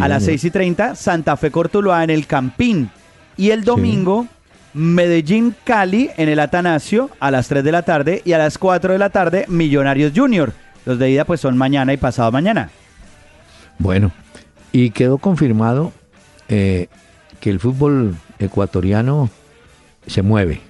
A 0.00 0.08
las 0.08 0.24
6 0.24 0.44
y 0.44 0.50
30, 0.50 0.94
Santa 0.94 1.36
Fe 1.36 1.50
Cortuluá 1.50 2.04
en 2.04 2.10
el 2.10 2.26
Campín. 2.26 2.90
Y 3.36 3.50
el 3.50 3.64
domingo, 3.64 4.26
Medellín 4.74 5.54
Cali 5.64 6.10
en 6.16 6.28
el 6.28 6.38
Atanasio 6.40 7.10
a 7.20 7.30
las 7.30 7.48
3 7.48 7.62
de 7.62 7.72
la 7.72 7.82
tarde. 7.82 8.22
Y 8.24 8.32
a 8.32 8.38
las 8.38 8.58
4 8.58 8.92
de 8.92 8.98
la 8.98 9.10
tarde, 9.10 9.44
Millonarios 9.48 10.12
Junior. 10.14 10.52
Los 10.84 10.98
de 10.98 11.10
ida 11.10 11.24
pues 11.24 11.40
son 11.40 11.56
mañana 11.56 11.92
y 11.92 11.96
pasado 11.96 12.30
mañana. 12.32 12.70
Bueno, 13.78 14.12
y 14.72 14.90
quedó 14.90 15.18
confirmado 15.18 15.92
eh, 16.48 16.88
que 17.40 17.50
el 17.50 17.60
fútbol 17.60 18.16
ecuatoriano 18.38 19.30
se 20.06 20.22
mueve. 20.22 20.60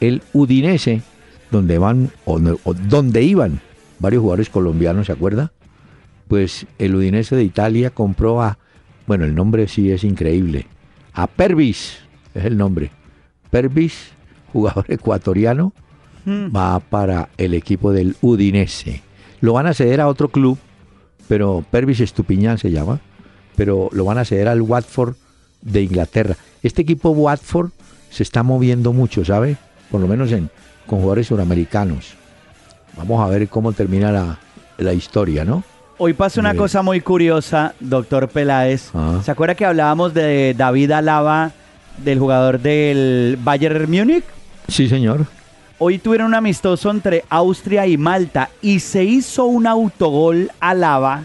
El 0.00 0.22
Udinese, 0.32 1.02
donde 1.50 1.78
van, 1.78 2.10
o, 2.24 2.40
o 2.64 2.74
donde 2.74 3.22
iban 3.22 3.60
varios 3.98 4.20
jugadores 4.20 4.50
colombianos, 4.50 5.06
¿se 5.06 5.12
acuerda? 5.12 5.52
Pues 6.28 6.66
el 6.78 6.94
Udinese 6.94 7.34
de 7.36 7.44
Italia 7.44 7.90
compró 7.90 8.42
a, 8.42 8.58
bueno, 9.06 9.24
el 9.24 9.34
nombre 9.34 9.66
sí 9.66 9.90
es 9.90 10.04
increíble, 10.04 10.66
a 11.14 11.26
Pervis, 11.26 11.98
es 12.34 12.44
el 12.44 12.56
nombre. 12.56 12.90
Pervis, 13.50 14.12
jugador 14.52 14.84
ecuatoriano, 14.88 15.72
Hmm. 16.28 16.54
va 16.54 16.78
para 16.78 17.30
el 17.38 17.54
equipo 17.54 17.90
del 17.90 18.14
Udinese. 18.20 19.00
Lo 19.40 19.54
van 19.54 19.66
a 19.66 19.72
ceder 19.72 20.00
a 20.02 20.08
otro 20.08 20.28
club, 20.28 20.58
pero 21.26 21.64
Pervis 21.70 22.00
Estupiñán 22.00 22.58
se 22.58 22.70
llama, 22.70 23.00
pero 23.56 23.88
lo 23.92 24.04
van 24.04 24.18
a 24.18 24.26
ceder 24.26 24.48
al 24.48 24.60
Watford 24.60 25.14
de 25.62 25.82
Inglaterra. 25.82 26.36
Este 26.62 26.82
equipo 26.82 27.10
Watford 27.10 27.70
se 28.10 28.22
está 28.22 28.42
moviendo 28.42 28.92
mucho, 28.92 29.24
¿sabe? 29.24 29.56
Por 29.90 30.02
lo 30.02 30.06
menos 30.06 30.30
en, 30.32 30.50
con 30.86 30.98
jugadores 30.98 31.28
suramericanos. 31.28 32.14
Vamos 32.96 33.22
a 33.22 33.28
ver 33.28 33.48
cómo 33.48 33.72
termina 33.72 34.12
la, 34.12 34.38
la 34.76 34.92
historia, 34.92 35.46
¿no? 35.46 35.64
Hoy 36.00 36.12
pasa 36.12 36.38
una 36.38 36.54
cosa 36.54 36.80
muy 36.82 37.00
curiosa, 37.00 37.74
doctor 37.80 38.28
Peláez. 38.28 38.90
Ah. 38.94 39.20
¿Se 39.24 39.32
acuerda 39.32 39.56
que 39.56 39.66
hablábamos 39.66 40.14
de 40.14 40.54
David 40.56 40.92
Alaba, 40.92 41.50
del 41.96 42.20
jugador 42.20 42.60
del 42.60 43.36
Bayern 43.42 43.90
Múnich? 43.90 44.22
Sí, 44.68 44.88
señor. 44.88 45.26
Hoy 45.76 45.98
tuvieron 45.98 46.28
un 46.28 46.34
amistoso 46.36 46.92
entre 46.92 47.24
Austria 47.28 47.84
y 47.88 47.96
Malta 47.96 48.48
y 48.62 48.78
se 48.78 49.02
hizo 49.02 49.46
un 49.46 49.66
autogol 49.66 50.52
Alaba. 50.60 51.22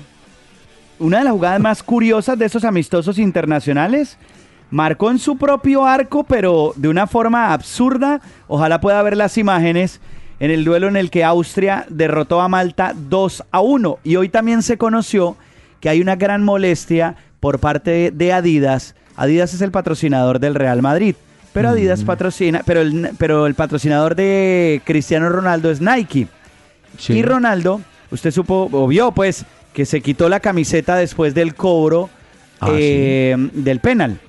Una 0.97 1.19
de 1.19 1.26
las 1.26 1.34
jugadas 1.34 1.59
más 1.59 1.84
curiosas 1.84 2.39
de 2.39 2.45
esos 2.45 2.63
amistosos 2.63 3.19
internacionales. 3.19 4.17
Marcó 4.71 5.11
en 5.11 5.19
su 5.19 5.38
propio 5.38 5.86
arco, 5.86 6.24
pero 6.24 6.74
de 6.76 6.88
una 6.88 7.05
forma 7.05 7.53
absurda. 7.53 8.21
Ojalá 8.47 8.82
pueda 8.82 9.03
ver 9.03 9.17
las 9.17 9.38
imágenes 9.38 10.01
en 10.43 10.51
el 10.51 10.65
duelo 10.65 10.89
en 10.89 10.97
el 10.97 11.09
que 11.09 11.23
Austria 11.23 11.85
derrotó 11.87 12.41
a 12.41 12.49
Malta 12.49 12.93
2 13.09 13.45
a 13.49 13.61
1. 13.61 13.99
Y 14.03 14.17
hoy 14.17 14.27
también 14.27 14.61
se 14.61 14.77
conoció 14.77 15.37
que 15.79 15.87
hay 15.87 16.01
una 16.01 16.17
gran 16.17 16.43
molestia 16.43 17.15
por 17.39 17.59
parte 17.59 18.11
de 18.11 18.33
Adidas. 18.33 18.93
Adidas 19.15 19.53
es 19.53 19.61
el 19.61 19.71
patrocinador 19.71 20.39
del 20.39 20.55
Real 20.55 20.81
Madrid. 20.81 21.15
Pero 21.53 21.69
Adidas 21.69 22.03
patrocina, 22.03 22.61
pero 22.65 22.81
el, 22.81 23.11
pero 23.17 23.47
el 23.47 23.55
patrocinador 23.55 24.15
de 24.15 24.81
Cristiano 24.83 25.29
Ronaldo 25.29 25.71
es 25.71 25.79
Nike. 25.79 26.27
Sí. 26.97 27.13
Y 27.13 27.21
Ronaldo, 27.21 27.79
usted 28.11 28.31
supo 28.31 28.67
o 28.69 28.87
vio 28.87 29.13
pues 29.13 29.45
que 29.71 29.85
se 29.85 30.01
quitó 30.01 30.27
la 30.27 30.41
camiseta 30.41 30.97
después 30.97 31.33
del 31.33 31.55
cobro 31.55 32.09
Ah, 32.59 32.69
eh, 32.73 33.35
del 33.53 33.79
penal. 33.79 34.19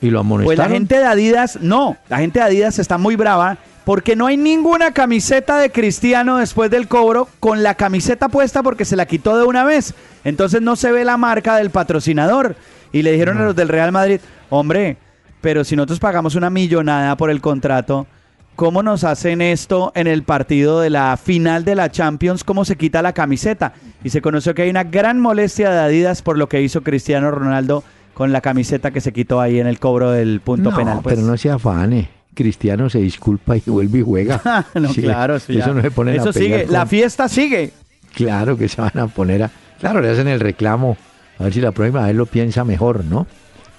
¿Y 0.00 0.10
lo 0.10 0.20
amonestaron? 0.20 0.46
Pues 0.56 0.58
la 0.58 0.68
gente 0.68 0.98
de 0.98 1.04
Adidas, 1.04 1.58
no, 1.62 1.96
la 2.10 2.18
gente 2.18 2.40
de 2.40 2.44
Adidas 2.44 2.78
está 2.78 2.98
muy 2.98 3.16
brava 3.16 3.58
porque 3.86 4.16
no 4.16 4.26
hay 4.26 4.36
ninguna 4.36 4.90
camiseta 4.90 5.58
de 5.58 5.70
Cristiano 5.70 6.38
después 6.38 6.72
del 6.72 6.88
cobro 6.88 7.28
con 7.38 7.62
la 7.62 7.76
camiseta 7.76 8.28
puesta 8.28 8.64
porque 8.64 8.84
se 8.84 8.96
la 8.96 9.06
quitó 9.06 9.38
de 9.38 9.44
una 9.44 9.62
vez. 9.62 9.94
Entonces 10.24 10.60
no 10.60 10.74
se 10.74 10.90
ve 10.90 11.04
la 11.04 11.16
marca 11.16 11.54
del 11.54 11.70
patrocinador. 11.70 12.56
Y 12.90 13.02
le 13.02 13.12
dijeron 13.12 13.38
a 13.38 13.44
los 13.44 13.54
del 13.54 13.68
Real 13.68 13.92
Madrid, 13.92 14.18
hombre, 14.50 14.96
pero 15.40 15.62
si 15.62 15.76
nosotros 15.76 16.00
pagamos 16.00 16.34
una 16.34 16.50
millonada 16.50 17.16
por 17.16 17.30
el 17.30 17.40
contrato, 17.40 18.08
¿cómo 18.56 18.82
nos 18.82 19.04
hacen 19.04 19.40
esto 19.40 19.92
en 19.94 20.08
el 20.08 20.24
partido 20.24 20.80
de 20.80 20.90
la 20.90 21.16
final 21.16 21.64
de 21.64 21.76
la 21.76 21.88
Champions? 21.88 22.42
¿Cómo 22.42 22.64
se 22.64 22.74
quita 22.74 23.02
la 23.02 23.12
camiseta? 23.12 23.74
Y 24.02 24.10
se 24.10 24.20
conoció 24.20 24.52
que 24.52 24.62
hay 24.62 24.70
una 24.70 24.82
gran 24.82 25.20
molestia 25.20 25.70
de 25.70 25.78
Adidas 25.78 26.22
por 26.22 26.38
lo 26.38 26.48
que 26.48 26.60
hizo 26.60 26.82
Cristiano 26.82 27.30
Ronaldo 27.30 27.84
con 28.14 28.32
la 28.32 28.40
camiseta 28.40 28.90
que 28.90 29.00
se 29.00 29.12
quitó 29.12 29.40
ahí 29.40 29.60
en 29.60 29.68
el 29.68 29.78
cobro 29.78 30.10
del 30.10 30.40
punto 30.40 30.72
no, 30.72 30.76
penal. 30.76 30.98
pues. 31.04 31.14
pero 31.14 31.24
no 31.24 31.36
se 31.36 31.50
afane. 31.50 32.15
Cristiano 32.36 32.88
se 32.88 33.00
disculpa 33.00 33.56
y 33.56 33.62
vuelve 33.66 33.98
y 33.98 34.02
juega. 34.02 34.66
no, 34.74 34.92
Sí, 34.92 35.02
claro, 35.02 35.40
sí, 35.40 35.58
Eso 35.58 35.74
no 35.74 35.82
se 35.82 35.90
pone 35.90 36.14
Eso 36.14 36.32
sigue, 36.32 36.66
la 36.68 36.86
fiesta 36.86 37.28
sigue. 37.28 37.72
Claro 38.14 38.56
que 38.56 38.68
se 38.68 38.80
van 38.80 38.96
a 38.98 39.06
poner 39.08 39.42
a... 39.42 39.50
Claro, 39.80 40.00
le 40.00 40.10
hacen 40.10 40.28
el 40.28 40.38
reclamo. 40.40 40.96
A 41.38 41.44
ver 41.44 41.52
si 41.52 41.60
la 41.60 41.72
próxima 41.72 42.06
vez 42.06 42.14
lo 42.14 42.26
piensa 42.26 42.64
mejor, 42.64 43.04
¿no? 43.04 43.26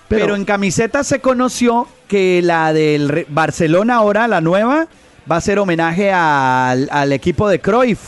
Pero, 0.10 0.36
en 0.36 0.45
camiseta 0.45 1.03
se 1.03 1.20
conoció 1.20 1.88
que 2.08 2.41
la 2.43 2.72
del 2.74 3.10
Re- 3.10 3.26
Barcelona 3.30 3.95
ahora, 3.95 4.28
la 4.28 4.41
nueva, 4.41 4.88
va 5.30 5.36
a 5.36 5.41
ser 5.41 5.60
homenaje 5.60 6.12
al, 6.12 6.88
al 6.91 7.12
equipo 7.14 7.49
de 7.49 7.60
Cruyff 7.60 7.99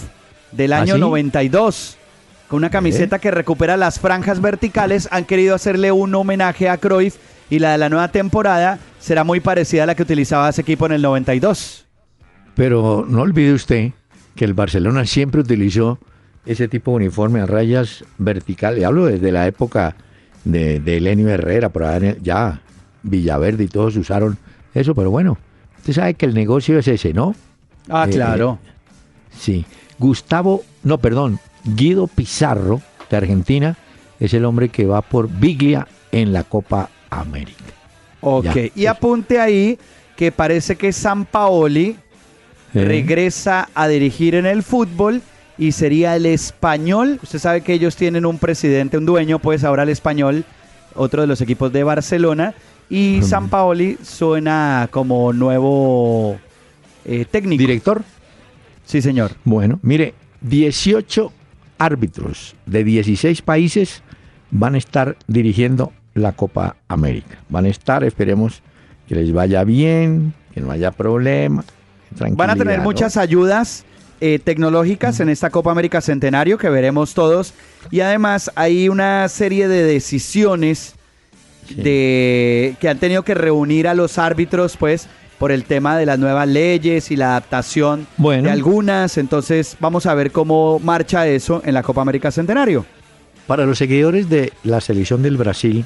del 0.51 0.73
¿Ah, 0.73 0.81
año 0.81 0.95
sí? 0.95 1.01
92. 1.01 1.97
Con 2.47 2.57
una 2.57 2.69
camiseta 2.69 3.19
que 3.19 3.31
recupera 3.31 3.75
las 3.77 3.99
franjas 3.99 4.41
verticales, 4.41 5.07
han 5.11 5.25
querido 5.25 5.53
hacerle 5.55 5.91
un 5.91 6.15
homenaje 6.15 6.69
a 6.69 6.77
Cruyff 6.77 7.17
y 7.49 7.59
la 7.59 7.71
de 7.71 7.77
la 7.77 7.89
nueva 7.89 8.09
temporada 8.09 8.79
será 8.99 9.23
muy 9.23 9.39
parecida 9.39 9.83
a 9.83 9.85
la 9.87 9.95
que 9.95 10.03
utilizaba 10.03 10.49
ese 10.49 10.61
equipo 10.61 10.85
en 10.85 10.93
el 10.93 11.01
92. 11.01 11.85
Pero 12.55 13.05
no 13.07 13.21
olvide 13.21 13.53
usted 13.53 13.91
que 14.35 14.45
el 14.45 14.53
Barcelona 14.53 15.05
siempre 15.05 15.41
utilizó 15.41 15.99
ese 16.45 16.67
tipo 16.67 16.91
de 16.91 16.97
uniforme 16.97 17.41
a 17.41 17.45
rayas 17.45 18.03
verticales. 18.17 18.83
Hablo 18.83 19.05
desde 19.05 19.31
la 19.31 19.47
época 19.47 19.95
de, 20.43 20.79
de 20.79 20.97
Elenio 20.97 21.29
Herrera, 21.29 21.69
por 21.69 21.83
allá 21.83 22.15
ya 22.21 22.61
Villaverde 23.03 23.63
y 23.63 23.67
todos 23.67 23.95
usaron 23.95 24.37
eso, 24.73 24.93
pero 24.93 25.09
bueno, 25.11 25.37
usted 25.77 25.93
sabe 25.93 26.13
que 26.13 26.25
el 26.25 26.33
negocio 26.33 26.77
es 26.79 26.87
ese, 26.87 27.13
¿no? 27.13 27.35
Ah, 27.89 28.05
Eh, 28.07 28.11
claro. 28.13 28.59
Sí. 29.37 29.65
Gustavo, 29.97 30.63
no, 30.83 30.97
perdón, 30.97 31.39
Guido 31.63 32.07
Pizarro, 32.07 32.81
de 33.09 33.17
Argentina, 33.17 33.75
es 34.19 34.33
el 34.33 34.45
hombre 34.45 34.69
que 34.69 34.85
va 34.85 35.01
por 35.01 35.29
Biglia 35.29 35.87
en 36.11 36.31
la 36.33 36.43
Copa 36.43 36.89
América. 37.09 37.63
Ok, 38.21 38.43
ya. 38.55 38.69
y 38.75 38.85
apunte 38.85 39.39
ahí 39.39 39.77
que 40.15 40.31
parece 40.31 40.75
que 40.75 40.91
San 40.91 41.25
Paoli 41.25 41.95
Eh, 42.73 42.85
regresa 42.85 43.67
a 43.73 43.87
dirigir 43.87 44.35
en 44.35 44.45
el 44.45 44.61
fútbol 44.61 45.21
y 45.57 45.71
sería 45.71 46.15
el 46.15 46.25
español. 46.27 47.19
Usted 47.23 47.39
sabe 47.39 47.61
que 47.61 47.73
ellos 47.73 47.95
tienen 47.95 48.25
un 48.25 48.37
presidente, 48.37 48.97
un 48.97 49.05
dueño, 49.07 49.39
pues 49.39 49.63
ahora 49.63 49.83
el 49.83 49.89
español, 49.89 50.43
otro 50.93 51.21
de 51.21 51.27
los 51.27 51.41
equipos 51.41 51.71
de 51.73 51.83
Barcelona. 51.83 52.53
Y 52.89 53.21
San 53.23 53.49
Paoli 53.49 53.97
suena 54.03 54.87
como 54.91 55.31
nuevo 55.33 56.37
eh, 57.05 57.25
técnico. 57.29 57.59
Director, 57.59 58.03
Sí, 58.85 59.01
señor. 59.01 59.31
Bueno, 59.43 59.79
mire, 59.83 60.13
18 60.41 61.31
árbitros 61.77 62.55
de 62.65 62.83
16 62.83 63.41
países 63.43 64.01
van 64.51 64.73
a 64.75 64.77
estar 64.79 65.15
dirigiendo 65.27 65.91
la 66.19 66.33
Copa 66.33 66.75
América. 66.87 67.37
Van 67.49 67.65
a 67.65 67.69
estar, 67.69 68.03
esperemos 68.03 68.61
que 69.07 69.15
les 69.15 69.31
vaya 69.33 69.63
bien, 69.63 70.33
que 70.53 70.61
no 70.61 70.71
haya 70.71 70.91
problema. 70.91 71.63
Van 72.31 72.49
a 72.49 72.55
tener 72.55 72.81
muchas 72.81 73.17
ayudas 73.17 73.85
eh, 74.21 74.39
tecnológicas 74.43 75.19
en 75.19 75.29
esta 75.29 75.49
Copa 75.49 75.71
América 75.71 76.01
Centenario 76.01 76.57
que 76.57 76.69
veremos 76.69 77.13
todos. 77.13 77.53
Y 77.91 78.01
además 78.01 78.51
hay 78.55 78.89
una 78.89 79.27
serie 79.29 79.67
de 79.67 79.83
decisiones 79.83 80.95
de 81.69 82.75
que 82.79 82.89
han 82.89 82.97
tenido 82.97 83.23
que 83.23 83.33
reunir 83.35 83.87
a 83.87 83.93
los 83.93 84.17
árbitros, 84.17 84.75
pues, 84.77 85.07
por 85.37 85.51
el 85.51 85.63
tema 85.63 85.97
de 85.97 86.05
las 86.05 86.19
nuevas 86.19 86.47
leyes 86.47 87.11
y 87.11 87.15
la 87.15 87.29
adaptación 87.29 88.07
Bueno. 88.17 88.43
de 88.43 88.51
algunas. 88.51 89.17
Entonces, 89.17 89.77
vamos 89.79 90.05
a 90.05 90.13
ver 90.13 90.31
cómo 90.31 90.79
marcha 90.79 91.27
eso 91.27 91.61
en 91.65 91.73
la 91.73 91.83
Copa 91.83 92.01
América 92.01 92.31
Centenario. 92.31 92.85
Para 93.47 93.65
los 93.65 93.77
seguidores 93.77 94.29
de 94.29 94.51
la 94.63 94.81
selección 94.81 95.23
del 95.23 95.37
Brasil, 95.37 95.85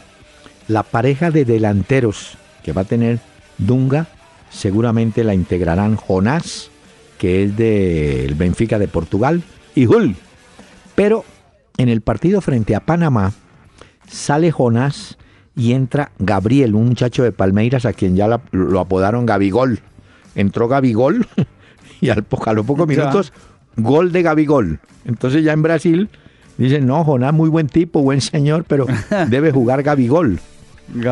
la 0.68 0.84
pareja 0.84 1.32
de 1.32 1.46
delanteros 1.46 2.38
que 2.64 2.74
va 2.74 2.82
a 2.82 2.86
tener 2.86 3.20
Dunga 3.58 4.08
seguramente 4.50 5.24
la 5.24 5.34
integrarán 5.34 5.96
Jonás, 5.96 6.70
que 7.18 7.44
es 7.44 7.58
del 7.58 8.36
Benfica 8.36 8.78
de 8.80 8.88
Portugal, 8.88 9.44
y 9.76 9.88
Hull. 9.88 10.16
Pero 10.96 11.26
en 11.78 11.90
el 11.90 12.02
partido 12.02 12.40
frente 12.42 12.76
a 12.76 12.80
Panamá 12.82 13.34
sale 14.08 14.52
Jonás 14.52 15.18
y 15.56 15.74
entra 15.74 16.12
Gabriel, 16.20 16.76
un 16.76 16.86
muchacho 16.90 17.24
de 17.24 17.32
Palmeiras 17.32 17.86
a 17.86 17.94
quien 17.94 18.16
ya 18.16 18.28
la- 18.28 18.42
lo 18.52 18.80
apodaron 18.80 19.26
Gabigol. 19.26 19.80
Entró 20.36 20.68
Gabigol 20.68 21.28
y 22.02 22.10
al 22.10 22.24
po- 22.24 22.42
a 22.48 22.54
los 22.54 22.66
pocos 22.66 22.88
Ya. 22.88 22.96
minutos 22.96 23.34
gol 23.76 24.12
de 24.12 24.22
Gabigol. 24.22 24.80
Entonces 25.06 25.44
ya 25.44 25.54
en 25.54 25.62
Brasil 25.64 26.10
dicen, 26.58 26.86
no, 26.86 27.04
Jonás 27.04 27.34
muy 27.34 27.50
buen 27.50 27.68
tipo, 27.68 28.02
buen 28.04 28.22
señor, 28.22 28.66
pero 28.68 28.86
debe 29.30 29.52
jugar 29.52 29.82
Gabigol. 29.84 30.40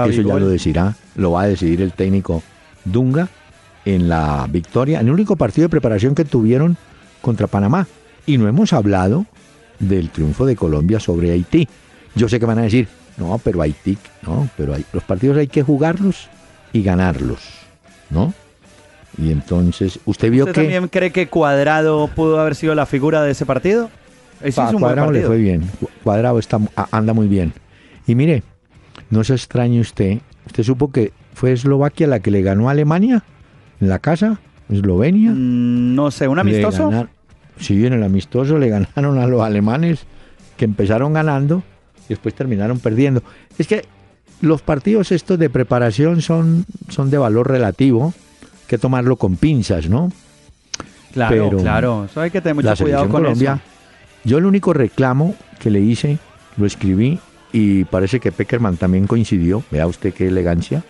Eso 0.10 0.22
ya 0.22 0.34
lo 0.40 0.50
decidirá, 0.50 0.96
lo 1.16 1.32
va 1.32 1.44
a 1.44 1.48
decidir 1.48 1.82
el 1.82 1.94
técnico 1.94 2.44
Dunga 2.86 3.28
en 3.86 4.10
la 4.10 4.48
victoria, 4.50 5.00
en 5.00 5.08
el 5.08 5.14
único 5.14 5.36
partido 5.36 5.66
de 5.66 5.70
preparación 5.70 6.14
que 6.16 6.26
tuvieron 6.26 6.78
contra 7.22 7.48
Panamá. 7.48 7.88
Y 8.26 8.38
no 8.38 8.48
hemos 8.48 8.74
hablado 8.74 9.26
del 9.80 10.10
triunfo 10.10 10.46
de 10.46 10.56
Colombia 10.56 11.00
sobre 11.00 11.32
Haití. 11.32 11.68
Yo 12.16 12.30
sé 12.30 12.40
que 12.40 12.46
van 12.46 12.60
a 12.60 12.64
decir, 12.64 12.88
no, 13.18 13.40
pero 13.44 13.62
Haití, 13.62 13.98
no, 14.26 14.50
pero 14.58 14.74
hay- 14.76 14.86
los 14.94 15.04
partidos 15.04 15.38
hay 15.38 15.48
que 15.48 15.64
jugarlos 15.64 16.28
y 16.74 16.84
ganarlos, 16.84 17.40
¿no? 18.10 18.34
Y 19.18 19.32
entonces, 19.32 20.00
¿usted 20.06 20.32
vio 20.32 20.44
¿Usted 20.46 20.54
que 20.56 20.62
también 20.62 20.88
cree 20.88 21.12
que 21.12 21.28
Cuadrado 21.28 22.08
pudo 22.08 22.40
haber 22.40 22.56
sido 22.56 22.76
la 22.76 22.86
figura 22.86 23.22
de 23.24 23.32
ese 23.32 23.46
partido? 23.46 23.90
Cuadrado 24.80 25.12
le 25.12 25.22
fue 25.28 25.38
bien. 25.38 25.70
Cuadrado 26.04 26.40
está, 26.40 26.60
anda 26.92 27.14
muy 27.14 27.28
bien. 27.28 27.54
Y 28.08 28.16
mire, 28.16 28.44
no 29.12 29.24
se 29.24 29.34
extrañe 29.34 29.80
usted. 29.80 30.20
¿Usted 30.48 30.64
supo 30.64 30.92
que 30.92 31.14
fue 31.36 31.52
Eslovaquia 31.52 32.08
la 32.08 32.20
que 32.20 32.32
le 32.32 32.42
ganó 32.42 32.70
a 32.70 32.72
Alemania 32.72 33.24
en 33.80 33.90
la 33.90 34.00
casa? 34.00 34.40
¿Eslovenia? 34.70 35.32
Mm, 35.32 35.94
no 35.94 36.10
sé, 36.10 36.28
¿un 36.28 36.40
amistoso? 36.40 37.08
sí, 37.60 37.86
en 37.86 37.94
el 37.94 38.04
amistoso 38.04 38.58
le 38.58 38.70
ganaron 38.96 39.20
a 39.20 39.28
los 39.28 39.42
alemanes 39.42 40.06
que 40.58 40.66
empezaron 40.66 41.14
ganando 41.14 41.62
y 42.06 42.10
después 42.10 42.34
terminaron 42.34 42.80
perdiendo. 42.80 43.22
Es 43.60 43.68
que 43.68 43.86
los 44.40 44.62
partidos 44.62 45.12
estos 45.12 45.38
de 45.38 45.50
preparación 45.50 46.22
son, 46.22 46.66
son 46.90 47.12
de 47.12 47.18
valor 47.18 47.50
relativo, 47.50 48.14
que 48.68 48.78
tomarlo 48.78 49.18
con 49.18 49.36
pinzas, 49.36 49.90
¿no? 49.90 50.12
Claro, 51.14 51.50
claro, 51.58 52.06
eso 52.06 52.22
hay 52.22 52.32
que 52.32 52.40
tener 52.40 52.56
mucho 52.56 52.84
cuidado 52.84 53.04
con 53.04 53.24
Colombia, 53.24 53.60
Yo 54.24 54.38
el 54.38 54.46
único 54.46 54.72
reclamo 54.72 55.36
que 55.60 55.70
le 55.70 55.82
hice, 55.82 56.18
lo 56.56 56.66
escribí 56.66 57.20
y 57.52 57.84
parece 57.86 58.20
que 58.20 58.32
Peckerman 58.32 58.78
también 58.78 59.08
coincidió, 59.08 59.64
vea 59.72 59.88
usted 59.88 60.14
qué 60.14 60.28
elegancia, 60.28 60.84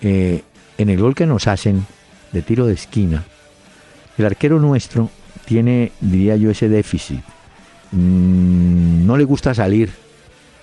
eh, 0.00 0.42
en 0.78 0.88
el 0.88 0.98
gol 0.98 1.14
que 1.14 1.26
nos 1.26 1.46
hacen 1.46 1.86
de 2.32 2.42
tiro 2.42 2.66
de 2.66 2.74
esquina, 2.74 3.24
el 4.18 4.26
arquero 4.26 4.58
nuestro 4.58 5.10
tiene, 5.44 5.92
diría 6.00 6.36
yo, 6.36 6.50
ese 6.50 6.68
déficit. 6.68 7.20
Mm, 7.92 9.06
no 9.06 9.16
le 9.16 9.24
gusta 9.24 9.54
salir. 9.54 9.90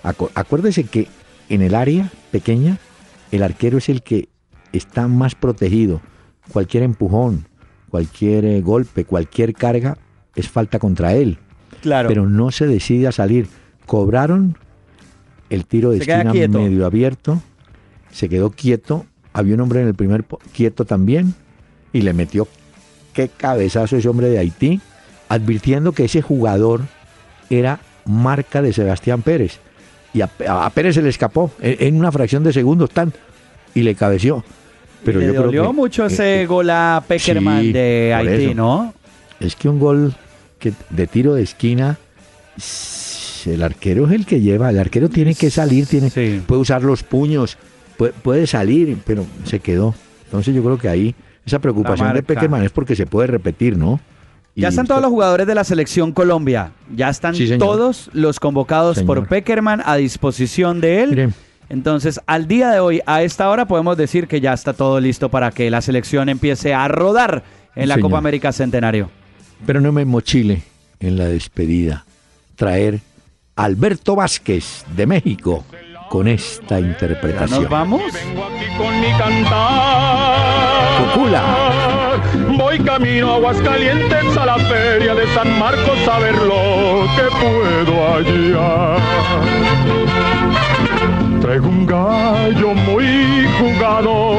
acuérdese 0.03 0.85
que 0.85 1.07
en 1.49 1.61
el 1.61 1.75
área 1.75 2.09
pequeña, 2.31 2.77
el 3.31 3.43
arquero 3.43 3.77
es 3.77 3.89
el 3.89 4.01
que 4.01 4.29
está 4.71 5.07
más 5.07 5.35
protegido. 5.35 6.01
Cualquier 6.51 6.83
empujón, 6.83 7.47
cualquier 7.89 8.45
eh, 8.45 8.61
golpe, 8.61 9.05
cualquier 9.05 9.53
carga 9.53 9.97
es 10.35 10.49
falta 10.49 10.79
contra 10.79 11.13
él. 11.13 11.37
Claro. 11.81 12.09
Pero 12.09 12.27
no 12.27 12.51
se 12.51 12.65
decide 12.65 13.07
a 13.07 13.11
salir. 13.11 13.47
Cobraron 13.85 14.57
el 15.49 15.65
tiro 15.65 15.91
de 15.91 15.99
esquina 15.99 16.33
medio 16.33 16.85
abierto, 16.85 17.41
se 18.11 18.29
quedó 18.29 18.51
quieto, 18.51 19.05
había 19.33 19.55
un 19.55 19.61
hombre 19.61 19.81
en 19.81 19.87
el 19.87 19.95
primer 19.95 20.25
quieto 20.53 20.85
también 20.85 21.33
y 21.93 22.01
le 22.01 22.13
metió 22.13 22.47
qué 23.13 23.29
cabezazo 23.29 23.97
ese 23.97 24.07
hombre 24.09 24.29
de 24.29 24.39
Haití, 24.39 24.81
advirtiendo 25.27 25.91
que 25.91 26.05
ese 26.05 26.21
jugador 26.21 26.81
era 27.49 27.79
marca 28.05 28.61
de 28.61 28.73
Sebastián 28.73 29.21
Pérez. 29.21 29.59
Y 30.13 30.21
a, 30.21 30.27
Pérez 30.73 30.95
se 30.95 31.01
le 31.01 31.09
escapó 31.09 31.51
en, 31.61 31.95
una 31.95 32.11
fracción 32.11 32.43
de 32.43 32.53
segundos 32.53 32.89
tan 32.89 33.13
y 33.75 33.81
le 33.83 33.95
cabeció. 33.95 34.43
Pero 35.03 35.19
le 35.19 35.31
dolió 35.31 35.71
mucho 35.71 36.05
ese 36.05 36.45
gol 36.45 36.69
a 36.69 37.03
Peckerman 37.07 37.71
de 37.71 38.13
Haití, 38.15 38.53
¿no? 38.53 38.93
Es 39.39 39.55
que 39.55 39.69
un 39.69 39.79
gol 39.79 40.13
que 40.59 40.73
de 40.89 41.07
tiro 41.07 41.35
de 41.35 41.43
esquina, 41.43 41.97
el 43.47 43.63
arquero 43.63 44.07
es 44.07 44.13
el 44.13 44.25
que 44.25 44.41
lleva, 44.41 44.69
el 44.69 44.79
arquero 44.79 45.09
tiene 45.09 45.35
que 45.35 45.49
salir, 45.49 45.85
tiene, 45.85 46.09
puede 46.45 46.61
usar 46.61 46.83
los 46.83 47.03
puños, 47.03 47.57
puede, 48.23 48.47
salir, 48.47 48.97
pero 49.05 49.25
se 49.43 49.59
quedó. 49.59 49.95
Entonces 50.25 50.53
yo 50.53 50.63
creo 50.63 50.77
que 50.77 50.89
ahí 50.89 51.15
esa 51.45 51.59
preocupación 51.59 52.13
de 52.13 52.23
Peckerman 52.23 52.63
es 52.63 52.71
porque 52.71 52.95
se 52.95 53.05
puede 53.05 53.27
repetir, 53.27 53.77
¿no? 53.77 53.99
ya 54.55 54.69
están 54.69 54.87
todos 54.87 55.01
los 55.01 55.09
jugadores 55.09 55.47
de 55.47 55.55
la 55.55 55.63
selección 55.63 56.11
Colombia. 56.11 56.71
Ya 56.95 57.09
están 57.09 57.35
todos 57.57 58.09
los 58.13 58.39
convocados 58.39 59.01
por 59.03 59.27
Peckerman 59.27 59.81
a 59.85 59.95
disposición 59.95 60.81
de 60.81 61.03
él. 61.03 61.33
Entonces, 61.69 62.19
al 62.25 62.47
día 62.47 62.71
de 62.71 62.79
hoy, 62.79 63.01
a 63.05 63.21
esta 63.21 63.49
hora, 63.49 63.67
podemos 63.67 63.95
decir 63.95 64.27
que 64.27 64.41
ya 64.41 64.53
está 64.53 64.73
todo 64.73 64.99
listo 64.99 65.29
para 65.29 65.51
que 65.51 65.69
la 65.69 65.81
selección 65.81 66.27
empiece 66.27 66.73
a 66.73 66.87
rodar 66.87 67.43
en 67.75 67.87
la 67.87 67.99
Copa 67.99 68.17
América 68.17 68.51
Centenario. 68.51 69.11
Pero 69.65 69.79
no 69.79 69.91
me 69.91 70.03
mochile 70.03 70.63
en 70.99 71.17
la 71.17 71.25
despedida. 71.25 72.05
Traer 72.55 73.01
Alberto 73.59 74.15
Vázquez 74.15 74.85
de 74.95 75.05
México 75.05 75.65
con 76.07 76.29
esta 76.29 76.79
interpretación. 76.79 77.63
¿Nos 77.63 77.69
vamos? 77.69 78.01
Vengo 78.13 78.45
aquí 78.45 78.65
con 78.77 79.01
mi 79.01 79.11
cantar. 79.17 81.03
Cocula. 81.13 81.43
Voy 82.57 82.79
camino 82.79 83.33
a 83.33 83.35
Aguascalientes 83.35 84.37
a 84.37 84.45
la 84.45 84.57
feria 84.59 85.13
de 85.13 85.27
San 85.33 85.59
Marcos 85.59 86.07
a 86.07 86.19
ver 86.19 86.35
lo 86.35 87.05
que 87.17 87.23
puedo 87.41 88.13
hallar. 88.13 89.01
Traigo 91.41 91.67
un 91.67 91.85
gallo 91.85 92.73
muy 92.73 93.45
jugado 93.59 94.37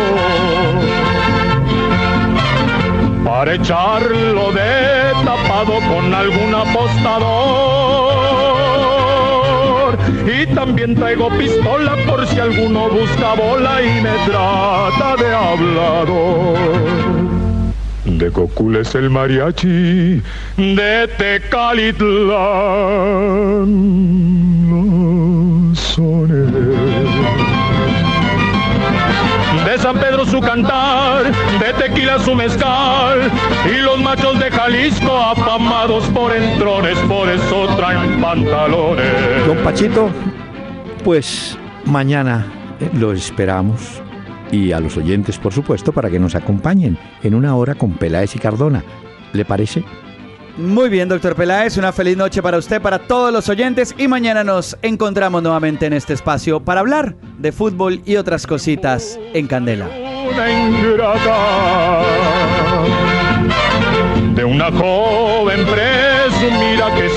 para 3.22 3.54
echarlo 3.54 4.50
de 4.52 5.12
tapado 5.26 5.74
con 5.92 6.14
algún 6.14 6.54
apostador. 6.54 8.09
Y 10.26 10.46
también 10.54 10.94
traigo 10.94 11.28
pistola 11.30 11.96
por 12.06 12.26
si 12.26 12.38
alguno 12.38 12.88
busca 12.90 13.34
bola 13.34 13.82
y 13.82 14.00
me 14.00 14.14
trata 14.26 15.16
de 15.16 15.34
hablador. 15.34 16.58
De 18.04 18.30
Cocules 18.30 18.94
el 18.94 19.10
mariachi 19.10 20.22
de 20.56 21.08
Tecalitlán. 21.16 22.10
Pedro 30.10 30.26
su 30.26 30.40
cantar, 30.40 31.26
de 31.60 31.72
tequila 31.78 32.18
su 32.18 32.34
mezcal, 32.34 33.30
y 33.64 33.80
los 33.80 34.00
machos 34.00 34.40
de 34.40 34.50
Jalisco 34.50 35.16
afamados 35.16 36.04
por 36.06 36.34
entrones, 36.34 36.98
por 37.06 37.28
eso 37.28 37.68
traen 37.76 38.20
pantalones. 38.20 39.46
Don 39.46 39.58
Pachito, 39.58 40.10
pues 41.04 41.56
mañana 41.84 42.44
lo 42.94 43.12
esperamos 43.12 44.02
y 44.50 44.72
a 44.72 44.80
los 44.80 44.96
oyentes, 44.96 45.38
por 45.38 45.52
supuesto, 45.52 45.92
para 45.92 46.10
que 46.10 46.18
nos 46.18 46.34
acompañen 46.34 46.98
en 47.22 47.36
una 47.36 47.54
hora 47.54 47.76
con 47.76 47.92
Peláez 47.92 48.34
y 48.34 48.40
Cardona. 48.40 48.82
¿Le 49.32 49.44
parece? 49.44 49.84
Muy 50.56 50.88
bien, 50.88 51.08
doctor 51.08 51.34
Peláez, 51.34 51.76
una 51.76 51.92
feliz 51.92 52.16
noche 52.16 52.42
para 52.42 52.58
usted, 52.58 52.80
para 52.80 52.98
todos 52.98 53.32
los 53.32 53.48
oyentes 53.48 53.94
y 53.96 54.08
mañana 54.08 54.44
nos 54.44 54.76
encontramos 54.82 55.42
nuevamente 55.42 55.86
en 55.86 55.92
este 55.92 56.12
espacio 56.12 56.60
para 56.60 56.80
hablar 56.80 57.14
de 57.38 57.52
fútbol 57.52 58.02
y 58.04 58.16
otras 58.16 58.46
cositas 58.46 59.18
en 59.32 59.46
Candela. 59.46 59.88
Una 60.28 60.46
de 64.34 64.44
una 64.44 64.70
joven 64.72 65.66
presumida 65.66 66.94
que 66.94 67.09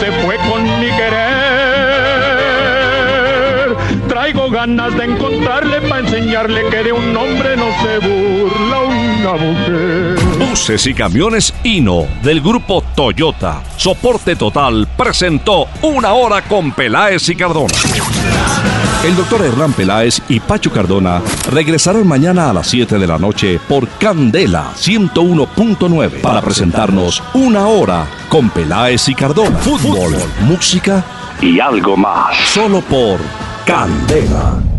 Traigo 4.23 4.49
ganas 4.49 4.95
de 4.95 5.03
encontrarle 5.03 5.81
para 5.81 5.99
enseñarle 5.99 6.61
que 6.69 6.77
de 6.77 6.93
un 6.93 7.17
hombre 7.17 7.57
no 7.57 7.65
se 7.81 7.99
burla 8.07 8.79
una 8.79 9.33
mujer. 9.33 10.15
Buses 10.39 10.87
y 10.87 10.93
camiones 10.93 11.53
Hino 11.61 12.07
del 12.23 12.39
grupo 12.39 12.81
Toyota. 12.95 13.61
Soporte 13.75 14.37
total 14.37 14.87
presentó 14.95 15.67
una 15.81 16.13
hora 16.13 16.41
con 16.41 16.71
Peláez 16.71 17.27
y 17.27 17.35
Cardona. 17.35 17.73
El 19.03 19.13
doctor 19.17 19.41
Hernán 19.41 19.73
Peláez 19.73 20.21
y 20.29 20.39
Pacho 20.39 20.71
Cardona 20.71 21.21
regresarán 21.51 22.07
mañana 22.07 22.49
a 22.49 22.53
las 22.53 22.67
7 22.67 22.97
de 22.97 23.07
la 23.07 23.17
noche 23.17 23.59
por 23.67 23.89
Candela 23.89 24.71
101.9 24.77 26.21
para 26.21 26.41
presentarnos 26.41 27.21
una 27.33 27.67
hora 27.67 28.07
con 28.29 28.49
Peláez 28.49 29.09
y 29.09 29.15
Cardona. 29.15 29.57
Fútbol, 29.57 30.15
música 30.43 31.03
y 31.41 31.59
algo 31.59 31.97
más. 31.97 32.37
Solo 32.53 32.79
por 32.79 33.19
Candela 33.65 34.72